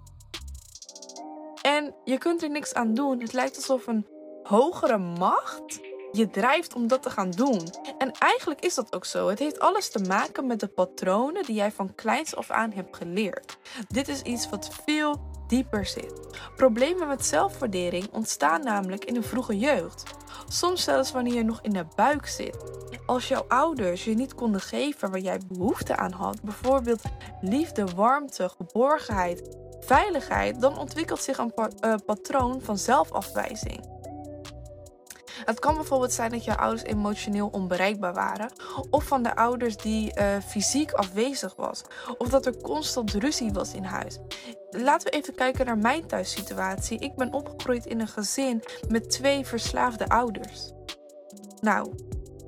En 1.62 1.94
je 2.04 2.18
kunt 2.18 2.42
er 2.42 2.50
niks 2.50 2.74
aan 2.74 2.94
doen. 2.94 3.20
Het 3.20 3.32
lijkt 3.32 3.56
alsof 3.56 3.86
een 3.86 4.06
hogere 4.42 4.98
macht 4.98 5.80
je 6.12 6.30
drijft 6.30 6.74
om 6.74 6.86
dat 6.86 7.02
te 7.02 7.10
gaan 7.10 7.30
doen. 7.30 7.68
En 7.98 8.12
eigenlijk 8.12 8.60
is 8.60 8.74
dat 8.74 8.94
ook 8.94 9.04
zo. 9.04 9.28
Het 9.28 9.38
heeft 9.38 9.60
alles 9.60 9.90
te 9.90 9.98
maken 9.98 10.46
met 10.46 10.60
de 10.60 10.68
patronen 10.68 11.44
die 11.44 11.54
jij 11.54 11.72
van 11.72 11.94
kleins 11.94 12.36
af 12.36 12.50
aan 12.50 12.72
hebt 12.72 12.96
geleerd. 12.96 13.58
Dit 13.88 14.08
is 14.08 14.22
iets 14.22 14.48
wat 14.48 14.70
veel 14.84 15.20
dieper 15.48 15.86
zit. 15.86 16.20
Problemen 16.56 17.08
met 17.08 17.26
zelfwaardering 17.26 18.08
ontstaan 18.12 18.62
namelijk 18.62 19.04
in 19.04 19.14
de 19.14 19.22
vroege 19.22 19.58
jeugd. 19.58 20.02
Soms 20.48 20.84
zelfs 20.84 21.12
wanneer 21.12 21.34
je 21.34 21.44
nog 21.44 21.62
in 21.62 21.72
de 21.72 21.86
buik 21.96 22.26
zit. 22.26 22.56
Als 23.06 23.28
jouw 23.28 23.44
ouders 23.48 24.04
je 24.04 24.14
niet 24.14 24.34
konden 24.34 24.60
geven 24.60 25.10
waar 25.10 25.20
jij 25.20 25.40
behoefte 25.48 25.96
aan 25.96 26.12
had, 26.12 26.42
bijvoorbeeld 26.42 27.02
liefde, 27.40 27.84
warmte, 27.84 28.48
geborgenheid, 28.48 29.56
veiligheid, 29.80 30.60
dan 30.60 30.78
ontwikkelt 30.78 31.20
zich 31.20 31.38
een 31.38 31.52
uh, 31.56 31.94
patroon 32.06 32.60
van 32.62 32.78
zelfafwijzing. 32.78 33.97
Het 35.44 35.58
kan 35.58 35.74
bijvoorbeeld 35.74 36.12
zijn 36.12 36.30
dat 36.30 36.44
je 36.44 36.56
ouders 36.56 36.82
emotioneel 36.82 37.48
onbereikbaar 37.48 38.14
waren. 38.14 38.52
Of 38.90 39.04
van 39.04 39.22
de 39.22 39.36
ouders 39.36 39.76
die 39.76 40.18
uh, 40.18 40.36
fysiek 40.46 40.92
afwezig 40.92 41.56
was. 41.56 41.82
Of 42.18 42.28
dat 42.28 42.46
er 42.46 42.56
constant 42.56 43.12
ruzie 43.12 43.52
was 43.52 43.74
in 43.74 43.84
huis. 43.84 44.18
Laten 44.70 45.10
we 45.10 45.16
even 45.16 45.34
kijken 45.34 45.66
naar 45.66 45.78
mijn 45.78 46.06
thuissituatie. 46.06 46.98
Ik 46.98 47.16
ben 47.16 47.32
opgegroeid 47.32 47.86
in 47.86 48.00
een 48.00 48.08
gezin 48.08 48.62
met 48.88 49.10
twee 49.10 49.46
verslaafde 49.46 50.08
ouders. 50.08 50.72
Nou, 51.60 51.94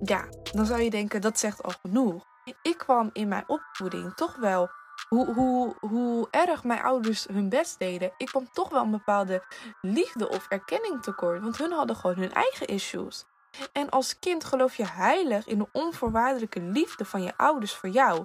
ja, 0.03 0.24
dan 0.53 0.66
zou 0.66 0.80
je 0.80 0.91
denken 0.91 1.20
dat 1.20 1.38
zegt 1.38 1.62
al 1.62 1.72
genoeg. 1.82 2.24
Ik 2.62 2.78
kwam 2.78 3.11
in 3.12 3.28
mijn 3.28 3.45
opvoeding 3.47 4.14
toch 4.14 4.36
wel 4.36 4.70
hoe, 5.09 5.34
hoe, 5.34 5.74
hoe 5.80 6.28
erg 6.30 6.64
mijn 6.64 6.82
ouders 6.82 7.26
hun 7.32 7.48
best 7.48 7.78
deden, 7.78 8.12
ik 8.16 8.26
kwam 8.26 8.48
toch 8.53 8.68
wel 8.68 8.82
een 8.82 8.90
bepaalde 8.90 9.42
liefde 9.80 10.28
of 10.28 10.46
erkenning 10.48 11.03
tekort. 11.03 11.42
Want 11.42 11.59
hun 11.59 11.72
hadden 11.72 11.96
gewoon 11.96 12.16
hun 12.16 12.32
eigen 12.32 12.66
issues. 12.66 13.24
En 13.72 13.90
als 13.90 14.18
kind 14.18 14.44
geloof 14.44 14.76
je 14.76 14.86
heilig 14.86 15.46
in 15.46 15.59
de 15.59 15.68
onvoorwaardelijke 15.72 16.61
liefde 16.61 17.05
van 17.05 17.22
je 17.22 17.36
ouders 17.36 17.74
voor 17.74 17.88
jou. 17.88 18.24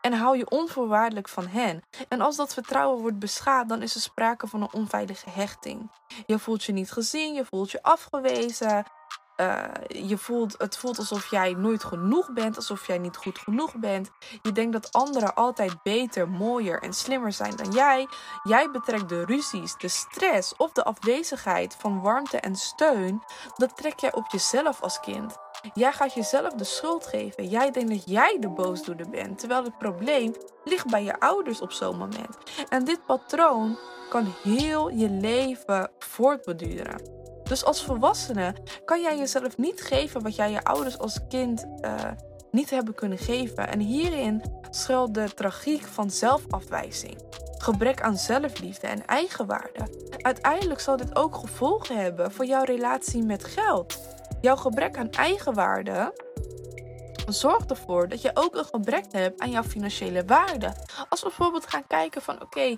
En 0.00 0.12
hou 0.12 0.36
je 0.36 0.50
onvoorwaardelijk 0.50 1.28
van 1.28 1.46
hen. 1.46 1.82
En 2.08 2.20
als 2.20 2.36
dat 2.36 2.52
vertrouwen 2.52 3.00
wordt 3.00 3.18
beschaad, 3.18 3.68
dan 3.68 3.82
is 3.82 3.94
er 3.94 4.00
sprake 4.00 4.46
van 4.46 4.62
een 4.62 4.72
onveilige 4.72 5.30
hechting. 5.30 5.90
Je 6.26 6.38
voelt 6.38 6.64
je 6.64 6.72
niet 6.72 6.92
gezien, 6.92 7.34
je 7.34 7.44
voelt 7.44 7.70
je 7.70 7.82
afgewezen. 7.82 8.84
Uh, 9.36 9.64
je 9.88 10.18
voelt, 10.18 10.54
het 10.58 10.76
voelt 10.76 10.98
alsof 10.98 11.30
jij 11.30 11.54
nooit 11.54 11.84
genoeg 11.84 12.32
bent, 12.32 12.56
alsof 12.56 12.86
jij 12.86 12.98
niet 12.98 13.16
goed 13.16 13.38
genoeg 13.38 13.76
bent. 13.76 14.10
Je 14.42 14.52
denkt 14.52 14.72
dat 14.72 14.92
anderen 14.92 15.34
altijd 15.34 15.82
beter, 15.82 16.28
mooier 16.28 16.82
en 16.82 16.92
slimmer 16.92 17.32
zijn 17.32 17.56
dan 17.56 17.70
jij. 17.70 18.08
Jij 18.42 18.70
betrekt 18.70 19.08
de 19.08 19.24
ruzies, 19.24 19.76
de 19.76 19.88
stress 19.88 20.56
of 20.56 20.72
de 20.72 20.84
afwezigheid 20.84 21.76
van 21.78 22.00
warmte 22.00 22.36
en 22.36 22.56
steun. 22.56 23.22
Dat 23.56 23.76
trek 23.76 23.98
jij 23.98 24.12
op 24.12 24.30
jezelf 24.30 24.82
als 24.82 25.00
kind. 25.00 25.36
Jij 25.74 25.92
gaat 25.92 26.14
jezelf 26.14 26.52
de 26.52 26.64
schuld 26.64 27.06
geven. 27.06 27.48
Jij 27.48 27.70
denkt 27.70 27.90
dat 27.90 28.10
jij 28.10 28.36
de 28.40 28.48
boosdoener 28.48 29.10
bent, 29.10 29.38
terwijl 29.38 29.64
het 29.64 29.78
probleem 29.78 30.34
ligt 30.64 30.90
bij 30.90 31.04
je 31.04 31.20
ouders 31.20 31.60
op 31.60 31.72
zo'n 31.72 31.98
moment. 31.98 32.36
En 32.68 32.84
dit 32.84 33.06
patroon 33.06 33.78
kan 34.08 34.34
heel 34.42 34.88
je 34.88 35.10
leven 35.10 35.90
voortbeduren. 35.98 37.21
Dus 37.44 37.64
als 37.64 37.84
volwassene 37.84 38.54
kan 38.84 39.00
jij 39.00 39.18
jezelf 39.18 39.58
niet 39.58 39.82
geven 39.82 40.22
wat 40.22 40.36
jij 40.36 40.50
je 40.50 40.64
ouders 40.64 40.98
als 40.98 41.18
kind 41.28 41.66
uh, 41.80 41.94
niet 42.50 42.70
hebben 42.70 42.94
kunnen 42.94 43.18
geven. 43.18 43.68
En 43.68 43.80
hierin 43.80 44.42
schuilt 44.70 45.14
de 45.14 45.34
tragiek 45.34 45.82
van 45.82 46.10
zelfafwijzing. 46.10 47.18
Gebrek 47.58 48.02
aan 48.02 48.16
zelfliefde 48.16 48.86
en 48.86 49.06
eigenwaarde. 49.06 49.88
Uiteindelijk 50.16 50.80
zal 50.80 50.96
dit 50.96 51.16
ook 51.16 51.36
gevolgen 51.36 51.96
hebben 51.96 52.32
voor 52.32 52.44
jouw 52.44 52.64
relatie 52.64 53.22
met 53.22 53.44
geld. 53.44 53.98
Jouw 54.40 54.56
gebrek 54.56 54.96
aan 54.96 55.10
eigenwaarde 55.10 56.12
zorgt 57.26 57.70
ervoor 57.70 58.08
dat 58.08 58.22
je 58.22 58.30
ook 58.34 58.54
een 58.54 58.64
gebrek 58.64 59.04
hebt 59.10 59.40
aan 59.40 59.50
jouw 59.50 59.62
financiële 59.62 60.24
waarde. 60.24 60.72
Als 61.08 61.22
we 61.22 61.26
bijvoorbeeld 61.26 61.66
gaan 61.66 61.86
kijken 61.86 62.22
van 62.22 62.42
oké, 62.42 62.74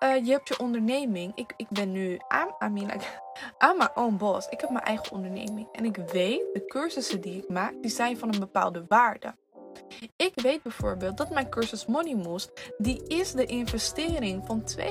uh, 0.00 0.24
je 0.26 0.32
hebt 0.32 0.48
je 0.48 0.58
onderneming. 0.58 1.32
Ik, 1.34 1.54
ik 1.56 1.68
ben 1.68 1.92
nu 1.92 2.18
aan, 2.28 2.74
I 2.74 3.86
own 3.94 4.16
boss. 4.16 4.48
Ik 4.48 4.60
heb 4.60 4.70
mijn 4.70 4.84
eigen 4.84 5.12
onderneming. 5.12 5.68
En 5.72 5.84
ik 5.84 5.96
weet, 5.96 6.42
de 6.52 6.64
cursussen 6.66 7.20
die 7.20 7.42
ik 7.42 7.48
maak, 7.48 7.74
die 7.80 7.90
zijn 7.90 8.18
van 8.18 8.32
een 8.32 8.40
bepaalde 8.40 8.84
waarde. 8.88 9.34
Ik 10.16 10.32
weet 10.34 10.62
bijvoorbeeld 10.62 11.16
dat 11.16 11.30
mijn 11.30 11.50
cursus 11.50 11.86
Money 11.86 12.14
Moves, 12.14 12.48
die 12.78 13.06
is 13.06 13.32
de 13.32 13.46
investering 13.46 14.46
van 14.46 14.62
2.500 14.78 14.88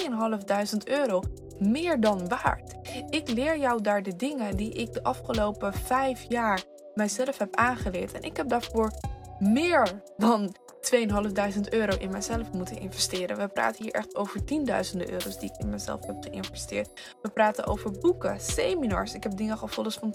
euro 0.84 1.24
meer 1.60 2.00
dan 2.00 2.28
waard. 2.28 2.76
Ik 3.10 3.30
leer 3.30 3.58
jou 3.58 3.82
daar 3.82 4.04
de 4.04 4.16
dingen 4.16 4.58
die 4.58 4.74
ik 4.74 4.94
de 4.94 5.04
afgelopen 5.04 5.74
vijf 5.74 6.26
jaar 6.30 6.64
mijzelf 6.94 7.38
heb 7.38 7.56
aangeleerd. 7.56 8.12
En 8.12 8.22
ik 8.22 8.38
heb 8.38 8.50
daarvoor 8.50 8.92
meer 9.40 10.02
dan 10.18 10.56
2.500 10.96 11.62
euro 11.70 11.98
in 11.98 12.12
mezelf 12.12 12.52
moeten 12.52 12.80
investeren. 12.80 13.38
We 13.38 13.48
praten 13.48 13.84
hier 13.84 13.94
echt 13.94 14.16
over 14.16 14.44
tienduizenden 14.44 15.12
euro's 15.12 15.40
die 15.40 15.52
ik 15.54 15.60
in 15.60 15.70
mezelf 15.70 16.06
heb 16.06 16.16
geïnvesteerd. 16.20 17.16
We 17.22 17.30
praten 17.30 17.66
over 17.66 17.92
boeken, 17.92 18.40
seminars. 18.40 19.14
Ik 19.14 19.24
heb 19.24 19.38
dingen 19.38 19.58
gevolgd 19.58 20.00
van, 20.00 20.14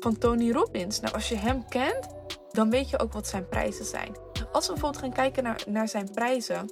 van 0.00 0.18
Tony 0.18 0.50
Robbins. 0.50 1.00
Nou, 1.00 1.14
als 1.14 1.28
je 1.28 1.36
hem 1.36 1.68
kent, 1.68 2.06
dan 2.50 2.70
weet 2.70 2.90
je 2.90 2.98
ook 2.98 3.12
wat 3.12 3.26
zijn 3.26 3.48
prijzen 3.48 3.84
zijn. 3.84 4.16
Als 4.52 4.66
we 4.66 4.72
bijvoorbeeld 4.72 5.02
gaan 5.02 5.12
kijken 5.12 5.42
naar, 5.42 5.64
naar 5.66 5.88
zijn 5.88 6.10
prijzen. 6.10 6.70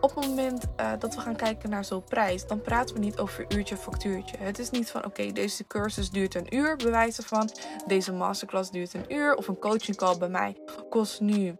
Op 0.00 0.14
het 0.14 0.26
moment 0.26 0.64
uh, 0.80 0.92
dat 0.98 1.14
we 1.14 1.20
gaan 1.20 1.36
kijken 1.36 1.70
naar 1.70 1.84
zo'n 1.84 2.04
prijs, 2.04 2.46
dan 2.46 2.60
praten 2.60 2.94
we 2.94 3.00
niet 3.00 3.18
over 3.18 3.44
uurtje 3.48 3.76
factuurtje. 3.76 4.36
Het 4.36 4.58
is 4.58 4.70
niet 4.70 4.90
van 4.90 5.04
oké, 5.04 5.32
deze 5.32 5.66
cursus 5.66 6.10
duurt 6.10 6.34
een 6.34 6.54
uur, 6.54 6.76
bewijzen 6.76 7.24
van. 7.24 7.50
Deze 7.86 8.12
masterclass 8.12 8.70
duurt 8.70 8.94
een 8.94 9.14
uur. 9.14 9.34
Of 9.34 9.48
een 9.48 9.58
coaching 9.58 9.96
call 9.96 10.18
bij 10.18 10.28
mij 10.28 10.56
kost 10.90 11.20
nu 11.20 11.56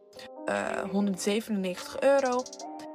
uh, 0.46 0.70
eh, 0.70 0.90
197 0.90 2.00
euro. 2.00 2.42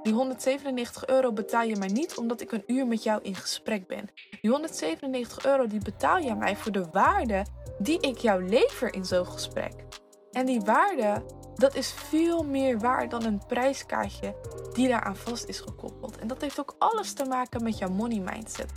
Die 0.03 0.13
197 0.13 1.07
euro 1.07 1.33
betaal 1.33 1.63
je 1.63 1.75
mij 1.75 1.87
niet 1.87 2.17
omdat 2.17 2.41
ik 2.41 2.51
een 2.51 2.63
uur 2.67 2.87
met 2.87 3.03
jou 3.03 3.21
in 3.21 3.35
gesprek 3.35 3.87
ben. 3.87 4.09
Die 4.41 4.51
197 4.51 5.45
euro 5.45 5.67
die 5.67 5.81
betaal 5.83 6.17
je 6.17 6.35
mij 6.35 6.55
voor 6.55 6.71
de 6.71 6.85
waarde 6.91 7.45
die 7.79 7.99
ik 7.99 8.17
jou 8.17 8.49
lever 8.49 8.93
in 8.93 9.05
zo'n 9.05 9.25
gesprek. 9.25 9.73
En 10.31 10.45
die 10.45 10.61
waarde, 10.61 11.23
dat 11.55 11.75
is 11.75 11.91
veel 11.91 12.43
meer 12.43 12.79
waard 12.79 13.11
dan 13.11 13.23
een 13.23 13.41
prijskaartje 13.47 14.35
die 14.73 14.87
daaraan 14.87 15.15
vast 15.15 15.45
is 15.45 15.59
gekoppeld. 15.59 16.17
En 16.17 16.27
dat 16.27 16.41
heeft 16.41 16.59
ook 16.59 16.75
alles 16.77 17.13
te 17.13 17.25
maken 17.25 17.63
met 17.63 17.77
jouw 17.77 17.89
money 17.89 18.19
mindset. 18.19 18.71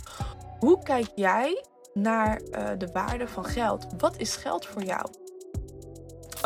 Hoe 0.59 0.83
kijk 0.83 1.11
jij 1.15 1.65
naar 1.93 2.41
uh, 2.41 2.69
de 2.77 2.89
waarde 2.91 3.27
van 3.27 3.45
geld? 3.45 3.85
Wat 3.97 4.17
is 4.17 4.35
geld 4.35 4.65
voor 4.65 4.83
jou? 4.83 5.05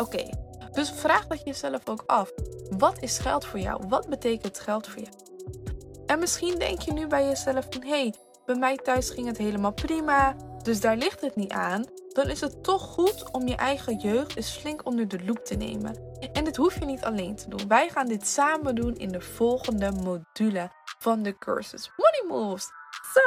Oké, 0.00 0.47
dus 0.78 0.90
vraag 0.90 1.26
dat 1.26 1.44
jezelf 1.44 1.88
ook 1.88 2.02
af. 2.06 2.30
Wat 2.70 3.02
is 3.02 3.18
geld 3.18 3.44
voor 3.44 3.58
jou? 3.58 3.86
Wat 3.88 4.08
betekent 4.08 4.60
geld 4.60 4.86
voor 4.86 5.02
jou? 5.02 5.14
En 6.06 6.18
misschien 6.18 6.58
denk 6.58 6.80
je 6.80 6.92
nu 6.92 7.06
bij 7.06 7.24
jezelf 7.24 7.66
van... 7.70 7.82
hé, 7.82 7.88
hey, 7.88 8.14
bij 8.44 8.54
mij 8.54 8.76
thuis 8.76 9.10
ging 9.10 9.26
het 9.26 9.36
helemaal 9.36 9.72
prima... 9.72 10.36
dus 10.62 10.80
daar 10.80 10.96
ligt 10.96 11.20
het 11.20 11.36
niet 11.36 11.52
aan. 11.52 11.84
Dan 12.08 12.28
is 12.28 12.40
het 12.40 12.62
toch 12.62 12.82
goed 12.82 13.30
om 13.30 13.48
je 13.48 13.56
eigen 13.56 13.96
jeugd 13.96 14.36
eens 14.36 14.50
flink 14.50 14.86
onder 14.86 15.08
de 15.08 15.24
loep 15.24 15.44
te 15.44 15.54
nemen. 15.54 15.96
En 16.32 16.44
dit 16.44 16.56
hoef 16.56 16.78
je 16.78 16.84
niet 16.84 17.04
alleen 17.04 17.36
te 17.36 17.48
doen. 17.48 17.68
Wij 17.68 17.88
gaan 17.88 18.06
dit 18.06 18.26
samen 18.26 18.74
doen 18.74 18.94
in 18.94 19.08
de 19.08 19.20
volgende 19.20 19.90
module 19.90 20.70
van 20.98 21.22
de 21.22 21.38
cursus 21.38 21.90
Money 21.96 22.38
Moves. 22.38 22.66
Zo, 23.14 23.20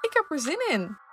ik 0.00 0.12
heb 0.12 0.30
er 0.30 0.40
zin 0.40 0.68
in. 0.70 1.05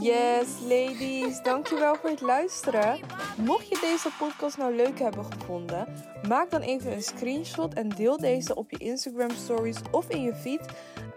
Yes, 0.00 0.48
ladies. 0.68 1.42
Dankjewel 1.42 1.94
voor 1.94 2.10
het 2.10 2.20
luisteren. 2.20 2.98
Mocht 3.36 3.68
je 3.68 3.78
deze 3.80 4.08
podcast 4.18 4.58
nou 4.58 4.74
leuk 4.74 4.98
hebben 4.98 5.24
gevonden, 5.24 5.86
maak 6.28 6.50
dan 6.50 6.60
even 6.60 6.92
een 6.92 7.02
screenshot 7.02 7.74
en 7.74 7.88
deel 7.88 8.16
deze 8.16 8.54
op 8.54 8.70
je 8.70 8.78
Instagram 8.78 9.30
stories 9.30 9.76
of 9.90 10.08
in 10.08 10.22
je 10.22 10.34
feed. 10.34 10.60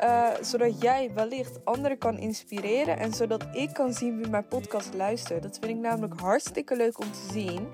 Uh, 0.02 0.28
zodat 0.42 0.82
jij 0.82 1.12
wellicht 1.14 1.66
anderen 1.66 1.98
kan 1.98 2.18
inspireren 2.18 2.98
en 2.98 3.14
zodat 3.14 3.46
ik 3.54 3.74
kan 3.74 3.94
zien 3.94 4.18
wie 4.18 4.30
mijn 4.30 4.48
podcast 4.48 4.94
luistert. 4.94 5.44
Dat 5.44 5.58
vind 5.62 5.72
ik 5.72 5.82
namelijk 5.82 6.20
hartstikke 6.20 6.76
leuk 6.76 7.00
om 7.00 7.12
te 7.12 7.30
zien. 7.32 7.68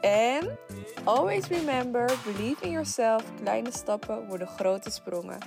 En 0.00 0.58
always 1.04 1.46
remember, 1.46 2.12
believe 2.24 2.64
in 2.64 2.70
yourself. 2.70 3.24
Kleine 3.42 3.72
stappen 3.72 4.26
worden 4.28 4.48
grote 4.48 4.90
sprongen. 4.90 5.38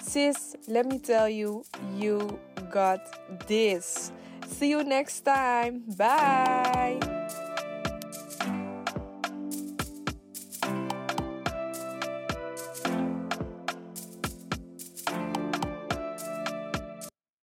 Sis, 0.00 0.56
let 0.66 0.86
me 0.86 0.98
tell 0.98 1.28
you, 1.28 1.64
you 1.96 2.38
got 2.70 3.00
this. 3.46 4.12
See 4.46 4.70
you 4.70 4.82
next 4.82 5.20
time. 5.20 5.84
Bye. 5.96 7.19